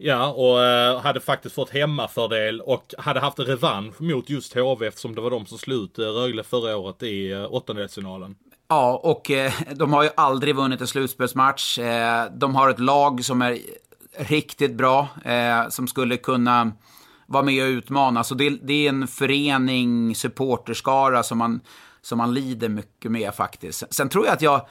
Ja, 0.00 0.32
och 0.32 0.64
eh, 0.64 1.00
hade 1.00 1.20
faktiskt 1.20 1.54
fått 1.54 1.70
hemmafördel 1.70 2.60
och 2.60 2.94
hade 2.98 3.20
haft 3.20 3.38
revansch 3.38 4.00
mot 4.00 4.30
just 4.30 4.54
HV 4.54 4.86
eftersom 4.86 5.14
det 5.14 5.20
var 5.20 5.30
de 5.30 5.46
som 5.46 5.58
slog 5.58 5.82
ut 5.82 5.98
eh, 5.98 6.04
Rögle 6.04 6.42
förra 6.42 6.76
året 6.76 7.02
i 7.02 7.32
eh, 7.32 7.52
åttondelsfinalen. 7.54 8.36
Ja, 8.68 9.00
och 9.02 9.30
eh, 9.30 9.52
de 9.74 9.92
har 9.92 10.02
ju 10.02 10.10
aldrig 10.16 10.56
vunnit 10.56 10.80
en 10.80 10.86
slutspelsmatch. 10.86 11.78
Eh, 11.78 12.24
de 12.32 12.54
har 12.54 12.70
ett 12.70 12.78
lag 12.78 13.24
som 13.24 13.42
är 13.42 13.58
riktigt 14.18 14.74
bra, 14.74 15.08
eh, 15.24 15.68
som 15.68 15.88
skulle 15.88 16.16
kunna 16.16 16.72
vara 17.26 17.42
med 17.42 17.62
och 17.62 17.68
utmana. 17.68 18.24
Så 18.24 18.34
det, 18.34 18.50
det 18.50 18.86
är 18.86 18.88
en 18.88 19.06
förening, 19.06 20.14
supporterskara 20.14 21.22
som 21.22 21.38
man, 21.38 21.60
som 22.02 22.18
man 22.18 22.34
lider 22.34 22.68
mycket 22.68 23.10
med 23.10 23.34
faktiskt. 23.34 23.94
Sen 23.94 24.08
tror 24.08 24.26
jag 24.26 24.34
att 24.34 24.42
jag, 24.42 24.66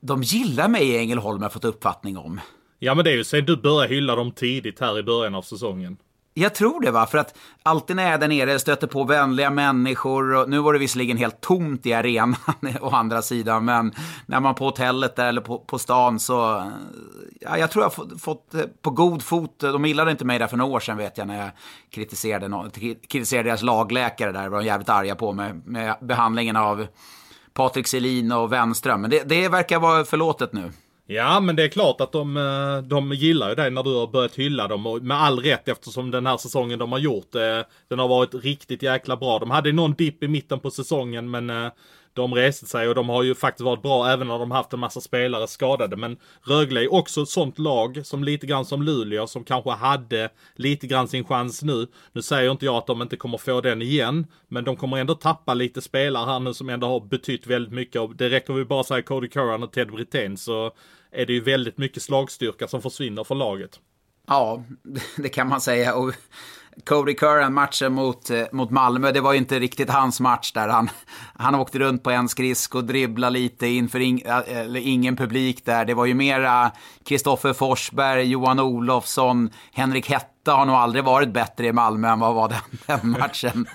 de 0.00 0.22
gillar 0.22 0.68
mig 0.68 0.88
i 0.88 0.98
Ängelholm, 0.98 1.38
har 1.38 1.44
jag 1.44 1.52
fått 1.52 1.64
uppfattning 1.64 2.18
om. 2.18 2.40
Ja 2.78 2.94
men 2.94 3.04
det 3.04 3.10
är 3.10 3.16
ju 3.16 3.24
sen 3.24 3.44
du 3.44 3.56
började 3.56 3.94
hylla 3.94 4.14
dem 4.14 4.32
tidigt 4.32 4.80
här 4.80 4.98
i 4.98 5.02
början 5.02 5.34
av 5.34 5.42
säsongen. 5.42 5.96
Jag 6.34 6.54
tror 6.54 6.80
det 6.80 6.90
va, 6.90 7.06
för 7.06 7.18
att 7.18 7.38
alltid 7.62 7.96
när 7.96 8.02
jag 8.02 8.12
är 8.12 8.18
där 8.18 8.28
nere 8.28 8.58
stöter 8.58 8.86
på 8.86 9.04
vänliga 9.04 9.50
människor. 9.50 10.34
Och 10.34 10.50
nu 10.50 10.58
var 10.58 10.72
det 10.72 10.78
visserligen 10.78 11.16
helt 11.16 11.40
tomt 11.40 11.86
i 11.86 11.92
arenan 11.92 12.36
å 12.80 12.90
andra 12.90 13.22
sidan, 13.22 13.64
men 13.64 13.94
när 14.26 14.40
man 14.40 14.54
på 14.54 14.64
hotellet 14.64 15.16
där 15.16 15.28
eller 15.28 15.40
på, 15.40 15.58
på 15.58 15.78
stan 15.78 16.20
så... 16.20 16.70
Ja, 17.40 17.58
jag 17.58 17.70
tror 17.70 17.84
jag 17.84 17.94
fått, 17.94 18.22
fått 18.22 18.54
eh, 18.54 18.62
på 18.82 18.90
god 18.90 19.22
fot, 19.22 19.62
eh, 19.62 19.72
de 19.72 19.84
gillade 19.84 20.10
inte 20.10 20.24
mig 20.24 20.38
där 20.38 20.46
för 20.46 20.56
några 20.56 20.72
år 20.72 20.80
sedan 20.80 20.96
vet 20.96 21.18
jag 21.18 21.26
när 21.26 21.40
jag 21.40 21.50
kritiserade, 21.90 22.70
kritiserade 23.08 23.48
deras 23.48 23.62
lagläkare 23.62 24.32
där, 24.32 24.48
var 24.48 24.58
de 24.58 24.66
jävligt 24.66 24.88
arga 24.88 25.14
på 25.14 25.32
mig 25.32 25.52
med 25.64 25.96
behandlingen 26.00 26.56
av 26.56 26.86
Patrik 27.52 27.86
Selin 27.86 28.32
och 28.32 28.52
Wenström. 28.52 29.00
Men 29.00 29.10
det, 29.10 29.28
det 29.28 29.48
verkar 29.48 29.78
vara 29.78 30.04
förlåtet 30.04 30.52
nu. 30.52 30.72
Ja, 31.10 31.40
men 31.40 31.56
det 31.56 31.62
är 31.62 31.68
klart 31.68 32.00
att 32.00 32.12
de, 32.12 32.36
eh, 32.36 32.78
de 32.88 33.12
gillar 33.12 33.48
ju 33.48 33.54
dig 33.54 33.70
när 33.70 33.82
du 33.82 33.94
har 33.94 34.06
börjat 34.06 34.34
hylla 34.34 34.68
dem. 34.68 34.86
Och 34.86 35.02
med 35.02 35.16
all 35.16 35.38
rätt 35.38 35.68
eftersom 35.68 36.10
den 36.10 36.26
här 36.26 36.36
säsongen 36.36 36.78
de 36.78 36.92
har 36.92 36.98
gjort, 36.98 37.34
eh, 37.34 37.60
den 37.88 37.98
har 37.98 38.08
varit 38.08 38.34
riktigt 38.34 38.82
jäkla 38.82 39.16
bra. 39.16 39.38
De 39.38 39.50
hade 39.50 39.72
någon 39.72 39.92
dipp 39.92 40.22
i 40.22 40.28
mitten 40.28 40.60
på 40.60 40.70
säsongen, 40.70 41.30
men 41.30 41.50
eh, 41.50 41.70
de 42.12 42.34
reste 42.34 42.66
sig 42.66 42.88
och 42.88 42.94
de 42.94 43.08
har 43.08 43.22
ju 43.22 43.34
faktiskt 43.34 43.64
varit 43.64 43.82
bra 43.82 44.10
även 44.10 44.28
när 44.28 44.38
de 44.38 44.50
haft 44.50 44.72
en 44.72 44.80
massa 44.80 45.00
spelare 45.00 45.48
skadade. 45.48 45.96
Men 45.96 46.16
Rögle 46.42 46.82
är 46.82 46.92
också 46.92 47.22
ett 47.22 47.28
sånt 47.28 47.58
lag 47.58 48.06
som 48.06 48.24
lite 48.24 48.46
grann 48.46 48.64
som 48.64 48.82
Luleå 48.82 49.26
som 49.26 49.44
kanske 49.44 49.70
hade 49.70 50.28
lite 50.56 50.86
grann 50.86 51.08
sin 51.08 51.24
chans 51.24 51.62
nu. 51.62 51.86
Nu 52.12 52.22
säger 52.22 52.50
inte 52.50 52.64
jag 52.64 52.74
att 52.74 52.86
de 52.86 53.02
inte 53.02 53.16
kommer 53.16 53.38
få 53.38 53.60
den 53.60 53.82
igen. 53.82 54.26
Men 54.48 54.64
de 54.64 54.76
kommer 54.76 54.96
ändå 54.96 55.14
tappa 55.14 55.54
lite 55.54 55.80
spelare 55.80 56.26
här 56.26 56.40
nu 56.40 56.54
som 56.54 56.68
ändå 56.68 56.86
har 56.86 57.00
betytt 57.00 57.46
väldigt 57.46 57.72
mycket. 57.72 58.00
Och 58.00 58.16
det 58.16 58.28
räcker 58.28 58.52
vi 58.52 58.64
bara 58.64 58.84
säga 58.84 59.02
Cody 59.02 59.28
Curran 59.28 59.62
och 59.62 59.72
Ted 59.72 59.90
Brithén 59.90 60.36
så 60.36 60.72
är 61.12 61.26
det 61.26 61.32
ju 61.32 61.40
väldigt 61.40 61.78
mycket 61.78 62.02
slagstyrka 62.02 62.68
som 62.68 62.82
försvinner 62.82 63.24
för 63.24 63.34
laget. 63.34 63.80
Ja, 64.26 64.64
det 65.16 65.28
kan 65.28 65.48
man 65.48 65.60
säga. 65.60 65.94
Och 65.94 66.14
Cody 66.84 67.14
Curran, 67.14 67.54
matchen 67.54 67.92
mot, 67.92 68.30
eh, 68.30 68.44
mot 68.52 68.70
Malmö, 68.70 69.12
det 69.12 69.20
var 69.20 69.32
ju 69.32 69.38
inte 69.38 69.58
riktigt 69.58 69.90
hans 69.90 70.20
match 70.20 70.52
där. 70.52 70.68
Han, 70.68 70.90
han 71.34 71.54
åkte 71.54 71.78
runt 71.78 72.02
på 72.02 72.10
en 72.10 72.28
skridsko 72.28 72.78
och 72.78 72.84
dribblade 72.84 73.38
lite 73.38 73.66
inför 73.66 74.00
in, 74.00 74.20
ingen 74.76 75.16
publik 75.16 75.64
där. 75.64 75.84
Det 75.84 75.94
var 75.94 76.06
ju 76.06 76.14
mera 76.14 76.70
Kristoffer 77.04 77.52
Forsberg, 77.52 78.24
Johan 78.24 78.60
Olofsson, 78.60 79.50
Henrik 79.72 80.06
Hetta 80.48 80.58
har 80.58 80.66
nog 80.66 80.76
aldrig 80.76 81.04
varit 81.04 81.28
bättre 81.28 81.66
i 81.66 81.72
Malmö 81.72 82.08
än 82.08 82.20
vad 82.20 82.34
var 82.34 82.48
den, 82.48 82.78
den 82.86 83.10
matchen. 83.20 83.66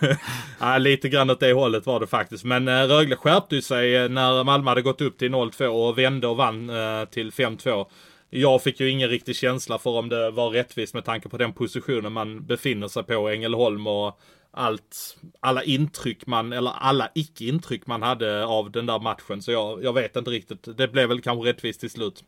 ja, 0.60 0.78
lite 0.78 1.10
grann 1.10 1.30
åt 1.30 1.40
det 1.40 1.54
hållet 1.54 1.86
var 1.86 2.00
det 2.00 2.08
faktiskt. 2.08 2.44
Men 2.44 2.68
äh, 2.68 2.88
Rögle 2.88 3.16
skärpte 3.16 3.62
sig 3.62 4.10
när 4.10 4.44
Malmö 4.44 4.72
hade 4.72 4.82
gått 4.82 5.02
upp 5.02 5.18
till 5.18 5.32
0-2 5.32 5.66
och 5.66 5.98
vände 5.98 6.28
och 6.28 6.38
vann 6.38 6.70
äh, 6.70 7.06
till 7.06 7.32
5-2 7.32 7.86
jag 8.30 8.64
fick 8.64 8.80
ju 8.80 8.90
ingen 8.90 9.10
riktig 9.10 9.36
känsla 9.36 9.78
för 9.78 9.90
om 9.90 10.10
det 10.10 10.32
var 10.32 10.50
rättvist 10.50 10.94
med 10.94 11.06
tanke 11.06 11.30
på 11.30 11.38
den 11.38 11.54
positionen 11.54 12.14
man 12.14 12.46
befinner 12.46 12.88
sig 12.88 13.04
på, 13.04 13.30
Ängelholm 13.30 13.88
och 13.88 14.20
allt, 14.52 15.18
alla 15.40 15.64
intryck 15.64 16.28
man, 16.28 16.54
eller 16.54 16.72
alla 16.72 17.10
icke-intryck 17.16 17.88
man 17.88 18.02
hade 18.02 18.46
av 18.46 18.72
den 18.72 18.86
där 18.86 19.00
matchen. 19.00 19.42
Så 19.42 19.52
jag, 19.52 19.84
jag 19.84 19.94
vet 19.94 20.16
inte 20.16 20.32
riktigt. 20.32 20.78
Det 20.78 20.88
blev 20.88 21.10
väl 21.10 21.22
kanske 21.22 21.50
rättvist 21.50 21.80
till 21.80 21.90
slut. 21.90 22.24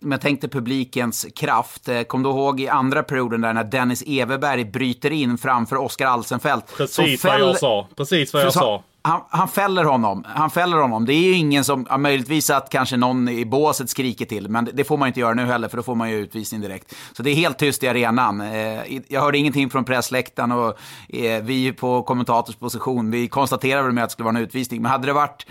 Men 0.00 0.10
jag 0.10 0.20
tänkte 0.20 0.48
publikens 0.48 1.26
kraft. 1.36 1.88
Eh, 1.88 2.02
kom 2.02 2.22
du 2.22 2.28
ihåg 2.28 2.60
i 2.60 2.68
andra 2.68 3.02
perioden 3.02 3.40
där 3.40 3.52
när 3.52 3.64
Dennis 3.64 4.02
Everberg 4.06 4.64
bryter 4.64 5.10
in 5.10 5.38
framför 5.38 5.76
Oskar 5.76 6.06
Alsenfelt? 6.06 6.76
Precis 6.76 7.24
vad 7.24 7.40
jag 7.40 7.58
sa. 7.58 7.88
Precis 7.96 8.34
vad 8.34 8.42
jag 8.42 8.52
sa 8.52 8.82
han, 9.02 9.20
han, 9.30 9.48
fäller 9.48 9.84
honom. 9.84 10.24
Han 10.26 10.50
fäller 10.50 10.76
honom. 10.76 11.06
Det 11.06 11.12
är 11.12 11.22
ju 11.22 11.32
ingen 11.32 11.64
som, 11.64 11.86
ja, 11.90 11.98
möjligtvis 11.98 12.50
att 12.50 12.70
kanske 12.70 12.96
någon 12.96 13.28
i 13.28 13.44
båset 13.44 13.90
skriker 13.90 14.24
till, 14.24 14.48
men 14.48 14.70
det 14.72 14.84
får 14.84 14.96
man 14.96 15.08
inte 15.08 15.20
göra 15.20 15.34
nu 15.34 15.44
heller, 15.44 15.68
för 15.68 15.76
då 15.76 15.82
får 15.82 15.94
man 15.94 16.10
ju 16.10 16.16
utvisning 16.16 16.60
direkt. 16.60 16.94
Så 17.12 17.22
det 17.22 17.30
är 17.30 17.34
helt 17.34 17.58
tyst 17.58 17.82
i 17.82 17.88
arenan. 17.88 18.40
Eh, 18.40 19.00
jag 19.08 19.20
hörde 19.20 19.38
ingenting 19.38 19.70
från 19.70 19.84
pressläktaren 19.84 20.52
och 20.52 20.78
eh, 21.08 21.42
vi 21.42 21.72
på 21.72 22.02
kommentators 22.02 22.56
position, 22.56 23.10
vi 23.10 23.28
konstaterade 23.28 23.92
med 23.92 24.04
att 24.04 24.10
det 24.10 24.12
skulle 24.12 24.24
vara 24.24 24.36
en 24.36 24.42
utvisning. 24.42 24.82
Men 24.82 24.90
hade 24.90 25.06
det 25.06 25.12
varit 25.12 25.46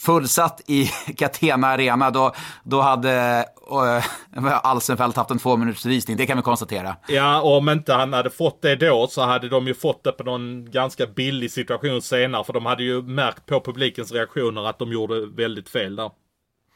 fullsatt 0.00 0.60
i 0.66 0.84
Catena 1.16 1.66
Arena, 1.66 2.10
då, 2.10 2.32
då 2.62 2.80
hade 2.80 3.44
uh, 3.72 4.66
Alsenfelt 4.66 5.16
haft 5.16 5.30
en 5.30 5.38
två 5.38 5.56
minuters 5.56 5.86
visning. 5.86 6.16
Det 6.16 6.26
kan 6.26 6.36
vi 6.36 6.42
konstatera. 6.42 6.96
Ja, 7.08 7.40
och 7.40 7.56
om 7.56 7.68
inte 7.68 7.92
han 7.92 8.12
hade 8.12 8.30
fått 8.30 8.62
det 8.62 8.76
då 8.76 9.06
så 9.06 9.22
hade 9.22 9.48
de 9.48 9.66
ju 9.66 9.74
fått 9.74 10.04
det 10.04 10.12
på 10.12 10.24
någon 10.24 10.70
ganska 10.70 11.06
billig 11.06 11.50
situation 11.50 12.02
senare. 12.02 12.44
För 12.44 12.52
de 12.52 12.66
hade 12.66 12.82
ju 12.82 13.02
märkt 13.02 13.46
på 13.46 13.60
publikens 13.60 14.12
reaktioner 14.12 14.68
att 14.68 14.78
de 14.78 14.92
gjorde 14.92 15.26
väldigt 15.26 15.68
fel 15.68 15.96
där. 15.96 16.10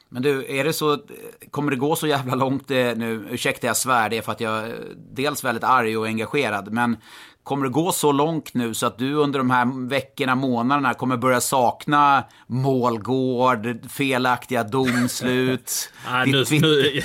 Men 0.09 0.21
du, 0.21 0.57
är 0.57 0.63
det 0.63 0.73
så, 0.73 0.97
kommer 1.51 1.71
det 1.71 1.77
gå 1.77 1.95
så 1.95 2.07
jävla 2.07 2.35
långt 2.35 2.71
eh, 2.71 2.77
nu, 2.77 3.27
ursäkta 3.31 3.67
jag 3.67 3.77
svär, 3.77 4.09
det 4.09 4.17
är 4.17 4.21
för 4.21 4.31
att 4.31 4.41
jag 4.41 4.57
är 4.57 4.75
dels 4.95 5.43
väldigt 5.43 5.63
arg 5.63 5.97
och 5.97 6.05
engagerad, 6.05 6.71
men 6.71 6.97
Kommer 7.45 7.65
det 7.65 7.71
gå 7.71 7.91
så 7.91 8.11
långt 8.11 8.53
nu 8.53 8.73
så 8.73 8.85
att 8.85 8.97
du 8.97 9.13
under 9.13 9.39
de 9.39 9.49
här 9.49 9.87
veckorna, 9.87 10.35
månaderna 10.35 10.93
kommer 10.93 11.17
börja 11.17 11.41
sakna 11.41 12.23
målgård, 12.47 13.77
felaktiga 13.89 14.63
domslut? 14.63 15.91
Nej, 16.11 16.31
nu, 16.31 16.43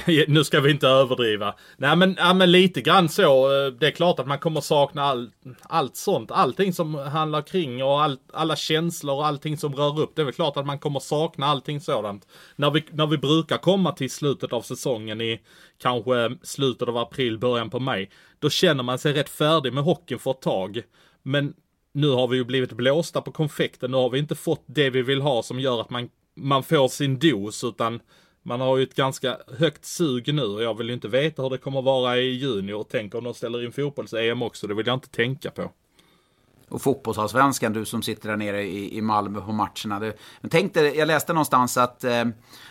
nu, 0.07 0.25
nu, 0.29 0.45
ska 0.45 0.61
vi 0.61 0.71
inte 0.71 0.89
överdriva. 0.89 1.55
Nej 1.77 1.97
men, 1.97 2.17
ja, 2.19 2.35
men 2.35 2.53
lite 2.53 2.81
grann 2.81 3.09
så. 3.09 3.49
Det 3.81 3.87
är 3.87 3.91
klart 3.91 4.19
att 4.19 4.27
man 4.27 4.39
kommer 4.39 4.61
sakna 4.61 5.03
all, 5.03 5.31
allt 5.63 5.97
sånt. 5.97 6.31
Allting 6.31 6.73
som 6.73 6.95
handlar 6.95 7.43
kring 7.43 7.85
och 7.85 8.03
all, 8.03 8.19
alla 8.33 8.57
känslor 8.57 9.15
och 9.15 9.27
allting 9.27 9.59
som 9.59 9.75
rör 9.75 10.01
upp. 10.01 10.13
Det 10.17 10.23
är 10.23 10.25
väl 10.25 10.35
klart 10.35 10.57
att 10.57 10.67
man 10.67 10.79
kommer 10.79 11.01
sakna 11.01 11.47
allting 11.47 11.81
sådant. 11.81 12.27
När 12.57 12.71
vi, 12.71 12.85
när 12.91 13.07
vi 13.07 13.19
brukar 13.19 13.59
komma 13.59 13.93
till 13.93 14.11
slutet 14.11 14.53
av 14.53 14.63
säsongen 14.63 15.21
i 15.21 15.41
kanske 15.81 16.37
slutet 16.43 16.89
av 16.89 16.97
april, 16.97 17.39
början 17.39 17.71
på 17.71 17.81
maj. 17.81 18.11
Då 18.39 18.51
känner 18.51 18.83
man 18.83 18.99
sig 18.99 19.13
rätt 19.13 19.29
färdig 19.29 19.73
med 19.73 19.85
hockeyn 19.85 20.19
för 20.19 20.31
ett 20.31 20.43
tag. 20.43 20.83
Men 21.23 21.55
nu 21.93 22.09
har 22.09 22.29
vi 22.29 22.37
ju 22.37 22.45
blivit 22.45 22.73
blåsta 22.73 23.21
på 23.21 23.33
konfekten. 23.33 23.91
Nu 23.91 23.97
har 23.97 24.11
vi 24.11 24.19
inte 24.19 24.35
fått 24.35 24.65
det 24.67 24.91
vi 24.91 25.03
vill 25.03 25.21
ha 25.21 25.43
som 25.43 25.61
gör 25.61 25.81
att 25.81 25.91
man, 25.91 26.09
man 26.37 26.63
får 26.63 26.89
sin 26.89 27.19
dos 27.19 27.65
utan 27.65 28.01
man 28.43 28.61
har 28.61 28.77
ju 28.77 28.83
ett 28.83 28.95
ganska 28.95 29.39
högt 29.59 29.85
sug 29.85 30.35
nu 30.35 30.43
och 30.43 30.63
jag 30.63 30.79
vill 30.79 30.89
ju 30.89 30.95
inte 30.95 31.09
veta 31.09 31.43
hur 31.43 31.51
det 31.51 31.59
kommer 31.59 31.83
vara 31.83 32.19
i 32.19 32.31
juni 32.31 32.73
och 32.73 32.89
tänk 32.89 33.15
om 33.15 33.25
de 33.25 33.35
ställer 33.35 33.65
in 33.65 33.73
fotbolls-EM 33.73 34.43
också. 34.43 34.67
Det 34.67 34.75
vill 34.75 34.87
jag 34.87 34.97
inte 34.97 35.09
tänka 35.09 35.51
på. 35.51 35.73
Och 36.71 36.83
fotbollsallsvenskan, 36.83 37.73
du 37.73 37.85
som 37.85 38.03
sitter 38.03 38.29
där 38.29 38.37
nere 38.37 38.63
i, 38.63 38.99
i 38.99 39.01
Malmö 39.01 39.41
på 39.41 39.53
matcherna. 39.53 40.01
Du, 40.01 40.17
men 40.41 40.51
tänk 40.51 40.75
dig, 40.75 40.97
jag 40.97 41.07
läste 41.07 41.33
någonstans 41.33 41.77
att 41.77 42.05
eh, 42.05 42.25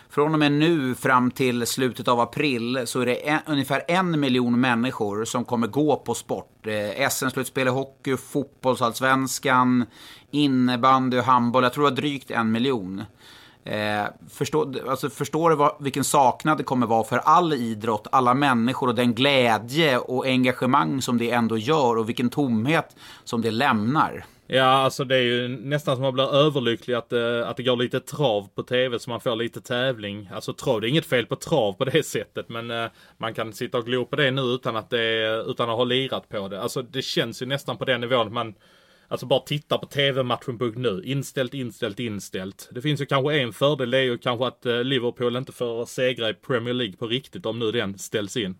från 0.10 0.34
och 0.34 0.40
med 0.40 0.52
nu 0.52 0.96
fram 0.96 1.32
till 1.32 1.68
slutet 1.68 2.08
av 2.08 2.20
april 2.20 2.82
så 2.86 3.02
är 3.02 3.06
det 3.06 3.30
en, 3.30 3.40
ungefär 3.46 3.84
en 3.88 4.20
miljon 4.20 4.62
människor 4.62 5.26
som 5.26 5.46
kommer 5.46 5.68
gå 5.68 5.96
på 5.96 6.14
sport. 6.14 6.68
Eh, 6.68 7.10
SM-slutspel 7.10 7.68
i 7.68 7.72
hockey, 7.72 8.18
fotbollsallsvenskan, 8.18 9.86
innebandy 10.32 11.18
och 11.18 11.24
handboll. 11.24 11.64
Jag 11.64 11.74
tror 11.74 11.84
det 11.84 11.90
var 11.90 11.96
drygt 11.96 12.32
en 12.32 12.52
miljon. 12.52 13.04
Eh, 13.64 14.06
förstå, 14.30 14.74
alltså 14.90 15.10
förstår 15.10 15.50
du 15.50 15.56
vad, 15.56 15.76
vilken 15.80 16.04
saknad 16.04 16.58
det 16.58 16.64
kommer 16.64 16.88
vara 16.88 17.04
för 17.04 17.18
all 17.18 17.54
idrott, 17.54 18.08
alla 18.12 18.34
människor 18.34 18.88
och 18.88 18.96
den 18.96 19.14
glädje 19.14 19.98
och 19.98 20.26
engagemang 20.26 21.02
som 21.02 21.18
det 21.18 21.32
ändå 21.32 21.58
gör 21.58 21.98
och 21.98 22.10
vilken 22.10 22.30
tomhet 22.30 22.96
som 23.24 23.42
det 23.42 23.52
lämnar? 23.52 24.26
Ja, 24.52 24.64
alltså 24.64 25.04
det 25.04 25.16
är 25.16 25.22
ju 25.22 25.48
nästan 25.48 25.96
som 25.96 26.04
man 26.04 26.14
blir 26.14 26.36
överlycklig 26.36 26.94
att, 26.94 27.14
eh, 27.14 27.50
att 27.50 27.58
det 27.58 27.64
går 27.64 27.78
lite 27.78 28.00
trav 28.00 28.50
på 28.56 28.64
tv 28.64 29.00
så 29.00 29.10
man 29.10 29.20
får 29.20 29.36
lite 29.36 29.62
tävling. 29.62 30.30
Alltså 30.34 30.54
trav, 30.54 30.82
det 30.82 30.88
är 30.88 30.90
inget 30.90 31.06
fel 31.06 31.26
på 31.26 31.36
trav 31.36 31.74
på 31.74 31.86
det 31.86 32.04
sättet 32.06 32.50
men 32.50 32.72
eh, 32.72 32.86
man 33.18 33.34
kan 33.34 33.54
sitta 33.54 33.78
och 33.78 33.86
glo 33.86 34.06
på 34.06 34.16
det 34.16 34.32
nu 34.32 34.42
utan 34.42 34.76
att, 34.76 34.90
det, 34.90 35.44
utan 35.48 35.70
att 35.70 35.78
ha 35.78 35.84
lirat 35.84 36.30
på 36.30 36.48
det. 36.48 36.62
Alltså 36.62 36.82
det 36.82 37.02
känns 37.02 37.42
ju 37.42 37.46
nästan 37.46 37.78
på 37.78 37.86
den 37.86 38.02
nivån 38.02 38.28
att 38.28 38.34
man 38.34 38.54
Alltså 39.12 39.26
bara 39.26 39.40
titta 39.40 39.78
på 39.78 39.86
tv-matchen 39.86 40.74
nu. 40.76 41.02
Inställt, 41.06 41.54
inställt, 41.54 42.00
inställt. 42.00 42.70
Det 42.72 42.82
finns 42.82 43.02
ju 43.02 43.06
kanske 43.06 43.40
en 43.40 43.54
fördel. 43.54 43.92
Det 43.92 43.98
är 43.98 44.04
ju 44.04 44.18
kanske 44.18 44.48
att 44.48 44.66
Liverpool 44.66 45.36
inte 45.36 45.52
får 45.52 45.86
segra 45.86 46.30
i 46.30 46.34
Premier 46.34 46.74
League 46.74 46.96
på 46.98 47.08
riktigt 47.08 47.46
om 47.46 47.60
nu 47.60 47.72
den 47.72 47.98
ställs 47.98 48.38
in. 48.38 48.58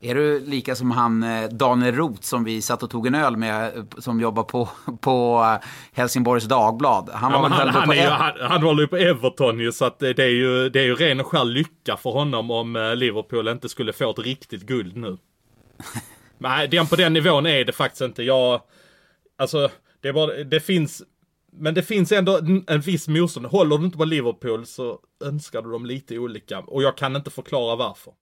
Är 0.00 0.14
du 0.14 0.40
lika 0.46 0.74
som 0.74 0.90
han 0.90 1.24
Daniel 1.50 1.94
Roth 1.94 2.22
som 2.22 2.44
vi 2.44 2.62
satt 2.62 2.82
och 2.82 2.90
tog 2.90 3.06
en 3.06 3.14
öl 3.14 3.36
med 3.36 3.86
som 3.98 4.20
jobbar 4.20 4.42
på, 4.42 4.68
på 5.00 5.46
Helsingborgs 5.92 6.44
Dagblad? 6.44 7.10
Han, 7.12 7.32
var 7.32 7.40
ja, 7.40 7.48
han, 7.48 7.68
han, 7.68 7.90
är 7.90 7.94
ju, 7.94 8.08
han, 8.08 8.32
han 8.40 8.62
håller 8.62 8.82
ju 8.82 8.88
på 8.88 8.96
Everton 8.96 9.60
ju 9.60 9.72
så 9.72 9.84
att 9.84 9.98
det 9.98 10.18
är 10.18 10.28
ju, 10.28 10.68
det 10.68 10.80
är 10.80 10.84
ju 10.84 10.94
ren 10.94 11.20
och 11.20 11.26
skär 11.26 11.44
lycka 11.44 11.96
för 11.96 12.10
honom 12.10 12.50
om 12.50 12.94
Liverpool 12.96 13.48
inte 13.48 13.68
skulle 13.68 13.92
få 13.92 14.10
ett 14.10 14.18
riktigt 14.18 14.62
guld 14.62 14.96
nu. 14.96 15.16
Nej, 16.38 16.68
den 16.68 16.86
på 16.86 16.96
den 16.96 17.12
nivån 17.12 17.46
är 17.46 17.64
det 17.64 17.72
faktiskt 17.72 18.02
inte. 18.02 18.22
Jag, 18.22 18.60
alltså 19.36 19.70
det 20.00 20.08
är 20.08 20.12
bara, 20.12 20.44
det 20.44 20.60
finns 20.60 21.02
men 21.56 21.74
det 21.74 21.82
finns 21.82 22.12
ändå 22.12 22.40
en 22.66 22.80
viss 22.80 23.08
motstånd. 23.08 23.46
Håller 23.46 23.78
du 23.78 23.84
inte 23.84 23.98
på 23.98 24.04
Liverpool 24.04 24.66
så 24.66 24.98
önskar 25.24 25.62
du 25.62 25.70
dem 25.70 25.86
lite 25.86 26.18
olika. 26.18 26.58
Och 26.58 26.82
jag 26.82 26.96
kan 26.96 27.16
inte 27.16 27.30
förklara 27.30 27.76
varför. 27.76 28.12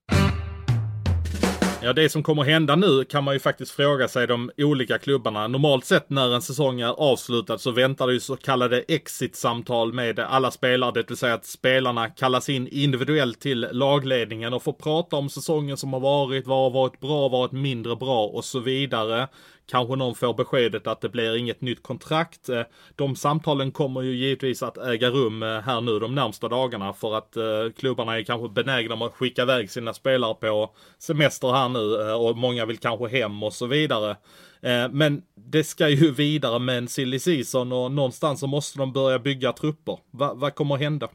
Ja, 1.85 1.93
det 1.93 2.09
som 2.09 2.23
kommer 2.23 2.43
hända 2.43 2.75
nu 2.75 3.03
kan 3.03 3.23
man 3.23 3.33
ju 3.33 3.39
faktiskt 3.39 3.71
fråga 3.71 4.07
sig 4.07 4.27
de 4.27 4.51
olika 4.57 4.97
klubbarna. 4.97 5.47
Normalt 5.47 5.85
sett 5.85 6.09
när 6.09 6.35
en 6.35 6.41
säsong 6.41 6.81
är 6.81 6.87
avslutad 6.87 7.57
så 7.57 7.71
väntar 7.71 8.07
det 8.07 8.13
ju 8.13 8.19
så 8.19 8.35
kallade 8.35 8.83
exit-samtal 8.87 9.93
med 9.93 10.19
alla 10.19 10.51
spelare. 10.51 10.91
Det 10.91 11.09
vill 11.09 11.17
säga 11.17 11.33
att 11.33 11.45
spelarna 11.45 12.09
kallas 12.09 12.49
in 12.49 12.67
individuellt 12.67 13.39
till 13.39 13.67
lagledningen 13.71 14.53
och 14.53 14.63
får 14.63 14.73
prata 14.73 15.15
om 15.15 15.29
säsongen 15.29 15.77
som 15.77 15.93
har 15.93 15.99
varit, 15.99 16.47
vad 16.47 16.57
har 16.57 16.69
varit 16.69 16.99
bra, 16.99 17.09
vad 17.09 17.31
har 17.31 17.39
varit 17.39 17.51
mindre 17.51 17.95
bra 17.95 18.27
och 18.27 18.45
så 18.45 18.59
vidare. 18.59 19.27
Kanske 19.65 19.95
någon 19.95 20.15
får 20.15 20.33
beskedet 20.33 20.87
att 20.87 21.01
det 21.01 21.09
blir 21.09 21.37
inget 21.37 21.61
nytt 21.61 21.83
kontrakt. 21.83 22.49
Eh, 22.49 22.61
de 22.95 23.15
samtalen 23.15 23.71
kommer 23.71 24.01
ju 24.01 24.15
givetvis 24.15 24.63
att 24.63 24.77
äga 24.77 25.09
rum 25.09 25.43
eh, 25.43 25.59
här 25.59 25.81
nu 25.81 25.99
de 25.99 26.15
närmsta 26.15 26.49
dagarna 26.49 26.93
för 26.93 27.17
att 27.17 27.37
eh, 27.37 27.43
klubbarna 27.77 28.17
är 28.19 28.23
kanske 28.23 28.49
benägna 28.49 28.93
om 28.93 29.01
att 29.01 29.13
skicka 29.13 29.41
iväg 29.41 29.71
sina 29.71 29.93
spelare 29.93 30.33
på 30.33 30.71
semester 30.99 31.51
här 31.51 31.69
nu 31.69 32.13
och 32.13 32.37
många 32.37 32.65
vill 32.65 32.77
kanske 32.77 33.07
hem 33.07 33.43
och 33.43 33.53
så 33.53 33.65
vidare. 33.65 34.17
Men 34.91 35.21
det 35.35 35.63
ska 35.63 35.89
ju 35.89 36.11
vidare 36.17 36.59
med 36.59 36.77
en 36.77 36.87
silly 36.87 37.19
season 37.19 37.71
och 37.71 37.91
någonstans 37.91 38.39
så 38.39 38.47
måste 38.47 38.79
de 38.79 38.93
börja 38.93 39.19
bygga 39.19 39.53
trupper. 39.53 39.97
Va, 40.11 40.33
vad 40.33 40.55
kommer 40.55 40.75
hända? 40.75 41.09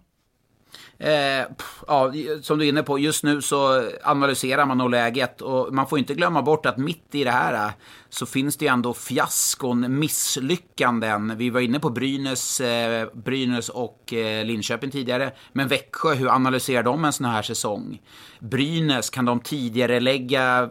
Eh, 0.98 1.46
ja, 1.86 2.12
som 2.42 2.58
du 2.58 2.64
är 2.64 2.68
inne 2.68 2.82
på, 2.82 2.98
just 2.98 3.24
nu 3.24 3.42
så 3.42 3.90
analyserar 4.02 4.66
man 4.66 4.78
nog 4.78 4.90
läget 4.90 5.40
och 5.40 5.74
man 5.74 5.88
får 5.88 5.98
inte 5.98 6.14
glömma 6.14 6.42
bort 6.42 6.66
att 6.66 6.76
mitt 6.76 7.14
i 7.14 7.24
det 7.24 7.30
här 7.30 7.72
så 8.10 8.26
finns 8.26 8.56
det 8.56 8.64
ju 8.64 8.72
ändå 8.72 8.94
fiaskon, 8.94 9.98
misslyckanden. 9.98 11.38
Vi 11.38 11.50
var 11.50 11.60
inne 11.60 11.80
på 11.80 11.90
Brynäs, 11.90 12.60
eh, 12.60 13.08
Brynäs 13.14 13.68
och 13.68 14.12
eh, 14.12 14.44
Linköping 14.44 14.90
tidigare, 14.90 15.32
men 15.52 15.68
Växjö, 15.68 16.14
hur 16.14 16.28
analyserar 16.28 16.82
de 16.82 17.04
en 17.04 17.12
sån 17.12 17.26
här 17.26 17.42
säsong? 17.42 18.00
Brynäs, 18.40 19.10
kan 19.10 19.24
de 19.24 19.40
tidigare 19.40 20.00
lägga 20.00 20.62
eh, 20.62 20.68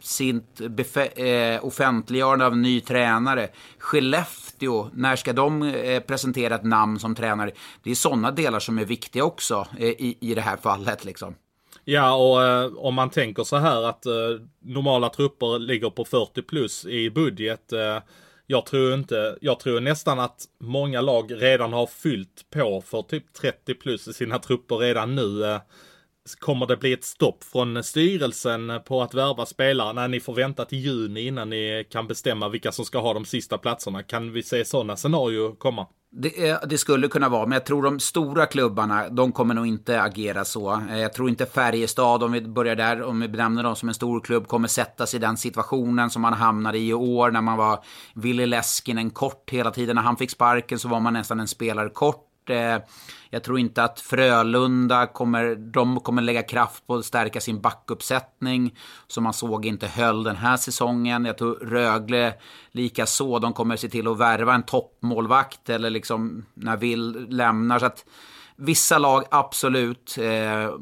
sitt 0.00 0.60
eh, 1.16 1.64
offentliggörande 1.64 2.46
av 2.46 2.52
en 2.52 2.62
ny 2.62 2.80
tränare? 2.80 3.48
Skellefteå, 3.78 4.90
när 4.94 5.16
ska 5.16 5.32
de 5.32 5.62
eh, 5.62 6.00
presentera 6.00 6.54
ett 6.54 6.64
namn 6.64 6.98
som 6.98 7.14
tränare? 7.14 7.50
Det 7.82 7.90
är 7.90 7.94
sådana 7.94 8.30
delar 8.30 8.60
som 8.60 8.78
är 8.78 8.84
viktiga 8.84 9.24
också 9.24 9.66
eh, 9.78 9.88
i, 9.88 10.18
i 10.20 10.34
det 10.34 10.40
här 10.40 10.56
fallet 10.56 11.04
liksom. 11.04 11.34
Ja, 11.88 12.14
och 12.14 12.44
eh, 12.44 12.72
om 12.76 12.94
man 12.94 13.10
tänker 13.10 13.44
så 13.44 13.56
här 13.56 13.82
att 13.82 14.06
eh, 14.06 14.12
normala 14.60 15.08
trupper 15.08 15.58
ligger 15.58 15.90
på 15.90 16.04
40 16.04 16.42
plus 16.42 16.86
i 16.86 17.10
budget. 17.10 17.72
Eh, 17.72 17.98
jag 18.46 18.66
tror 18.66 18.94
inte, 18.94 19.38
jag 19.40 19.60
tror 19.60 19.80
nästan 19.80 20.20
att 20.20 20.44
många 20.60 21.00
lag 21.00 21.42
redan 21.42 21.72
har 21.72 21.86
fyllt 21.86 22.50
på 22.50 22.80
för 22.86 23.02
typ 23.02 23.32
30 23.32 23.74
plus 23.74 24.08
i 24.08 24.12
sina 24.12 24.38
trupper 24.38 24.76
redan 24.76 25.14
nu. 25.14 25.44
Eh, 25.44 25.60
kommer 26.38 26.66
det 26.66 26.76
bli 26.76 26.92
ett 26.92 27.04
stopp 27.04 27.44
från 27.44 27.84
styrelsen 27.84 28.80
på 28.86 29.02
att 29.02 29.14
värva 29.14 29.46
spelare 29.46 29.92
när 29.92 30.08
ni 30.08 30.20
får 30.20 30.34
vänta 30.34 30.64
till 30.64 30.78
juni 30.78 31.26
innan 31.26 31.50
ni 31.50 31.86
kan 31.90 32.06
bestämma 32.06 32.48
vilka 32.48 32.72
som 32.72 32.84
ska 32.84 32.98
ha 32.98 33.14
de 33.14 33.24
sista 33.24 33.58
platserna? 33.58 34.02
Kan 34.02 34.32
vi 34.32 34.42
se 34.42 34.64
sådana 34.64 34.96
scenarier 34.96 35.56
komma? 35.58 35.86
Det, 36.12 36.58
det, 36.68 36.78
skulle 36.78 37.08
kunna 37.08 37.28
vara, 37.28 37.46
men 37.46 37.52
jag 37.52 37.66
tror 37.66 37.82
de 37.82 38.00
stora 38.00 38.46
klubbarna, 38.46 39.08
de 39.08 39.32
kommer 39.32 39.54
nog 39.54 39.66
inte 39.66 40.02
agera 40.02 40.44
så. 40.44 40.82
Eh, 40.90 40.98
jag 40.98 41.12
tror 41.12 41.28
inte 41.28 41.46
Färjestad, 41.46 42.22
om 42.22 42.32
vi 42.32 42.40
börjar 42.40 42.76
där, 42.76 43.02
om 43.02 43.20
vi 43.20 43.28
benämner 43.28 43.62
dem 43.62 43.76
som 43.76 43.88
en 43.88 43.94
stor 43.94 44.20
klubb, 44.20 44.48
kommer 44.48 44.68
sätta 44.68 45.06
sig 45.06 45.16
i 45.16 45.20
den 45.20 45.36
situationen 45.36 46.10
som 46.10 46.22
man 46.22 46.32
hamnade 46.32 46.78
i 46.78 46.88
i 46.88 46.94
år 46.94 47.30
när 47.30 47.40
man 47.40 47.58
var 47.58 47.84
Ville 48.14 48.46
Leskinen 48.46 49.10
kort 49.10 49.50
hela 49.50 49.70
tiden. 49.70 49.96
När 49.96 50.02
han 50.02 50.16
fick 50.16 50.30
sparken 50.30 50.78
så 50.78 50.88
var 50.88 51.00
man 51.00 51.12
nästan 51.12 51.40
en 51.40 51.48
spelare 51.48 51.88
kort. 51.88 52.25
Eh, 52.50 52.78
jag 53.30 53.44
tror 53.44 53.58
inte 53.58 53.82
att 53.82 54.00
Frölunda 54.00 55.06
kommer, 55.06 55.54
de 55.54 56.00
kommer 56.00 56.22
lägga 56.22 56.42
kraft 56.42 56.86
på 56.86 56.94
att 56.94 57.04
stärka 57.04 57.40
sin 57.40 57.60
backuppsättning. 57.60 58.78
Som 59.06 59.24
man 59.24 59.32
såg 59.32 59.66
inte 59.66 59.86
höll 59.86 60.22
den 60.22 60.36
här 60.36 60.56
säsongen. 60.56 61.24
Jag 61.24 61.38
tror 61.38 61.54
Rögle 61.54 62.34
lika 62.70 63.06
så. 63.06 63.38
De 63.38 63.52
kommer 63.52 63.76
se 63.76 63.88
till 63.88 64.08
att 64.08 64.18
värva 64.18 64.54
en 64.54 64.62
toppmålvakt 64.62 65.70
eller 65.70 65.90
liksom 65.90 66.44
när 66.54 66.76
Vill 66.76 67.26
lämnar. 67.28 67.78
Så 67.78 67.86
att 67.86 68.04
vissa 68.56 68.98
lag 68.98 69.24
absolut. 69.30 70.18
Eh, 70.18 70.74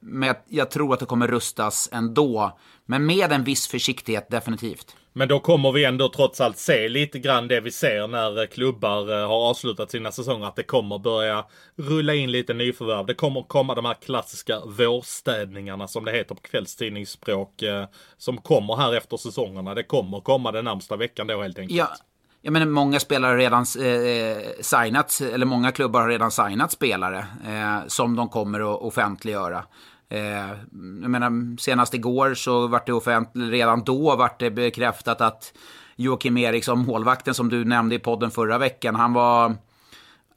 men 0.00 0.34
jag 0.48 0.70
tror 0.70 0.94
att 0.94 1.00
det 1.00 1.06
kommer 1.06 1.28
rustas 1.28 1.88
ändå. 1.92 2.58
Men 2.86 3.06
med 3.06 3.32
en 3.32 3.44
viss 3.44 3.68
försiktighet 3.68 4.30
definitivt. 4.30 4.96
Men 5.12 5.28
då 5.28 5.40
kommer 5.40 5.72
vi 5.72 5.84
ändå 5.84 6.08
trots 6.08 6.40
allt 6.40 6.58
se 6.58 6.88
lite 6.88 7.18
grann 7.18 7.48
det 7.48 7.60
vi 7.60 7.70
ser 7.70 8.08
när 8.08 8.40
eh, 8.40 8.46
klubbar 8.46 9.12
eh, 9.12 9.28
har 9.28 9.50
avslutat 9.50 9.90
sina 9.90 10.12
säsonger. 10.12 10.46
Att 10.46 10.56
det 10.56 10.62
kommer 10.62 10.98
börja 10.98 11.44
rulla 11.76 12.14
in 12.14 12.32
lite 12.32 12.54
nyförvärv. 12.54 13.06
Det 13.06 13.14
kommer 13.14 13.42
komma 13.42 13.74
de 13.74 13.84
här 13.84 13.94
klassiska 13.94 14.60
vårstädningarna 14.64 15.88
som 15.88 16.04
det 16.04 16.12
heter 16.12 16.34
på 16.34 16.40
kvällstidningsspråk. 16.40 17.62
Eh, 17.62 17.84
som 18.18 18.38
kommer 18.38 18.76
här 18.76 18.94
efter 18.94 19.16
säsongerna. 19.16 19.74
Det 19.74 19.82
kommer 19.82 20.20
komma 20.20 20.52
den 20.52 20.64
närmsta 20.64 20.96
veckan 20.96 21.26
då 21.26 21.42
helt 21.42 21.58
enkelt. 21.58 21.78
Ja. 21.78 21.88
Jag 22.42 22.52
menar, 22.52 22.66
många 22.66 23.00
spelare 23.00 23.30
har 23.30 23.36
redan 23.36 23.62
eh, 23.62 24.42
signat, 24.60 25.20
eller 25.32 25.46
många 25.46 25.72
klubbar 25.72 26.00
har 26.00 26.08
redan 26.08 26.30
signat 26.30 26.72
spelare 26.72 27.18
eh, 27.46 27.86
som 27.86 28.16
de 28.16 28.28
kommer 28.28 28.60
att 28.60 28.80
offentliggöra. 28.80 29.64
Eh, 30.10 30.50
jag 31.02 31.10
menar, 31.10 31.56
senast 31.60 31.94
igår 31.94 32.34
så 32.34 32.66
var 32.66 32.82
det 32.86 32.92
offentligt, 32.92 33.50
redan 33.50 33.84
då 33.84 34.16
var 34.16 34.30
det 34.38 34.50
bekräftat 34.50 35.20
att 35.20 35.52
Joakim 35.96 36.36
Eriksson, 36.36 36.78
målvakten 36.78 37.34
som 37.34 37.48
du 37.48 37.64
nämnde 37.64 37.94
i 37.94 37.98
podden 37.98 38.30
förra 38.30 38.58
veckan, 38.58 38.94
han 38.94 39.12
var... 39.12 39.56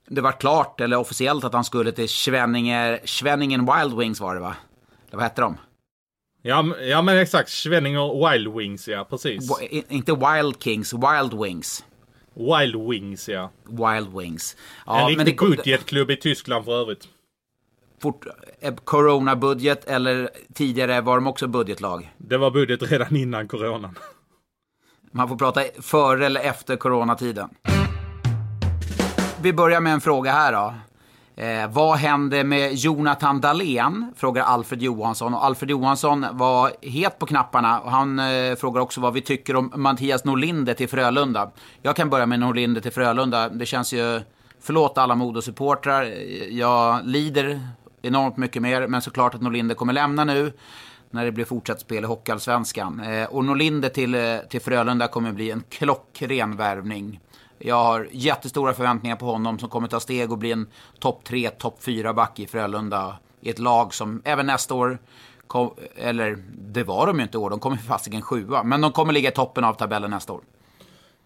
Det 0.08 0.22
var 0.22 0.32
klart, 0.32 0.82
eller 0.82 0.98
officiellt, 0.98 1.44
att 1.44 1.54
han 1.54 1.64
skulle 1.64 1.92
till 1.92 2.08
Schwenninger, 2.08 3.00
Schwenningen 3.06 3.66
Wild 3.66 3.98
Wings 3.98 4.20
var 4.20 4.36
det 4.36 4.42
va? 4.42 4.56
Eller 5.08 5.18
vad 5.18 5.24
hette 5.24 5.42
de? 5.42 5.58
Ja, 6.42 6.76
ja 6.82 7.02
men 7.02 7.18
exakt, 7.18 7.50
Schwenninger 7.50 8.32
Wild 8.32 8.56
Wings, 8.56 8.88
ja 8.88 9.08
precis. 9.10 9.50
inte 9.90 10.12
Wild 10.12 10.64
Kings, 10.64 10.94
Wild 10.94 11.44
Wings. 11.44 11.86
Wild 12.34 12.90
Wings, 12.90 13.30
ja. 13.30 13.52
Wild 13.64 14.18
Wings. 14.18 14.58
Ja, 14.86 15.10
en 15.10 15.18
riktig 15.18 15.40
budgetklubb 15.40 16.12
i 16.12 16.16
Tyskland 16.16 16.66
för 16.66 16.82
övrigt 16.82 17.08
fort, 18.04 18.26
eh, 18.62 18.74
corona-budget 18.76 19.86
eller 19.86 20.30
tidigare 20.54 21.02
var 21.02 21.16
de 21.16 21.28
också 21.28 21.48
budgetlag? 21.48 22.14
Det 22.18 22.38
var 22.38 22.52
budget 22.52 22.92
redan 22.92 23.16
innan 23.16 23.48
coronan. 23.48 23.98
Man 25.12 25.30
får 25.30 25.36
prata 25.36 25.62
före 25.82 26.26
eller 26.26 26.42
efter 26.42 26.76
coronatiden. 26.76 27.50
Vi 29.42 29.54
börjar 29.54 29.82
med 29.82 29.94
en 29.94 30.02
fråga 30.02 30.32
här 30.32 30.54
då. 30.54 30.74
Eh, 31.36 31.68
vad 31.70 31.98
hände 31.98 32.44
med 32.44 32.74
Jonathan 32.74 33.42
Dahlén? 33.42 34.14
Frågar 34.18 34.44
Alfred 34.44 34.82
Johansson. 34.82 35.34
Och 35.34 35.46
Alfred 35.46 35.70
Johansson 35.70 36.26
var 36.32 36.72
het 36.82 37.20
på 37.20 37.26
knapparna. 37.26 37.80
Och 37.80 37.92
han 37.92 38.20
eh, 38.20 38.56
frågar 38.56 38.82
också 38.82 39.02
vad 39.02 39.14
vi 39.14 39.22
tycker 39.22 39.56
om 39.56 39.72
Mattias 39.76 40.26
Norlinde 40.26 40.74
till 40.74 40.90
Frölunda. 40.90 41.52
Jag 41.82 41.96
kan 41.96 42.10
börja 42.10 42.26
med 42.26 42.40
Norlinde 42.40 42.82
till 42.82 42.92
Frölunda. 42.92 43.50
Det 43.50 43.66
känns 43.66 43.94
ju... 43.94 44.22
Förlåt 44.66 44.98
alla 44.98 45.16
Modosupportrar. 45.16 46.04
Jag 46.50 47.06
lider 47.06 47.60
enormt 48.04 48.38
mycket 48.38 48.62
mer. 48.62 48.88
Men 48.88 49.02
såklart 49.02 49.36
att 49.36 49.42
Norlinder 49.42 49.76
kommer 49.76 49.94
lämna 49.94 50.24
nu 50.24 50.52
när 51.10 51.26
det 51.26 51.32
blir 51.32 51.46
fortsatt 51.46 51.80
spel 51.80 52.04
i 52.04 52.08
Hockeyallsvenskan. 52.08 53.00
Eh, 53.00 53.26
och 53.26 53.46
Norlinder 53.46 53.90
till, 53.90 54.16
eh, 54.16 54.38
till 54.50 54.62
Frölunda 54.62 55.08
kommer 55.08 55.32
bli 55.32 55.52
en 55.52 55.64
klockren 55.70 56.56
värvning. 56.56 57.20
Jag 57.60 57.84
har 57.84 58.08
jättestora 58.12 58.74
förväntningar 58.74 59.16
på 59.16 59.26
honom 59.26 59.60
som 59.60 59.70
kommer 59.70 59.88
ta 59.88 60.00
steg 60.00 60.32
och 60.32 60.38
bli 60.38 60.52
en 60.52 60.68
topp 61.00 61.24
3, 61.24 61.50
topp 61.50 61.84
4 61.84 62.14
back 62.14 62.40
i 62.40 62.48
Frölunda. 62.48 63.16
I 63.42 63.50
ett 63.50 63.60
lag 63.60 63.94
som 63.94 64.22
även 64.26 64.46
nästa 64.46 64.74
år, 64.74 64.98
kom, 65.48 65.74
eller 65.96 66.38
det 66.58 66.84
var 66.84 67.08
de 67.08 67.18
ju 67.18 67.24
inte 67.24 67.38
i 67.38 67.40
år, 67.40 67.50
de 67.50 67.60
kommer 67.60 67.78
fasiken 67.78 68.22
sjua. 68.22 68.64
Men 68.64 68.82
de 68.82 68.92
kommer 68.92 69.14
ligga 69.14 69.30
i 69.30 69.34
toppen 69.34 69.64
av 69.64 69.74
tabellen 69.74 70.12
nästa 70.12 70.34
år. 70.34 70.42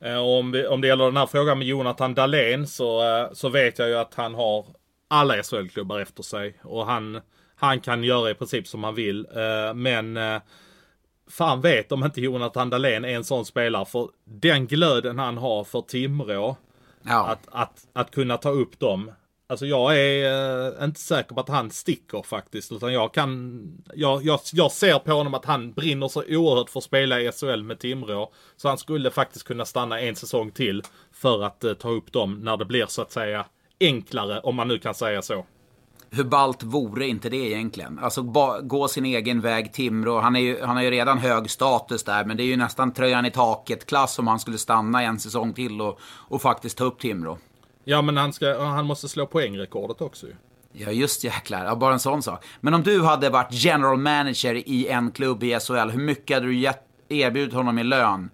Eh, 0.02 0.18
om, 0.18 0.52
vi, 0.52 0.68
om 0.68 0.82
det 0.82 0.88
gäller 0.88 1.06
den 1.06 1.18
här 1.18 1.26
frågan 1.26 1.58
med 1.58 1.68
Jonathan 1.68 2.14
Dahlén 2.14 2.68
så, 2.68 3.20
eh, 3.20 3.34
så 3.34 3.50
vet 3.50 3.80
jag 3.80 3.90
ju 3.90 3.98
att 3.98 4.14
han 4.16 4.36
har 4.36 4.66
alla 5.08 5.44
SHL-klubbar 5.44 6.00
efter 6.00 6.24
sig. 6.24 6.60
Och 6.64 6.86
han, 6.86 7.22
han 7.56 7.80
kan 7.80 8.04
göra 8.04 8.30
i 8.30 8.34
princip 8.34 8.68
som 8.68 8.84
han 8.84 8.96
vill. 8.96 9.28
Eh, 9.36 9.74
men 9.74 10.20
fan 11.30 11.62
vet 11.62 11.92
om 11.92 12.04
inte 12.04 12.22
Jonathan 12.22 12.70
Dahlén 12.70 13.06
är 13.06 13.16
en 13.16 13.24
sån 13.24 13.46
spelare. 13.46 13.86
För 13.86 14.10
den 14.24 14.68
glöden 14.68 15.20
han 15.20 15.38
har 15.38 15.64
för 15.64 15.82
Timrå. 15.82 16.58
Ja. 17.04 17.28
Att, 17.28 17.48
att, 17.52 17.88
att 17.94 18.12
kunna 18.12 18.38
ta 18.38 18.50
upp 18.50 18.80
dem. 18.80 19.12
Alltså 19.50 19.66
jag 19.66 20.00
är 20.00 20.84
inte 20.84 21.00
säker 21.00 21.36
på 21.36 21.42
att 21.42 21.50
han 21.50 21.72
sticker 21.72 22.22
faktiskt. 22.22 22.72
Utan 22.72 22.94
jag 22.94 23.14
kan... 23.14 23.62
Jag, 23.94 24.26
jag, 24.26 24.40
jag 24.54 24.72
ser 24.72 25.00
på 25.00 25.12
honom 25.12 25.34
att 25.34 25.46
han 25.46 25.74
brinner 25.74 26.08
så 26.08 26.24
oerhört 26.28 26.70
för 26.70 26.80
att 26.80 26.84
spela 26.84 27.22
i 27.22 27.32
SHL 27.32 27.64
med 27.64 27.80
Timrå. 27.80 28.32
Så 28.58 28.68
han 28.68 28.78
skulle 28.78 29.12
faktiskt 29.12 29.48
kunna 29.48 29.66
stanna 29.66 30.00
en 30.00 30.16
säsong 30.16 30.52
till. 30.52 30.84
För 31.12 31.44
att 31.44 31.66
ta 31.80 31.90
upp 31.90 32.12
dem 32.12 32.40
när 32.40 32.58
det 32.58 32.66
blir 32.66 32.86
så 32.86 33.02
att 33.02 33.12
säga 33.12 33.46
enklare, 33.80 34.40
om 34.40 34.56
man 34.56 34.68
nu 34.68 34.80
kan 34.80 34.94
säga 34.94 35.22
så. 35.22 35.46
Hur 36.10 36.24
balt 36.24 36.64
vore 36.64 37.08
inte 37.08 37.30
det 37.30 37.38
egentligen? 37.38 38.00
Alltså 38.00 38.22
gå 38.64 38.88
sin 38.88 39.06
egen 39.06 39.42
väg 39.42 39.74
Timrå. 39.74 40.20
Han, 40.20 40.36
är 40.36 40.40
ju, 40.40 40.62
han 40.62 40.76
har 40.76 40.84
ju 40.84 40.92
redan 40.92 41.18
hög 41.18 41.50
status 41.50 42.04
där, 42.04 42.26
men 42.26 42.38
det 42.38 42.44
är 42.44 42.46
ju 42.46 42.58
nästan 42.58 42.94
tröjan 42.94 43.26
i 43.26 43.32
taket-klass 43.32 44.20
om 44.20 44.28
han 44.28 44.40
skulle 44.40 44.58
stanna 44.58 45.02
en 45.02 45.20
säsong 45.20 45.54
till 45.54 45.82
och, 45.82 46.00
och 46.04 46.42
faktiskt 46.42 46.78
ta 46.78 46.84
upp 46.84 47.00
Timrå. 47.00 47.38
Ja, 47.84 48.02
men 48.02 48.18
han, 48.18 48.34
ska, 48.34 48.64
han 48.64 48.86
måste 48.86 49.08
slå 49.08 49.26
poängrekordet 49.26 50.02
också 50.02 50.28
ju. 50.28 50.36
Ja, 50.72 50.92
just 50.92 51.24
jäklar. 51.24 51.66
Ja, 51.66 51.76
bara 51.76 51.94
en 51.94 52.00
sån 52.00 52.24
sak. 52.24 52.46
Men 52.62 52.74
om 52.74 52.84
du 52.84 53.04
hade 53.04 53.30
varit 53.30 53.54
general 53.54 53.98
manager 53.98 54.56
i 54.56 54.88
en 54.88 55.12
klubb 55.12 55.44
i 55.44 55.60
SHL, 55.60 55.90
hur 55.90 56.00
mycket 56.00 56.38
hade 56.38 56.48
du 56.48 56.56
gett, 56.56 56.84
erbjudit 57.10 57.54
honom 57.54 57.80
i 57.80 57.84
lön? 57.84 58.30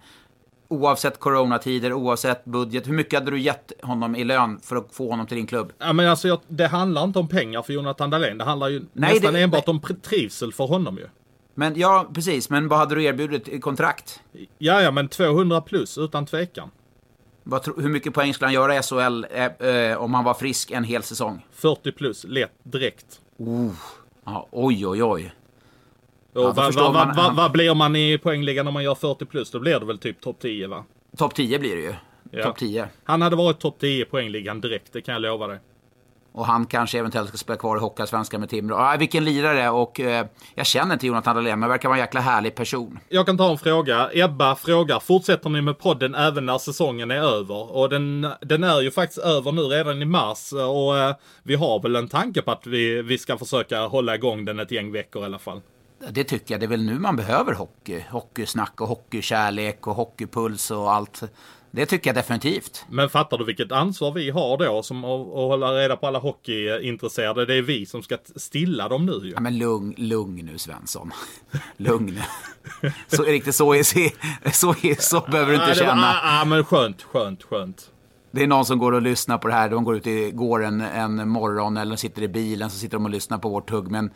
Oavsett 0.74 1.20
coronatider, 1.20 1.94
oavsett 1.94 2.46
budget. 2.46 2.88
Hur 2.88 2.94
mycket 2.94 3.20
hade 3.20 3.32
du 3.32 3.40
gett 3.40 3.72
honom 3.82 4.16
i 4.16 4.24
lön 4.24 4.60
för 4.64 4.76
att 4.76 4.88
få 4.92 5.10
honom 5.10 5.28
till 5.28 5.38
din 5.38 5.48
klubb? 5.48 5.74
Ja, 5.78 5.94
men 5.94 6.10
alltså, 6.10 6.42
det 6.48 6.68
handlar 6.68 7.04
inte 7.04 7.20
om 7.20 7.28
pengar 7.28 7.62
för 7.62 7.74
Jonathan 7.74 8.10
Dahlén. 8.10 8.38
Det 8.38 8.44
handlar 8.44 8.70
ju 8.70 8.80
Nej, 8.94 9.14
nästan 9.14 9.34
det, 9.34 9.42
enbart 9.42 9.68
om 9.68 9.82
trivsel 10.02 10.54
för 10.54 10.64
honom 10.64 10.98
ju. 10.98 11.08
Men 11.56 11.80
ja, 11.80 12.08
precis. 12.14 12.50
Men 12.50 12.68
vad 12.68 12.80
hade 12.80 12.96
du 12.96 13.04
erbjudit 13.04 13.48
i 13.48 13.60
kontrakt? 13.60 14.20
Ja, 14.58 14.82
ja, 14.82 14.92
men 14.92 15.08
200 15.08 15.62
plus 15.62 15.98
utan 15.98 16.26
tvekan. 16.26 16.70
Vad, 17.44 17.66
hur 17.78 17.90
mycket 17.90 18.14
poäng 18.14 18.34
skulle 18.34 18.48
han 18.48 18.54
göra 18.54 18.78
i 18.78 18.82
SHL 18.82 19.26
eh, 19.32 19.70
eh, 19.70 19.98
om 19.98 20.14
han 20.14 20.24
var 20.24 20.34
frisk 20.34 20.72
en 20.72 20.84
hel 20.84 21.04
säsong? 21.04 21.46
40 21.52 21.92
plus, 21.92 22.26
lätt, 22.28 22.54
direkt. 22.64 23.20
Oh. 23.38 23.72
Ja, 24.26 24.48
oj, 24.52 24.88
oj, 24.88 25.04
oj. 25.04 25.34
Och 26.34 26.56
vad 26.56 26.74
va, 26.74 26.92
va, 26.92 27.14
va, 27.16 27.34
va, 27.36 27.50
blir 27.50 27.76
man 27.76 27.96
i 27.96 28.18
poängligan 28.18 28.68
om 28.68 28.74
man 28.74 28.84
gör 28.84 28.96
40 28.96 29.26
plus? 29.26 29.52
Då 29.52 29.60
blir 29.60 29.80
det 29.80 29.86
väl 29.86 29.98
typ 29.98 30.22
topp 30.22 30.40
10 30.40 30.68
va? 30.68 30.84
Topp 31.18 31.36
10 31.36 31.60
blir 31.60 31.76
det 31.76 31.82
ju. 31.82 31.94
Ja. 32.32 32.44
Topp 32.44 32.58
10. 32.58 32.88
Han 33.04 33.22
hade 33.22 33.36
varit 33.36 33.60
topp 33.60 33.80
10 33.80 34.02
i 34.02 34.06
poängligan 34.06 34.62
direkt, 34.62 34.94
det 34.94 35.02
kan 35.02 35.14
jag 35.14 35.22
lova 35.22 35.48
dig. 35.48 35.60
Och 36.34 36.46
han 36.46 36.66
kanske 36.66 37.00
eventuellt 37.00 37.30
ska 37.30 37.38
spela 37.38 37.58
kvar 37.58 37.78
i 37.78 37.80
Hockeyallsvenskan 37.80 38.40
med 38.40 38.50
Timrå. 38.50 38.76
Ah, 38.76 38.98
vilken 38.98 39.26
lirare 39.26 39.70
och 39.70 40.00
eh, 40.00 40.26
jag 40.56 40.66
känner 40.66 40.94
inte 40.94 41.08
Jonathan 41.08 41.36
Dahlén 41.36 41.60
men 41.60 41.70
verkar 41.70 41.90
vara 41.90 41.98
en 41.98 42.04
jäkla 42.04 42.22
härlig 42.22 42.56
person. 42.56 43.00
Jag 43.10 43.26
kan 43.26 43.38
ta 43.38 43.52
en 43.52 43.58
fråga. 43.58 44.10
Ebba 44.14 44.56
frågar, 44.56 45.00
fortsätter 45.00 45.50
ni 45.50 45.62
med 45.62 45.80
podden 45.80 46.16
även 46.16 46.46
när 46.46 46.58
säsongen 46.58 47.12
är 47.12 47.22
över? 47.22 47.76
Och 47.76 47.90
den, 47.90 48.28
den 48.42 48.64
är 48.64 48.82
ju 48.82 48.92
faktiskt 48.92 49.20
över 49.20 49.52
nu 49.52 49.62
redan 49.62 50.02
i 50.02 50.06
mars 50.06 50.54
och 50.54 50.98
eh, 50.98 51.16
vi 51.44 51.56
har 51.56 51.82
väl 51.82 51.96
en 51.96 52.08
tanke 52.08 52.42
på 52.42 52.52
att 52.52 52.68
vi, 52.68 53.02
vi 53.02 53.18
ska 53.18 53.38
försöka 53.38 53.82
hålla 53.82 54.16
igång 54.16 54.46
den 54.46 54.60
ett 54.60 54.72
gäng 54.72 54.92
veckor 54.92 55.22
i 55.22 55.26
alla 55.26 55.40
fall. 55.40 55.62
Det 56.12 56.24
tycker 56.24 56.54
jag. 56.54 56.62
Det 56.62 56.66
är 56.66 56.68
väl 56.68 56.84
nu 56.84 57.00
man 57.00 57.16
behöver 57.16 57.54
hockey. 57.54 58.04
Hockeysnack 58.10 58.82
och 58.82 58.88
hockeykärlek 58.88 59.88
och 59.88 59.96
hockeypuls 59.96 60.72
och 60.72 60.94
allt. 60.94 61.24
Det 61.72 61.86
tycker 61.86 62.10
jag 62.10 62.16
definitivt. 62.16 62.86
Men 62.90 63.10
fattar 63.10 63.38
du 63.38 63.46
vilket 63.46 63.72
ansvar 63.72 64.12
vi 64.12 64.30
har 64.30 64.58
då 64.58 64.84
som 64.84 65.04
att, 65.06 65.22
att 65.22 65.34
hålla 65.34 65.72
reda 65.74 65.96
på 65.96 66.08
alla 66.08 66.20
hockeyintresserade? 66.20 67.46
Det 67.46 67.56
är 67.56 67.62
vi 67.62 67.86
som 67.86 68.04
ska 68.04 68.18
stilla 68.36 68.90
dem 68.90 69.06
nu 69.06 69.12
ju. 69.24 69.32
Ja, 69.32 69.40
men 69.40 69.58
lugn, 69.58 69.94
lugn 69.98 70.46
nu 70.46 70.58
Svensson. 70.58 71.12
lugn. 71.78 72.20
så 73.08 73.24
riktigt 73.24 73.56
så, 73.56 73.74
är, 73.74 73.84
så, 73.84 74.10
så, 74.52 74.76
så 75.00 75.32
behöver 75.32 75.52
du 75.52 75.56
inte 75.56 75.70
ja, 75.70 75.76
känna. 75.76 76.16
Ja, 76.24 76.46
men 76.46 76.66
skönt, 76.66 77.04
skönt, 77.04 77.44
skönt. 77.44 77.90
Det 78.32 78.44
är 78.44 78.48
någon 78.48 78.66
som 78.66 78.80
går 78.80 78.92
och 78.92 79.02
lyssnar 79.02 79.38
på 79.38 79.48
det 79.48 79.54
här. 79.54 79.70
De 79.70 79.84
går 79.84 79.96
ut 79.96 80.08
i, 80.08 80.32
går 80.32 80.64
en, 80.64 80.82
en 80.82 81.30
morgon 81.30 81.78
eller 81.78 81.96
sitter 81.96 82.22
i 82.22 82.28
bilen 82.28 82.70
så 82.70 82.78
sitter 82.78 82.98
de 82.98 83.06
och 83.06 83.12
lyssnar 83.12 83.38
på 83.38 83.50
vårt 83.50 83.70
tugg. 83.70 83.92
Men 83.92 84.12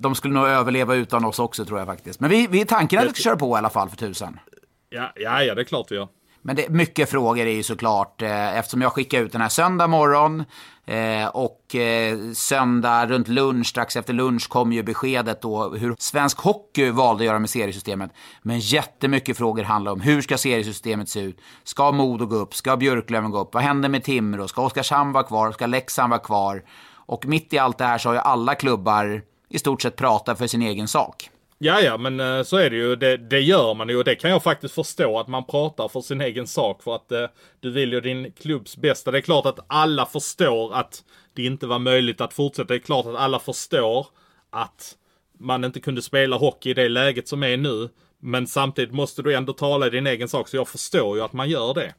de 0.00 0.14
skulle 0.14 0.34
nog 0.34 0.46
överleva 0.46 0.94
utan 0.94 1.24
oss 1.24 1.38
också 1.38 1.64
tror 1.64 1.78
jag 1.78 1.88
faktiskt. 1.88 2.20
Men 2.20 2.30
vi, 2.30 2.46
vi 2.46 2.64
tanken 2.64 2.98
att 2.98 3.04
vi 3.04 3.10
ska 3.10 3.22
köra 3.22 3.36
på 3.36 3.56
i 3.56 3.58
alla 3.58 3.70
fall 3.70 3.88
för 3.88 3.96
tusen. 3.96 4.40
Ja, 4.88 5.12
ja, 5.16 5.42
ja 5.42 5.54
det 5.54 5.62
är 5.62 5.64
klart 5.64 5.86
vi 5.90 5.94
gör. 5.94 6.08
Men 6.42 6.56
det, 6.56 6.68
mycket 6.68 7.10
frågor 7.10 7.46
är 7.46 7.54
ju 7.54 7.62
såklart, 7.62 8.22
eh, 8.22 8.58
eftersom 8.58 8.82
jag 8.82 8.92
skickade 8.92 9.22
ut 9.22 9.32
den 9.32 9.40
här 9.40 9.48
söndag 9.48 9.86
morgon 9.86 10.44
eh, 10.86 11.26
och 11.26 11.74
eh, 11.74 12.18
söndag 12.32 13.06
runt 13.06 13.28
lunch, 13.28 13.66
strax 13.66 13.96
efter 13.96 14.12
lunch 14.12 14.48
kom 14.48 14.72
ju 14.72 14.82
beskedet 14.82 15.42
då 15.42 15.68
hur 15.68 15.94
svensk 15.98 16.38
hockey 16.38 16.90
valde 16.90 17.22
att 17.22 17.26
göra 17.26 17.38
med 17.38 17.50
seriesystemet. 17.50 18.10
Men 18.42 18.58
jättemycket 18.58 19.36
frågor 19.36 19.62
handlar 19.62 19.92
om 19.92 20.00
hur 20.00 20.22
ska 20.22 20.38
seriesystemet 20.38 21.08
se 21.08 21.20
ut? 21.20 21.40
Ska 21.64 21.92
Modo 21.92 22.26
gå 22.26 22.36
upp? 22.36 22.54
Ska 22.54 22.76
Björklöven 22.76 23.30
gå 23.30 23.40
upp? 23.40 23.54
Vad 23.54 23.62
händer 23.62 23.88
med 23.88 24.04
Timrå? 24.04 24.48
Ska 24.48 24.62
Oskarshamn 24.62 25.12
vara 25.12 25.24
kvar? 25.24 25.52
Ska 25.52 25.66
Leksand 25.66 26.10
vara 26.10 26.20
kvar? 26.20 26.62
Och 26.92 27.26
mitt 27.26 27.52
i 27.52 27.58
allt 27.58 27.78
det 27.78 27.84
här 27.84 27.98
så 27.98 28.08
har 28.08 28.14
ju 28.14 28.20
alla 28.20 28.54
klubbar 28.54 29.22
i 29.50 29.58
stort 29.58 29.82
sett 29.82 29.96
pratar 29.96 30.34
för 30.34 30.46
sin 30.46 30.62
egen 30.62 30.88
sak. 30.88 31.30
Ja, 31.58 31.80
ja, 31.80 31.96
men 31.98 32.20
eh, 32.20 32.42
så 32.42 32.56
är 32.56 32.70
det 32.70 32.76
ju. 32.76 32.96
Det, 32.96 33.16
det, 33.16 33.40
gör 33.40 33.74
man 33.74 33.88
ju 33.88 33.96
och 33.96 34.04
det 34.04 34.14
kan 34.14 34.30
jag 34.30 34.42
faktiskt 34.42 34.74
förstå 34.74 35.18
att 35.18 35.28
man 35.28 35.44
pratar 35.46 35.88
för 35.88 36.00
sin 36.00 36.20
egen 36.20 36.46
sak 36.46 36.82
för 36.82 36.94
att 36.94 37.12
eh, 37.12 37.26
du 37.60 37.70
vill 37.70 37.92
ju 37.92 38.00
din 38.00 38.32
klubbs 38.32 38.76
bästa. 38.76 39.10
Det 39.10 39.18
är 39.18 39.22
klart 39.22 39.46
att 39.46 39.58
alla 39.66 40.06
förstår 40.06 40.74
att 40.74 41.04
det 41.34 41.44
inte 41.44 41.66
var 41.66 41.78
möjligt 41.78 42.20
att 42.20 42.34
fortsätta. 42.34 42.68
Det 42.68 42.74
är 42.74 42.78
klart 42.78 43.06
att 43.06 43.16
alla 43.16 43.38
förstår 43.38 44.06
att 44.50 44.96
man 45.38 45.64
inte 45.64 45.80
kunde 45.80 46.02
spela 46.02 46.36
hockey 46.36 46.70
i 46.70 46.74
det 46.74 46.88
läget 46.88 47.28
som 47.28 47.42
är 47.42 47.56
nu. 47.56 47.88
Men 48.18 48.46
samtidigt 48.46 48.94
måste 48.94 49.22
du 49.22 49.34
ändå 49.34 49.52
tala 49.52 49.86
i 49.86 49.90
din 49.90 50.06
egen 50.06 50.28
sak 50.28 50.48
så 50.48 50.56
jag 50.56 50.68
förstår 50.68 51.16
ju 51.16 51.22
att 51.22 51.32
man 51.32 51.48
gör 51.48 51.74
det. 51.74 51.94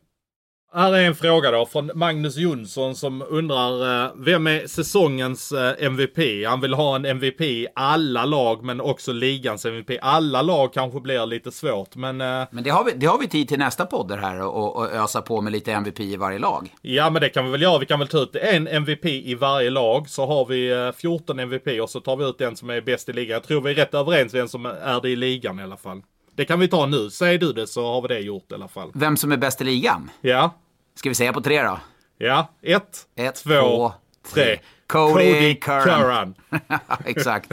Här 0.73 0.93
är 0.93 1.07
en 1.07 1.15
fråga 1.15 1.51
då 1.51 1.65
från 1.65 1.91
Magnus 1.95 2.37
Jonsson 2.37 2.95
som 2.95 3.23
undrar 3.29 4.03
eh, 4.05 4.11
vem 4.15 4.47
är 4.47 4.67
säsongens 4.67 5.51
eh, 5.51 5.85
MVP? 5.85 6.47
Han 6.47 6.61
vill 6.61 6.73
ha 6.73 6.95
en 6.95 7.05
MVP 7.05 7.41
i 7.41 7.67
alla 7.75 8.25
lag 8.25 8.63
men 8.63 8.81
också 8.81 9.11
ligans 9.11 9.65
MVP. 9.65 9.99
Alla 10.01 10.41
lag 10.41 10.73
kanske 10.73 10.99
blir 10.99 11.25
lite 11.25 11.51
svårt 11.51 11.95
men... 11.95 12.21
Eh, 12.21 12.43
men 12.51 12.63
det 12.63 12.69
har 12.69 12.83
vi, 12.83 12.91
det 12.95 13.05
har 13.05 13.17
vi 13.19 13.27
tid 13.27 13.47
till 13.47 13.59
nästa 13.59 13.85
podd 13.85 14.11
här 14.11 14.41
och, 14.41 14.75
och 14.75 14.91
ösa 14.91 15.21
på 15.21 15.41
med 15.41 15.51
lite 15.51 15.71
MVP 15.71 15.99
i 15.99 16.15
varje 16.15 16.39
lag. 16.39 16.73
Ja 16.81 17.09
men 17.09 17.21
det 17.21 17.29
kan 17.29 17.45
vi 17.45 17.51
väl 17.51 17.61
göra. 17.61 17.79
Vi 17.79 17.85
kan 17.85 17.99
väl 17.99 18.07
ta 18.07 18.17
ut 18.17 18.35
en 18.35 18.67
MVP 18.67 19.05
i 19.05 19.35
varje 19.35 19.69
lag 19.69 20.09
så 20.09 20.25
har 20.25 20.45
vi 20.45 20.91
14 20.97 21.39
MVP 21.39 21.81
och 21.81 21.89
så 21.89 21.99
tar 21.99 22.15
vi 22.15 22.25
ut 22.25 22.37
den 22.37 22.55
som 22.55 22.69
är 22.69 22.81
bäst 22.81 23.09
i 23.09 23.13
ligan. 23.13 23.33
Jag 23.33 23.43
tror 23.43 23.61
vi 23.61 23.71
är 23.71 23.75
rätt 23.75 23.93
överens 23.93 24.33
vem 24.33 24.47
som 24.47 24.65
är 24.65 25.01
det 25.01 25.09
i 25.09 25.15
ligan 25.15 25.59
i 25.59 25.63
alla 25.63 25.77
fall. 25.77 26.01
Det 26.35 26.45
kan 26.45 26.59
vi 26.59 26.67
ta 26.67 26.85
nu. 26.85 27.09
Säger 27.09 27.39
du 27.39 27.53
det 27.53 27.67
så 27.67 27.85
har 27.93 28.01
vi 28.01 28.07
det 28.07 28.19
gjort 28.19 28.51
i 28.51 28.55
alla 28.55 28.67
fall. 28.67 28.91
Vem 28.93 29.17
som 29.17 29.31
är 29.31 29.37
bäst 29.37 29.61
i 29.61 29.63
ligan? 29.63 30.09
Ja. 30.21 30.55
Ska 30.95 31.09
vi 31.09 31.15
säga 31.15 31.33
på 31.33 31.41
tre 31.41 31.63
då? 31.63 31.79
Ja. 32.17 32.47
Ett, 32.61 33.07
Ett 33.15 33.35
två, 33.35 33.51
två, 33.51 33.93
tre. 34.33 34.59
Cody, 34.87 35.13
Cody 35.13 35.55
Curran. 35.55 35.83
Curran. 35.83 36.35
Exakt. 37.05 37.51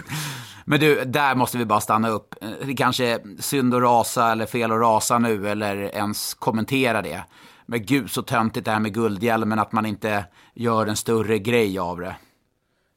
Men 0.64 0.80
du, 0.80 1.04
där 1.04 1.34
måste 1.34 1.58
vi 1.58 1.64
bara 1.64 1.80
stanna 1.80 2.08
upp. 2.08 2.34
Det 2.62 2.74
kanske 2.74 3.06
är 3.06 3.42
synd 3.42 3.74
att 3.74 3.82
rasa 3.82 4.32
eller 4.32 4.46
fel 4.46 4.72
att 4.72 4.80
rasa 4.80 5.18
nu 5.18 5.48
eller 5.48 5.76
ens 5.76 6.34
kommentera 6.34 7.02
det. 7.02 7.24
Men 7.66 7.86
gud 7.86 8.10
så 8.10 8.22
töntigt 8.22 8.64
det 8.64 8.70
här 8.70 8.80
med 8.80 8.94
guldhjälmen, 8.94 9.58
att 9.58 9.72
man 9.72 9.86
inte 9.86 10.24
gör 10.54 10.86
en 10.86 10.96
större 10.96 11.38
grej 11.38 11.78
av 11.78 12.00
det. 12.00 12.16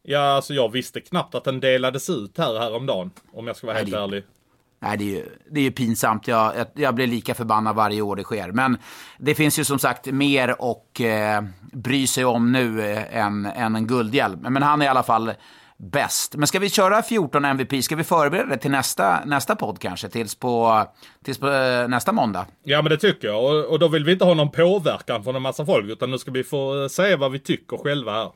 Ja, 0.03 0.19
alltså 0.19 0.53
jag 0.53 0.71
visste 0.71 1.01
knappt 1.01 1.35
att 1.35 1.43
den 1.43 1.59
delades 1.59 2.09
ut 2.09 2.37
här 2.37 2.59
häromdagen. 2.59 3.11
Om 3.33 3.47
jag 3.47 3.55
ska 3.55 3.67
vara 3.67 3.77
helt 3.77 3.93
ärlig. 3.93 4.23
Nej, 4.83 4.97
det 4.97 5.03
är 5.03 5.15
ju, 5.15 5.25
det 5.51 5.59
är 5.59 5.63
ju 5.63 5.71
pinsamt. 5.71 6.27
Jag, 6.27 6.57
jag, 6.57 6.67
jag, 6.73 6.95
blir 6.95 7.07
lika 7.07 7.33
förbannad 7.33 7.75
varje 7.75 8.01
år 8.01 8.15
det 8.15 8.23
sker. 8.23 8.51
Men 8.51 8.77
det 9.17 9.35
finns 9.35 9.59
ju 9.59 9.63
som 9.63 9.79
sagt 9.79 10.05
mer 10.05 10.49
att 10.49 10.99
eh, 10.99 11.49
bry 11.73 12.07
sig 12.07 12.25
om 12.25 12.51
nu 12.51 12.91
eh, 12.91 13.17
än, 13.17 13.45
än 13.45 13.75
en 13.75 13.87
guldhjälm. 13.87 14.39
Men 14.39 14.63
han 14.63 14.81
är 14.81 14.85
i 14.85 14.89
alla 14.89 15.03
fall 15.03 15.31
bäst. 15.77 16.35
Men 16.35 16.47
ska 16.47 16.59
vi 16.59 16.69
köra 16.69 17.01
14 17.01 17.45
MVP? 17.45 17.83
Ska 17.83 17.95
vi 17.95 18.03
förbereda 18.03 18.49
det 18.49 18.57
till 18.57 18.71
nästa, 18.71 19.25
nästa 19.25 19.55
podd 19.55 19.79
kanske? 19.79 20.09
Tills 20.09 20.35
på, 20.35 20.85
tills 21.25 21.37
på 21.37 21.49
eh, 21.49 21.87
nästa 21.87 22.11
måndag? 22.11 22.45
Ja, 22.63 22.81
men 22.81 22.89
det 22.89 22.97
tycker 22.97 23.27
jag. 23.27 23.43
Och, 23.43 23.65
och 23.65 23.79
då 23.79 23.87
vill 23.87 24.05
vi 24.05 24.11
inte 24.11 24.25
ha 24.25 24.33
någon 24.33 24.51
påverkan 24.51 25.23
från 25.23 25.35
en 25.35 25.41
massa 25.41 25.65
folk. 25.65 25.89
Utan 25.89 26.11
nu 26.11 26.17
ska 26.17 26.31
vi 26.31 26.43
få 26.43 26.83
eh, 26.83 26.87
säga 26.87 27.17
vad 27.17 27.31
vi 27.31 27.39
tycker 27.39 27.77
själva 27.77 28.11
här. 28.11 28.31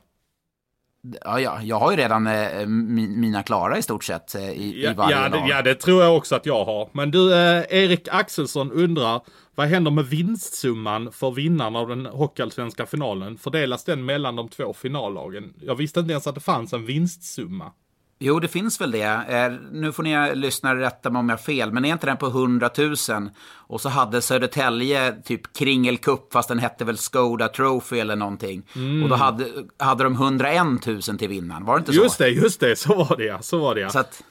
Ja, 1.24 1.40
ja, 1.40 1.62
jag 1.62 1.78
har 1.78 1.90
ju 1.90 1.96
redan 1.96 2.26
eh, 2.26 2.66
mina 2.66 3.42
klara 3.42 3.78
i 3.78 3.82
stort 3.82 4.04
sett 4.04 4.34
eh, 4.34 4.50
i, 4.50 4.82
ja, 4.84 4.90
i 4.90 4.94
varje 4.94 5.16
ja, 5.16 5.28
det, 5.28 5.48
ja, 5.48 5.62
det 5.62 5.74
tror 5.74 6.02
jag 6.02 6.16
också 6.16 6.34
att 6.34 6.46
jag 6.46 6.64
har. 6.64 6.88
Men 6.92 7.10
du, 7.10 7.34
eh, 7.34 7.64
Erik 7.70 8.08
Axelsson 8.10 8.72
undrar, 8.72 9.20
vad 9.54 9.66
händer 9.66 9.90
med 9.90 10.06
vinstsumman 10.06 11.12
för 11.12 11.30
vinnaren 11.30 11.76
av 11.76 11.88
den 11.88 12.06
hockeyallsvenska 12.06 12.86
finalen? 12.86 13.38
Fördelas 13.38 13.84
den 13.84 14.04
mellan 14.04 14.36
de 14.36 14.48
två 14.48 14.72
finallagen? 14.72 15.54
Jag 15.60 15.74
visste 15.74 16.00
inte 16.00 16.12
ens 16.12 16.26
att 16.26 16.34
det 16.34 16.40
fanns 16.40 16.72
en 16.72 16.86
vinstsumma. 16.86 17.72
Jo, 18.18 18.40
det 18.40 18.48
finns 18.48 18.80
väl 18.80 18.90
det. 18.90 19.02
Eh, 19.02 19.52
nu 19.72 19.92
får 19.92 20.02
ni 20.02 20.34
lyssna 20.34 20.74
rätta 20.74 21.10
mig 21.10 21.20
om 21.20 21.28
jag 21.28 21.36
har 21.36 21.42
fel, 21.42 21.72
men 21.72 21.84
är 21.84 21.92
inte 21.92 22.06
den 22.06 22.16
på 22.16 22.26
100 22.26 22.70
000? 22.78 22.94
Och 23.50 23.80
så 23.80 23.88
hade 23.88 24.22
Södertälje 24.22 25.22
typ 25.24 25.56
Kringel 25.56 25.98
Cup, 25.98 26.32
fast 26.32 26.48
den 26.48 26.58
hette 26.58 26.84
väl 26.84 26.98
Skoda 26.98 27.48
Trophy 27.48 27.98
eller 27.98 28.16
någonting. 28.16 28.62
Mm. 28.76 29.02
Och 29.02 29.08
då 29.08 29.14
hade, 29.14 29.46
hade 29.78 30.04
de 30.04 30.12
101 30.12 30.86
000 30.86 31.02
till 31.02 31.28
vinnaren, 31.28 31.64
var 31.64 31.74
det 31.74 31.78
inte 31.78 31.92
så? 31.92 32.02
Just 32.02 32.18
det, 32.18 32.28
just 32.28 32.60
det, 32.60 32.76
så 32.76 32.94
var 32.94 33.16
det 33.16 33.24
ja. 33.24 33.42
Så 33.42 33.58
var 33.58 33.74
det 33.74 33.80
ja. 33.80 33.90
Så 33.90 33.98
att, 33.98 34.22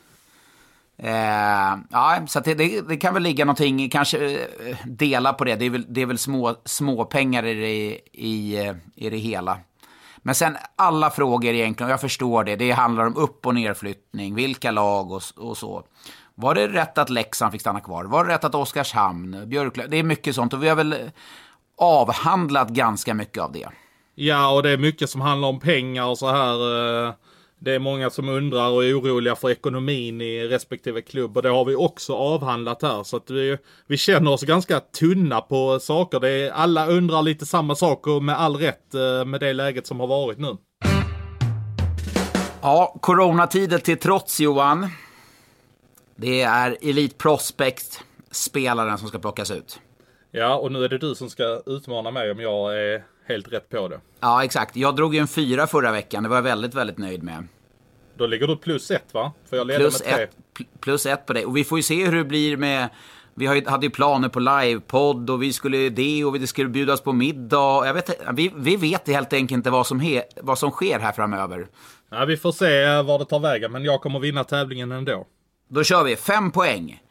eh, 0.98 1.78
ja, 1.90 2.20
så 2.28 2.40
det, 2.40 2.54
det, 2.54 2.82
det 2.82 2.98
kan 2.98 3.14
väl 3.14 3.24
ligga 3.24 3.46
någonting, 3.46 3.90
kanske 3.90 4.32
eh, 4.32 4.78
dela 4.86 5.34
på 5.34 5.44
det. 5.44 5.56
Det 5.56 5.66
är 5.66 5.70
väl, 5.70 5.86
det 5.90 6.02
är 6.02 6.06
väl 6.06 6.18
små, 6.18 6.56
små 6.66 7.06
pengar 7.06 7.46
i 7.46 7.54
det, 7.54 8.00
i, 8.22 8.66
eh, 8.66 8.76
i 8.96 9.10
det 9.10 9.18
hela. 9.18 9.58
Men 10.26 10.36
sen 10.36 10.58
alla 10.76 11.10
frågor 11.10 11.54
egentligen, 11.54 11.90
jag 11.90 12.02
förstår 12.02 12.44
det, 12.44 12.56
det 12.56 12.72
handlar 12.72 13.06
om 13.06 13.18
upp 13.18 13.46
och 13.46 13.56
nerflyttning, 13.56 14.36
vilka 14.36 14.72
lag 14.72 15.12
och, 15.12 15.22
och 15.38 15.58
så. 15.58 15.84
Var 16.36 16.56
det 16.56 16.68
rätt 16.68 16.98
att 16.98 17.10
Leksand 17.10 17.52
fick 17.52 17.62
stanna 17.62 17.80
kvar? 17.80 18.06
Var 18.06 18.26
det 18.26 18.34
rätt 18.34 18.44
att 18.44 18.56
Oskarshamn, 18.56 19.50
Björklöven, 19.50 19.92
det 19.92 19.98
är 19.98 20.04
mycket 20.04 20.36
sånt 20.36 20.54
och 20.54 20.64
vi 20.64 20.70
har 20.70 20.76
väl 20.76 20.96
avhandlat 21.78 22.70
ganska 22.70 23.14
mycket 23.14 23.44
av 23.44 23.52
det. 23.52 23.68
Ja, 24.16 24.52
och 24.52 24.64
det 24.64 24.70
är 24.70 24.78
mycket 24.78 25.10
som 25.10 25.22
handlar 25.22 25.48
om 25.48 25.60
pengar 25.60 26.06
och 26.06 26.18
så 26.18 26.28
här. 26.28 27.08
Eh, 27.08 27.14
det 27.60 27.76
är 27.76 27.80
många 27.80 28.10
som 28.10 28.30
undrar 28.30 28.70
och 28.70 28.86
är 28.86 29.00
oroliga 29.00 29.36
för 29.36 29.50
ekonomin 29.50 30.22
i 30.22 30.48
respektive 30.48 31.02
klubb 31.02 31.38
och 31.38 31.44
det 31.44 31.50
har 31.50 31.66
vi 31.66 31.76
också 31.76 32.14
avhandlat 32.14 32.82
här. 32.82 33.04
Så 33.04 33.18
att 33.18 33.30
vi, 33.30 33.58
vi 33.88 33.98
känner 33.98 34.32
oss 34.32 34.44
ganska 34.44 34.80
tunna 34.80 35.42
på 35.42 35.80
saker. 35.80 36.20
Det 36.20 36.30
är, 36.30 36.52
alla 36.52 36.88
undrar 36.88 37.22
lite 37.22 37.46
samma 37.46 37.76
saker 37.76 38.20
med 38.20 38.40
all 38.40 38.56
rätt 38.56 38.94
eh, 38.94 39.26
med 39.26 39.40
det 39.40 39.54
läget 39.54 39.88
som 39.88 40.00
har 40.00 40.08
varit 40.08 40.40
nu. 40.40 40.58
Ja, 42.62 42.96
coronatider 43.02 43.78
till 43.78 43.98
trots 43.98 44.40
Johan. 44.40 44.90
Det 46.16 46.42
är 46.42 46.78
Elite 46.82 47.16
Prospect-spelaren 47.18 48.98
som 48.98 49.08
ska 49.08 49.20
plockas 49.20 49.52
ut. 49.52 49.80
Ja, 50.32 50.56
och 50.56 50.72
nu 50.72 50.84
är 50.84 50.90
det 50.90 50.98
du 50.98 51.16
som 51.16 51.30
ska 51.30 51.62
utmana 51.66 52.12
mig 52.12 52.32
om 52.32 52.40
jag 52.40 52.80
är 52.80 53.04
helt 53.28 53.54
rätt 53.54 53.70
på 53.70 53.88
det. 53.88 54.00
Ja, 54.20 54.44
exakt. 54.44 54.76
Jag 54.76 54.96
drog 54.96 55.16
ju 55.16 55.20
en 55.22 55.28
fyra 55.28 55.68
förra 55.68 55.92
veckan. 55.92 56.24
Det 56.24 56.30
var 56.30 56.36
jag 56.36 56.44
väldigt, 56.44 56.74
väldigt 56.74 56.98
nöjd 56.98 57.24
med. 57.24 57.48
Då 58.18 58.28
ligger 58.28 58.48
du 58.48 58.58
plus 58.58 58.92
ett 58.92 59.14
va? 59.14 59.34
För 59.50 59.58
jag 59.58 59.68
leder 59.68 59.80
Plus 59.80 60.04
med 60.06 60.14
tre. 60.14 60.24
ett, 60.24 60.32
pl- 60.60 60.66
plus 60.80 61.06
ett 61.06 61.26
på 61.26 61.34
det. 61.34 61.46
Och 61.46 61.58
vi 61.58 61.64
får 61.64 61.80
ju 61.80 61.84
se 61.84 62.06
hur 62.06 62.16
det 62.18 62.24
blir 62.24 62.58
med... 62.58 62.90
Vi 63.38 63.48
hade 63.48 63.86
ju 63.86 63.90
planer 63.90 64.30
på 64.30 64.40
livepodd 64.40 65.30
och 65.30 65.44
vi 65.44 65.54
skulle 65.54 65.90
det 65.90 66.26
och 66.26 66.40
det 66.40 66.48
skulle 66.48 66.70
bjudas 66.70 67.02
på 67.02 67.14
middag. 67.14 67.86
Jag 67.86 67.94
vet, 67.94 68.10
vi, 68.34 68.52
vi 68.56 68.76
vet 68.76 69.08
helt 69.08 69.34
enkelt 69.34 69.58
inte 69.58 69.70
vad 69.70 69.88
som, 69.88 70.00
he, 70.00 70.24
vad 70.42 70.60
som 70.60 70.72
sker 70.72 71.00
här 71.00 71.12
framöver. 71.12 71.68
Ja, 72.10 72.26
vi 72.26 72.38
får 72.38 72.52
se 72.52 72.84
eh, 72.84 73.04
var 73.04 73.20
det 73.20 73.26
tar 73.26 73.40
vägen, 73.40 73.72
men 73.72 73.84
jag 73.84 74.02
kommer 74.02 74.20
vinna 74.20 74.44
tävlingen 74.44 74.92
ändå. 74.92 75.28
Då 75.70 75.84
kör 75.84 76.04
vi. 76.04 76.16
Fem 76.16 76.52
poäng. 76.52 77.02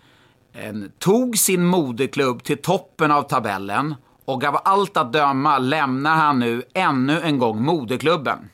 En, 0.52 0.92
tog 0.98 1.38
sin 1.38 1.64
moderklubb 1.64 2.42
till 2.42 2.58
toppen 2.58 3.10
av 3.10 3.22
tabellen 3.22 3.94
och 4.24 4.44
av 4.44 4.60
allt 4.64 4.96
att 4.96 5.12
döma 5.12 5.58
lämnar 5.58 6.16
han 6.16 6.38
nu 6.38 6.62
ännu 6.74 7.20
en 7.20 7.38
gång 7.38 7.62
moderklubben. 7.62 8.50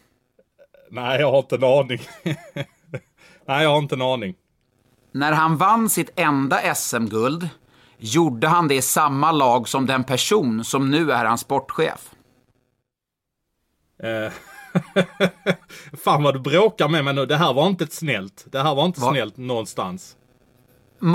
Nej, 0.91 1.21
jag 1.21 1.31
har 1.31 1.39
inte 1.39 1.55
en 1.57 1.65
aning. 1.65 2.01
Nej, 3.47 3.63
jag 3.63 3.71
har 3.71 3.79
inte 3.79 3.95
en 3.95 4.03
aning. 4.03 4.35
När 5.13 5.33
han 5.33 5.57
vann 5.57 5.89
sitt 5.89 6.11
enda 6.17 6.75
SM-guld 6.75 7.49
gjorde 7.99 8.49
han 8.49 8.69
det 8.69 8.75
i 8.75 8.83
samma 8.83 9.33
lag 9.33 9.69
som 9.69 9.87
den 9.87 10.05
person 10.05 10.65
som 10.65 10.91
nu 10.91 11.13
är 11.13 11.25
hans 11.25 11.41
sportchef. 11.41 12.11
Eh, 14.03 14.33
Fan 16.05 16.23
vad 16.23 16.35
du 16.35 16.41
bråkar 16.41 16.89
med 16.89 17.05
mig 17.05 17.15
nu. 17.15 17.27
Det 17.27 17.37
här 17.37 17.53
var 17.55 17.67
inte 17.67 17.87
snällt. 17.87 18.47
Det 18.53 18.63
här 18.63 18.75
var 18.75 18.87
inte 18.87 19.01
Va? 19.01 19.11
snällt 19.11 19.37
någonstans. 19.37 20.17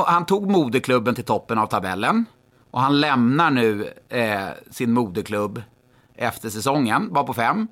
Han 0.06 0.26
tog 0.26 0.50
moderklubben 0.52 1.16
till 1.16 1.24
toppen 1.26 1.58
av 1.58 1.68
tabellen 1.68 2.26
och 2.76 2.82
han 2.82 3.00
lämnar 3.00 3.52
nu 3.52 3.94
eh, 4.10 4.48
sin 4.72 4.94
moderklubb 4.94 5.62
efter 6.16 6.50
säsongen, 6.50 7.14
var 7.14 7.24
på 7.24 7.34
fem. 7.34 7.68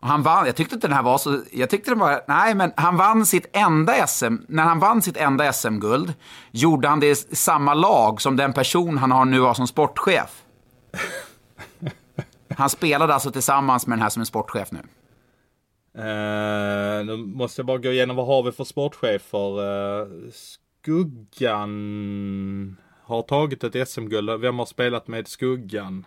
Och 0.00 0.08
han 0.08 0.22
vann, 0.22 0.46
jag 0.46 0.56
tyckte 0.56 0.74
inte 0.74 0.86
den 0.86 0.96
här 0.96 1.02
var 1.02 1.18
så, 1.18 1.40
jag 1.52 1.70
tyckte 1.70 1.90
den 1.90 1.98
var, 1.98 2.24
nej 2.28 2.54
men 2.54 2.72
han 2.76 2.96
vann 2.96 3.26
sitt 3.26 3.46
enda 3.52 4.06
SM, 4.06 4.34
när 4.48 4.62
han 4.62 4.78
vann 4.78 5.02
sitt 5.02 5.16
enda 5.16 5.52
SM-guld 5.52 6.14
gjorde 6.50 6.88
han 6.88 7.00
det 7.00 7.06
i 7.06 7.14
samma 7.36 7.74
lag 7.74 8.20
som 8.20 8.36
den 8.36 8.52
person 8.52 8.98
han 8.98 9.10
har 9.10 9.24
nu 9.24 9.40
har 9.40 9.54
som 9.54 9.66
sportchef. 9.66 10.42
Han 12.56 12.70
spelade 12.70 13.14
alltså 13.14 13.30
tillsammans 13.30 13.86
med 13.86 13.98
den 13.98 14.02
här 14.02 14.10
som 14.10 14.20
är 14.20 14.24
sportchef 14.24 14.68
nu. 14.72 14.80
Uh, 15.98 17.04
nu 17.06 17.16
måste 17.16 17.60
jag 17.60 17.66
bara 17.66 17.78
gå 17.78 17.92
igenom 17.92 18.16
vad 18.16 18.26
har 18.26 18.42
vi 18.42 18.52
för 18.52 18.64
sportchefer. 18.64 19.60
Uh, 19.60 20.00
eh, 20.00 20.06
Skuggan 20.32 21.76
har 23.10 23.22
tagit 23.22 23.64
ett 23.64 23.88
SM-guld. 23.88 24.40
Vem 24.40 24.58
har 24.58 24.66
spelat 24.66 25.08
med 25.08 25.28
Skuggan? 25.28 26.04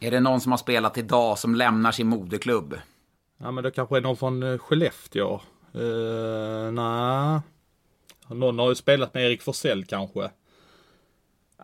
Är 0.00 0.10
det 0.10 0.20
någon 0.20 0.40
som 0.40 0.52
har 0.52 0.58
spelat 0.58 0.98
idag 0.98 1.38
som 1.38 1.54
lämnar 1.54 1.92
sin 1.92 2.06
moderklubb? 2.08 2.78
Ja 3.38 3.50
men 3.50 3.64
det 3.64 3.70
kanske 3.70 3.96
är 3.96 4.00
någon 4.00 4.16
från 4.16 4.42
eh, 4.42 4.58
Skellefteå. 4.58 5.40
Uh, 5.76 6.72
Nej. 6.72 7.40
Någon 8.28 8.58
har 8.58 8.68
ju 8.68 8.74
spelat 8.74 9.14
med 9.14 9.24
Erik 9.26 9.42
Forsell 9.42 9.84
kanske. 9.84 10.30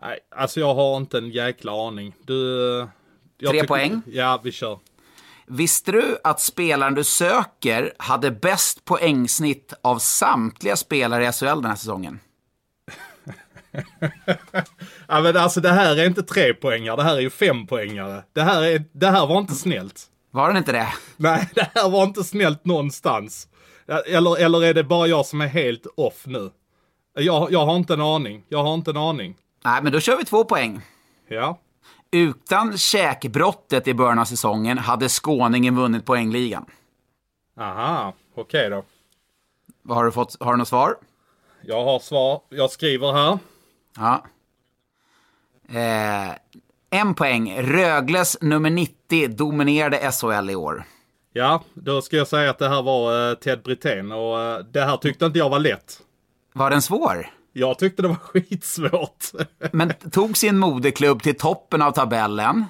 Nej, 0.01 0.19
alltså 0.35 0.59
jag 0.59 0.75
har 0.75 0.97
inte 0.97 1.17
en 1.17 1.29
jäkla 1.29 1.87
aning. 1.87 2.15
Du... 2.25 2.79
eh, 2.79 2.87
Tre 3.49 3.63
poäng. 3.67 4.01
Ja, 4.05 4.41
vi 4.43 4.51
kör. 4.51 4.79
Visste 5.47 5.91
du 5.91 6.17
att 6.23 6.41
spelaren 6.41 6.93
du 6.95 7.03
söker 7.03 7.93
hade 7.97 8.31
bäst 8.31 8.85
poängsnitt 8.85 9.73
av 9.81 9.99
samtliga 9.99 10.75
spelare 10.75 11.27
i 11.27 11.31
SHL 11.31 11.45
den 11.45 11.65
här 11.65 11.75
säsongen? 11.75 12.19
Ja 15.07 15.21
men 15.21 15.37
alltså 15.37 15.61
det 15.61 15.69
här 15.71 15.97
är 15.97 16.05
inte 16.05 16.23
tre 16.23 16.53
poängar. 16.53 16.97
det 16.97 17.03
här 17.03 17.15
är 17.15 17.19
ju 17.21 17.29
fem 17.29 17.67
poängare. 17.67 18.23
Det 18.33 18.41
här, 18.41 18.63
är, 18.63 18.83
det 18.91 19.07
här 19.07 19.27
var 19.27 19.37
inte 19.39 19.55
snällt. 19.55 20.05
Var 20.31 20.47
den 20.47 20.57
inte 20.57 20.71
det? 20.71 20.87
Nej, 21.17 21.49
det 21.55 21.69
här 21.75 21.89
var 21.89 22.03
inte 22.03 22.23
snällt 22.23 22.65
någonstans. 22.65 23.47
Eller, 24.07 24.39
eller 24.39 24.63
är 24.63 24.73
det 24.73 24.83
bara 24.83 25.07
jag 25.07 25.25
som 25.25 25.41
är 25.41 25.47
helt 25.47 25.87
off 25.97 26.23
nu? 26.25 26.51
Jag, 27.13 27.51
jag 27.51 27.65
har 27.65 27.75
inte 27.75 27.93
en 27.93 28.01
aning. 28.01 28.43
Jag 28.49 28.63
har 28.63 28.73
inte 28.73 28.91
en 28.91 28.97
aning. 28.97 29.35
Nej, 29.65 29.83
men 29.83 29.91
då 29.91 29.99
kör 29.99 30.17
vi 30.17 30.25
två 30.25 30.43
poäng. 30.43 30.81
Ja. 31.27 31.59
Utan 32.11 32.77
käkbrottet 32.77 33.87
i 33.87 33.93
början 33.93 34.19
av 34.19 34.25
säsongen 34.25 34.77
hade 34.77 35.09
skåningen 35.09 35.75
vunnit 35.75 36.05
poängligan. 36.05 36.65
Aha, 37.59 38.13
okej 38.35 38.69
då. 38.69 38.83
Vad 39.81 39.97
har 39.97 40.05
du 40.05 40.11
fått? 40.11 40.35
Har 40.39 40.51
du 40.51 40.57
något 40.57 40.67
svar? 40.67 40.95
Jag 41.61 41.83
har 41.83 41.99
svar. 41.99 42.41
Jag 42.49 42.69
skriver 42.71 43.13
här. 43.13 43.39
Ja. 43.99 44.23
Eh, 45.69 46.35
en 46.89 47.13
poäng. 47.13 47.61
Rögles 47.61 48.37
nummer 48.41 48.69
90 48.69 49.27
dominerade 49.27 50.11
SHL 50.11 50.49
i 50.49 50.55
år. 50.55 50.83
Ja, 51.33 51.63
då 51.73 52.01
ska 52.01 52.17
jag 52.17 52.27
säga 52.27 52.49
att 52.49 52.59
det 52.59 52.69
här 52.69 52.81
var 52.81 53.29
eh, 53.29 53.35
Ted 53.35 53.61
Brithén 53.63 54.11
och 54.11 54.41
eh, 54.41 54.57
det 54.59 54.81
här 54.81 54.97
tyckte 54.97 55.25
inte 55.25 55.39
jag 55.39 55.49
var 55.49 55.59
lätt. 55.59 55.99
Var 56.53 56.69
den 56.69 56.81
svår? 56.81 57.29
Jag 57.53 57.79
tyckte 57.79 58.01
det 58.01 58.07
var 58.07 58.15
skitsvårt. 58.21 59.25
Men 59.71 59.93
tog 60.11 60.37
sin 60.37 60.57
moderklubb 60.57 61.23
till 61.23 61.37
toppen 61.37 61.81
av 61.81 61.91
tabellen. 61.91 62.65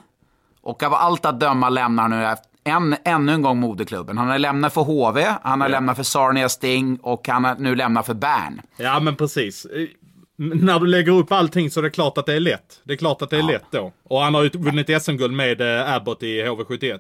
Och 0.62 0.84
av 0.84 0.94
allt 0.94 1.26
att 1.26 1.40
döma 1.40 1.70
lämnar 1.70 2.04
han 2.04 2.12
nu 2.12 2.36
en, 2.64 2.96
ännu 3.06 3.32
en 3.34 3.42
gång 3.42 3.60
moderklubben. 3.60 4.18
Han 4.18 4.28
har 4.28 4.40
lämnat 4.40 4.74
för 4.74 4.82
HV, 4.82 5.26
han 5.42 5.62
har 5.62 5.68
Ja. 5.68 5.72
lämnat 5.72 5.96
för 5.96 6.04
Sarnia 6.04 6.50
Sting 6.50 6.98
och 7.02 7.28
han 7.28 7.46
har 7.46 7.56
nu 7.56 7.76
lämnat 7.76 8.06
för 8.06 8.14
Bern. 8.14 8.62
ja, 8.78 9.00
men 9.00 9.16
precis. 9.16 9.68
När 10.40 10.80
du 10.80 10.88
lägger 10.88 11.12
upp 11.12 11.32
allting 11.32 11.72
så 11.72 11.80
är 11.80 11.84
det 11.84 11.90
klart 11.90 12.18
att 12.18 12.26
det 12.26 12.34
är 12.34 12.40
lätt. 12.40 12.82
Det 12.84 12.94
är 12.94 12.98
klart 12.98 13.22
att 13.22 13.30
det 13.30 13.38
är 13.38 13.44
lätt 13.44 13.66
då. 13.72 13.92
Och 14.04 14.20
han 14.20 14.34
har 14.34 14.44
ju 14.44 14.50
vunnit 14.50 15.04
SM-guld 15.04 15.34
med 15.34 15.62
eh, 15.62 15.94
Abbott 15.94 16.24
i 16.24 16.44
HV71. 16.44 17.00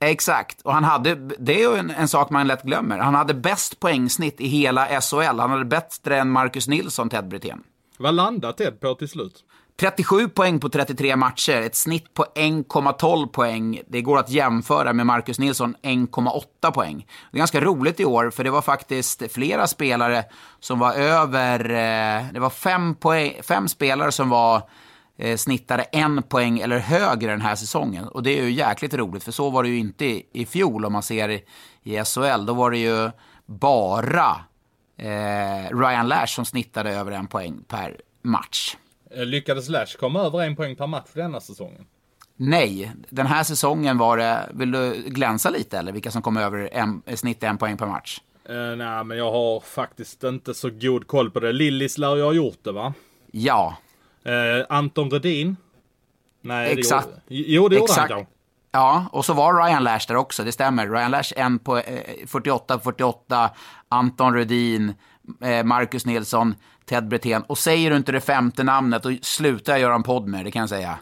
Exakt, 0.00 0.62
och 0.62 0.72
han 0.74 0.84
hade, 0.84 1.14
det 1.14 1.62
är 1.62 1.72
ju 1.72 1.78
en, 1.78 1.90
en 1.90 2.08
sak 2.08 2.30
man 2.30 2.46
lätt 2.46 2.62
glömmer. 2.62 2.98
Han 2.98 3.14
hade 3.14 3.34
bäst 3.34 3.80
poängsnitt 3.80 4.40
i 4.40 4.46
hela 4.46 5.00
SHL. 5.00 5.38
Han 5.38 5.50
hade 5.50 5.64
bättre 5.64 6.18
än 6.18 6.30
Marcus 6.30 6.68
Nilsson, 6.68 7.08
Ted 7.08 7.28
Brithén. 7.28 7.62
Vad 7.98 8.14
landade 8.14 8.52
Ted 8.52 8.80
på 8.80 8.94
till 8.94 9.08
slut? 9.08 9.34
37 9.80 10.28
poäng 10.28 10.60
på 10.60 10.68
33 10.68 11.16
matcher, 11.16 11.60
ett 11.60 11.74
snitt 11.74 12.14
på 12.14 12.24
1,12 12.34 13.26
poäng. 13.26 13.80
Det 13.88 14.02
går 14.02 14.18
att 14.18 14.30
jämföra 14.30 14.92
med 14.92 15.06
Marcus 15.06 15.38
Nilsson 15.38 15.76
1,8 15.82 16.70
poäng. 16.72 17.06
Det 17.30 17.36
är 17.36 17.38
ganska 17.38 17.60
roligt 17.60 18.00
i 18.00 18.04
år, 18.04 18.30
för 18.30 18.44
det 18.44 18.50
var 18.50 18.62
faktiskt 18.62 19.32
flera 19.32 19.66
spelare 19.66 20.24
som 20.60 20.78
var 20.78 20.92
över... 20.92 21.60
Eh, 21.70 22.32
det 22.32 22.40
var 22.40 22.50
fem, 22.50 22.94
poäng, 22.94 23.32
fem 23.42 23.68
spelare 23.68 24.12
som 24.12 24.28
var 24.28 24.62
eh, 25.18 25.36
snittade 25.36 25.82
en 25.82 26.22
poäng 26.22 26.58
eller 26.58 26.78
högre 26.78 27.30
den 27.30 27.40
här 27.40 27.54
säsongen. 27.54 28.08
Och 28.08 28.22
det 28.22 28.38
är 28.38 28.42
ju 28.42 28.50
jäkligt 28.50 28.94
roligt, 28.94 29.24
för 29.24 29.32
så 29.32 29.50
var 29.50 29.62
det 29.62 29.68
ju 29.68 29.78
inte 29.78 30.04
i, 30.04 30.26
i 30.32 30.46
fjol 30.46 30.84
om 30.84 30.92
man 30.92 31.02
ser 31.02 31.28
i, 31.28 31.44
i 31.82 32.04
SHL. 32.04 32.46
Då 32.46 32.54
var 32.54 32.70
det 32.70 32.78
ju 32.78 33.10
bara 33.46 34.36
eh, 34.96 35.76
Ryan 35.76 36.08
Lash 36.08 36.34
som 36.34 36.44
snittade 36.44 36.90
över 36.90 37.12
en 37.12 37.26
poäng 37.26 37.64
per 37.68 37.96
match. 38.22 38.76
Eh, 39.14 39.26
lyckades 39.26 39.68
Lash 39.68 39.96
komma 39.96 40.20
över 40.20 40.40
en 40.40 40.56
poäng 40.56 40.76
per 40.76 40.86
match 40.86 41.10
denna 41.12 41.40
säsongen? 41.40 41.86
Nej, 42.36 42.92
den 43.08 43.26
här 43.26 43.42
säsongen 43.42 43.98
var 43.98 44.16
det, 44.16 44.48
vill 44.54 44.70
du 44.70 45.02
glänsa 45.06 45.50
lite 45.50 45.78
eller 45.78 45.92
vilka 45.92 46.10
som 46.10 46.22
kom 46.22 46.36
över 46.36 46.68
en, 46.72 47.02
snitt 47.16 47.42
en 47.42 47.58
poäng 47.58 47.76
per 47.76 47.86
match? 47.86 48.20
Uh, 48.50 48.76
nej, 48.76 49.04
men 49.04 49.18
jag 49.18 49.32
har 49.32 49.60
faktiskt 49.60 50.24
inte 50.24 50.54
så 50.54 50.70
god 50.70 51.06
koll 51.06 51.30
på 51.30 51.40
det. 51.40 51.52
Lillis 51.52 51.98
lär 51.98 52.16
ju 52.16 52.22
ha 52.22 52.32
gjort 52.32 52.58
det 52.62 52.72
va? 52.72 52.94
Ja. 53.30 53.76
Uh, 54.26 54.66
Anton 54.68 55.10
Rudin? 55.10 55.56
Nej, 56.40 56.72
Exakt. 56.72 57.08
Det 57.28 57.34
gjorde, 57.34 57.50
jo, 57.52 57.68
det 57.68 57.76
gjorde 57.76 57.84
Exakt. 57.84 58.00
han 58.00 58.08
kanske. 58.08 58.32
Ja, 58.72 59.06
och 59.12 59.24
så 59.24 59.32
var 59.32 59.64
Ryan 59.64 59.84
Lash 59.84 60.08
där 60.08 60.16
också, 60.16 60.44
det 60.44 60.52
stämmer. 60.52 60.88
Ryan 60.88 61.10
Lash 61.10 61.32
en 61.36 61.58
på 61.58 61.78
eh, 61.78 61.82
48-48, 62.26 63.48
Anton 63.88 64.34
Rudin, 64.34 64.94
Marcus 65.64 66.06
Nilsson, 66.06 66.54
Ted 66.84 67.08
Brithén. 67.08 67.42
Och 67.42 67.58
säger 67.58 67.90
du 67.90 67.96
inte 67.96 68.12
det 68.12 68.20
femte 68.20 68.64
namnet, 68.64 69.02
då 69.02 69.16
slutar 69.22 69.72
jag 69.72 69.80
göra 69.80 69.94
en 69.94 70.02
podd 70.02 70.28
med 70.28 70.44
det 70.44 70.50
kan 70.50 70.60
jag 70.60 70.68
säga. 70.68 70.98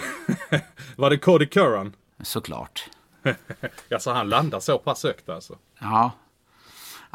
var 0.96 1.10
det 1.10 1.18
Cody 1.18 1.46
Curran? 1.46 1.92
Såklart. 2.22 2.90
ja, 3.88 3.98
så 3.98 4.12
han 4.12 4.28
landar 4.28 4.60
så 4.60 4.78
pass 4.78 5.02
högt 5.02 5.28
alltså? 5.28 5.58
Ja. 5.80 6.12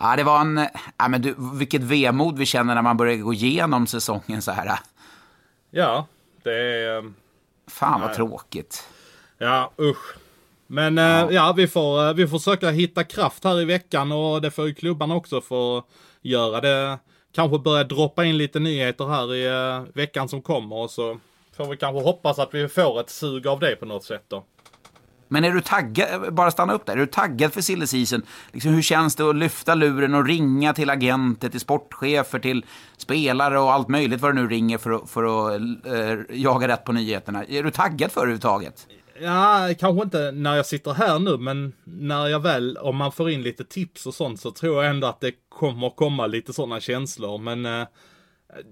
Ja, 0.02 0.16
det 0.16 0.24
var 0.24 0.42
en... 0.42 0.68
Ja, 0.98 1.08
men 1.08 1.22
du, 1.22 1.36
vilket 1.54 1.82
vemod 1.82 2.38
vi 2.38 2.46
känner 2.46 2.76
när 2.76 2.82
man 2.82 2.98
börjar 2.98 3.16
gå 3.16 3.34
igenom 3.34 3.88
säsongen 3.88 4.42
så 4.42 4.52
här. 4.52 4.80
Ja, 5.72 6.08
det 6.44 6.54
är... 6.54 6.98
Eh, 6.98 7.04
Fan 7.68 8.02
vad 8.02 8.10
nej. 8.10 8.16
tråkigt. 8.16 8.88
Ja, 9.38 9.72
usch. 9.82 10.16
Men 10.68 10.98
eh, 10.98 11.04
ja. 11.04 11.32
ja, 11.32 11.54
vi, 11.58 11.68
får, 11.68 12.08
eh, 12.08 12.14
vi 12.14 12.28
får 12.28 12.40
försöka 12.40 12.70
hitta 12.70 13.04
kraft 13.04 13.44
här 13.44 13.62
i 13.62 13.66
veckan 13.66 14.12
och 14.12 14.42
det 14.42 14.52
får 14.52 14.68
ju 14.68 14.74
klubbarna 14.74 15.16
också 15.16 15.42
få 15.42 15.84
göra 16.22 16.62
det. 16.62 17.00
Kanske 17.32 17.60
börja 17.60 17.84
droppa 17.84 18.26
in 18.26 18.38
lite 18.38 18.60
nyheter 18.60 19.06
här 19.06 19.36
i 19.36 19.50
uh, 19.50 19.88
veckan 19.94 20.30
som 20.30 20.42
kommer 20.42 20.76
och 20.76 20.92
så 20.92 21.20
får 21.58 21.66
vi 21.66 21.78
kanske 21.78 22.04
hoppas 22.04 22.40
att 22.40 22.54
vi 22.54 22.68
får 22.68 23.00
ett 23.00 23.10
sug 23.10 23.48
av 23.48 23.60
det 23.60 23.76
på 23.76 23.86
något 23.86 24.04
sätt 24.04 24.24
då. 24.28 24.44
Men 25.32 25.44
är 25.44 25.52
du 25.52 25.62
taggad, 25.62 26.26
eh, 26.26 26.32
bara 26.32 26.52
stanna 26.52 26.74
upp 26.74 26.86
där, 26.86 26.94
är 26.94 26.98
du 26.98 27.06
taggad 27.06 27.54
för 27.54 27.62
silly 27.62 27.88
season? 27.88 28.22
Liksom, 28.52 28.74
hur 28.74 28.82
känns 28.82 29.16
det 29.16 29.30
att 29.30 29.36
lyfta 29.36 29.76
luren 29.76 30.14
och 30.16 30.26
ringa 30.26 30.74
till 30.74 30.90
agenter, 30.90 31.50
till 31.50 31.60
sportchefer, 31.60 32.40
till 32.40 32.66
spelare 32.98 33.60
och 33.60 33.74
allt 33.74 33.88
möjligt 33.88 34.22
vad 34.22 34.36
du 34.36 34.42
nu 34.42 34.48
ringer 34.48 34.78
för, 34.78 34.92
att, 34.92 35.10
för 35.10 35.24
att 35.24 35.62
äh, 35.86 36.38
jaga 36.38 36.68
rätt 36.68 36.86
på 36.86 36.92
nyheterna? 36.92 37.46
Är 37.46 37.64
du 37.64 37.72
taggad 37.72 38.12
för 38.12 38.22
det 38.22 38.24
överhuvudtaget? 38.24 38.88
Ja, 39.22 39.70
kanske 39.80 40.04
inte 40.04 40.32
när 40.32 40.56
jag 40.56 40.66
sitter 40.66 40.94
här 40.94 41.20
nu, 41.20 41.38
men 41.38 41.74
när 41.84 42.28
jag 42.28 42.40
väl, 42.40 42.78
om 42.78 42.96
man 42.96 43.12
får 43.12 43.30
in 43.30 43.44
lite 43.44 43.64
tips 43.64 44.06
och 44.06 44.14
sånt 44.14 44.40
så 44.40 44.52
tror 44.52 44.84
jag 44.84 44.90
ändå 44.90 45.08
att 45.08 45.22
det 45.22 45.34
kommer 45.50 45.90
komma 45.90 46.28
lite 46.28 46.54
sådana 46.54 46.80
känslor. 46.80 47.38
Men 47.38 47.66
eh, 47.66 47.88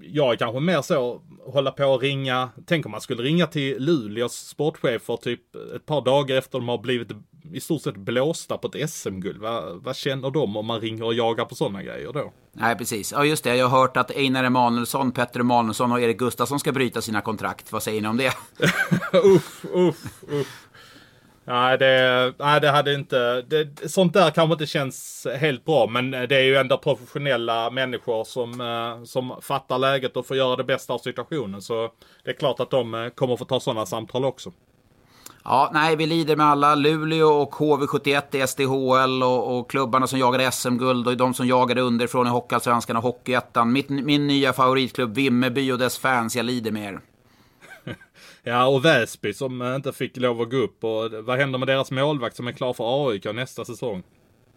jag 0.02 0.34
är 0.34 0.38
kanske 0.38 0.60
mer 0.60 0.82
så, 0.82 1.22
hålla 1.46 1.72
på 1.72 1.86
och 1.86 2.02
ringa, 2.02 2.50
tänk 2.66 2.86
om 2.86 2.92
man 2.92 3.02
skulle 3.02 3.24
ringa 3.24 3.48
till 3.48 3.84
Luleås 3.84 4.34
sportchefer 4.34 5.18
typ 5.18 5.56
ett 5.76 5.86
par 5.86 6.02
dagar 6.02 6.36
efter 6.36 6.60
de 6.60 6.68
har 6.68 6.78
blivit 6.78 7.12
i 7.54 7.60
stort 7.60 7.82
sett 7.82 7.98
blåsta 7.98 8.58
på 8.58 8.68
ett 8.68 8.90
SM-guld. 8.90 9.42
Vad, 9.42 9.84
vad 9.84 9.96
känner 9.96 10.30
de 10.30 10.58
om 10.58 10.66
man 10.66 10.82
ringer 10.82 11.04
och 11.04 11.14
jagar 11.14 11.46
på 11.46 11.56
sådana 11.56 11.84
grejer 11.84 12.14
då? 12.14 12.34
Nej, 12.54 12.76
precis. 12.76 13.12
Ja, 13.12 13.26
just 13.26 13.44
det. 13.44 13.56
Jag 13.56 13.68
har 13.68 13.80
hört 13.80 13.98
att 13.98 14.12
Einar 14.12 14.44
Emanuelsson, 14.44 15.12
Petter 15.12 15.40
Emanuelsson 15.40 15.92
och 15.92 16.02
Erik 16.02 16.18
Gustafsson 16.18 16.60
ska 16.60 16.72
bryta 16.72 17.02
sina 17.02 17.22
kontrakt. 17.22 17.72
Vad 17.72 17.84
säger 17.84 18.02
ni 18.02 18.08
om 18.08 18.18
det? 18.18 18.34
uff, 19.14 19.66
uff, 19.74 20.24
uff. 20.32 20.68
Nej, 21.48 21.78
det, 21.78 22.34
nej, 22.40 22.62
det 22.62 22.70
hade 22.70 22.94
inte... 22.94 23.42
Det, 23.42 23.92
sånt 23.92 24.14
där 24.14 24.32
kanske 24.32 24.54
inte 24.54 24.66
känns 24.66 25.28
helt 25.40 25.66
bra, 25.66 25.88
men 25.88 26.12
det 26.12 26.36
är 26.36 26.44
ju 26.44 26.56
ändå 26.56 26.78
professionella 26.78 27.70
människor 27.70 28.24
som, 28.24 28.62
eh, 28.62 29.04
som 29.04 29.42
fattar 29.42 29.78
läget 29.78 30.18
och 30.18 30.26
får 30.26 30.38
göra 30.38 30.56
det 30.56 30.64
bästa 30.64 30.94
av 30.94 30.98
situationen. 30.98 31.62
Så 31.62 31.92
det 32.24 32.32
är 32.32 32.36
klart 32.36 32.60
att 32.60 32.70
de 32.70 32.94
eh, 32.94 33.10
kommer 33.10 33.38
få 33.38 33.46
ta 33.46 33.60
sådana 33.60 33.86
samtal 33.86 34.26
också. 34.26 34.52
Ja, 35.50 35.70
nej, 35.74 35.96
vi 35.96 36.06
lider 36.06 36.36
med 36.36 36.46
alla. 36.46 36.76
Luleå 36.76 37.28
och 37.28 37.54
HV71 37.54 38.44
i 38.44 38.48
SDHL 38.48 39.24
och, 39.24 39.58
och 39.58 39.70
klubbarna 39.70 40.08
som 40.08 40.20
jagade 40.20 40.52
SM-guld 40.52 41.08
och 41.08 41.18
de 41.18 41.34
som 41.34 41.48
jagade 41.48 41.82
underifrån 41.82 42.28
i 42.28 42.30
Hockeyallsvenskan 42.30 42.98
och 42.98 43.04
Hockeyettan. 43.04 43.72
Min, 43.74 43.86
min 44.06 44.28
nya 44.28 44.54
favoritklubb 44.54 45.16
Vimmerby 45.16 45.72
och 45.72 45.78
dess 45.78 45.98
fans, 45.98 46.36
jag 46.36 46.46
lider 46.46 46.72
med 46.72 46.94
er. 46.94 47.00
Ja, 48.44 48.66
och 48.66 48.86
Väsby 48.86 49.34
som 49.34 49.62
eh, 49.62 49.76
inte 49.76 49.94
fick 49.94 50.18
lov 50.18 50.42
att 50.42 50.52
gå 50.52 50.58
upp. 50.58 50.84
Och 50.84 51.12
vad 51.12 51.40
händer 51.40 51.60
med 51.60 51.68
deras 51.68 51.92
målvakt 51.92 52.36
som 52.36 52.48
är 52.48 52.52
klar 52.52 52.74
för 52.74 53.10
AIK 53.10 53.26
nästa 53.26 53.66
säsong? 53.66 54.04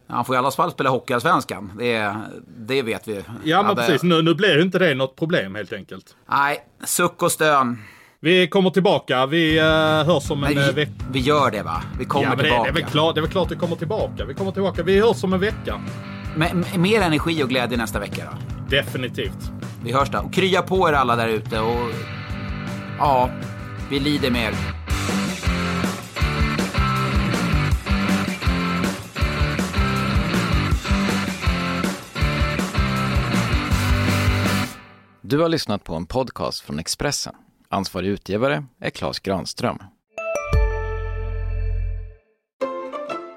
Han 0.07 0.25
får 0.25 0.35
i 0.35 0.39
alla 0.39 0.51
fall 0.51 0.71
spela 0.71 0.91
Hockeyallsvenskan. 0.91 1.73
Det, 1.79 2.17
det 2.47 2.83
vet 2.83 3.09
vi. 3.09 3.23
Ja, 3.45 3.63
men 3.63 3.77
precis. 3.77 4.03
Nu, 4.03 4.23
nu 4.23 4.35
blir 4.35 4.57
ju 4.57 4.63
inte 4.63 4.79
det 4.79 4.95
något 4.95 5.17
problem 5.17 5.55
helt 5.55 5.73
enkelt. 5.73 6.17
Nej, 6.27 6.65
suck 6.85 7.23
och 7.23 7.33
stön. 7.33 7.79
Vi 8.23 8.49
kommer 8.49 8.71
tillbaka. 8.71 9.27
Vi 9.27 9.61
uh, 9.61 9.65
hörs 10.13 10.31
om 10.31 10.45
en 10.45 10.51
vi, 10.51 10.69
eh, 10.69 10.75
vecka. 10.75 10.93
Vi 11.13 11.21
gör 11.21 11.51
det 11.51 11.63
va? 11.63 11.83
Vi 11.99 12.05
kommer 12.05 12.27
ja, 12.27 12.37
tillbaka. 12.37 12.63
Det, 12.63 12.63
det, 12.63 12.69
är 12.69 12.83
väl 12.83 12.85
klart, 12.91 13.15
det 13.15 13.19
är 13.19 13.23
väl 13.23 13.31
klart 13.31 13.51
vi 13.51 13.57
kommer 13.57 13.77
tillbaka. 13.77 14.25
Vi 14.25 14.35
kommer 14.35 14.53
tillbaka. 14.53 14.83
Vi 14.83 15.01
hörs 15.01 15.25
om 15.25 15.33
en 15.33 15.41
vecka. 15.41 15.81
Med, 16.37 16.79
mer 16.79 17.01
energi 17.01 17.43
och 17.45 17.49
glädje 17.49 17.79
nästa 17.79 17.99
vecka 17.99 18.25
då? 18.25 18.39
Definitivt. 18.77 19.53
Vi 19.85 19.93
hörs 19.93 20.11
då. 20.11 20.19
Och 20.19 20.33
krya 20.33 20.63
på 20.63 20.89
er 20.89 20.93
alla 20.93 21.17
där 21.17 21.29
ute 21.29 21.61
och... 21.61 21.91
Ja, 22.99 23.31
vi 23.91 24.01
lider 24.01 24.31
med 24.31 24.43
er. 24.43 24.55
Du 35.21 35.39
har 35.39 35.49
lyssnat 35.49 35.85
på 35.85 35.95
en 35.95 36.07
podcast 36.07 36.61
från 36.61 36.79
Expressen. 36.79 37.35
Ansvarig 37.73 38.09
utgivare 38.09 38.65
är 38.81 38.91
Klas 38.91 39.19
Granström. 39.19 39.79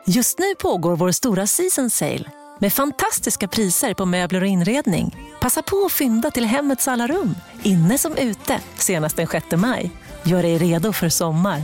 Just 0.07 0.39
nu 0.39 0.55
pågår 0.55 0.95
vår 0.95 1.11
stora 1.11 1.47
season 1.47 1.89
sale 1.89 2.31
med 2.59 2.73
fantastiska 2.73 3.47
priser 3.47 3.93
på 3.93 4.05
möbler 4.05 4.41
och 4.41 4.47
inredning. 4.47 5.15
Passa 5.41 5.61
på 5.61 5.83
att 5.85 5.91
fynda 5.91 6.31
till 6.31 6.45
hemmets 6.45 6.87
alla 6.87 7.07
rum, 7.07 7.35
inne 7.63 7.97
som 7.97 8.17
ute, 8.17 8.59
senast 8.75 9.15
den 9.15 9.27
6 9.27 9.45
maj. 9.55 9.91
Gör 10.23 10.43
dig 10.43 10.57
redo 10.57 10.93
för 10.93 11.09
sommar. 11.09 11.61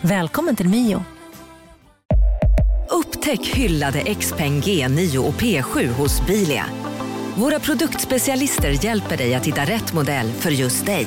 Välkommen 0.00 0.56
till 0.56 0.68
Mio. 0.68 1.04
Upptäck 2.90 3.46
hyllade 3.46 4.14
XPeng 4.14 4.60
G9 4.60 5.18
och 5.18 5.34
P7 5.34 5.88
hos 5.88 6.26
Bilia. 6.26 6.66
Våra 7.34 7.60
produktspecialister 7.60 8.84
hjälper 8.84 9.16
dig 9.16 9.34
att 9.34 9.46
hitta 9.46 9.64
rätt 9.64 9.92
modell 9.92 10.32
för 10.32 10.50
just 10.50 10.86
dig. 10.86 11.06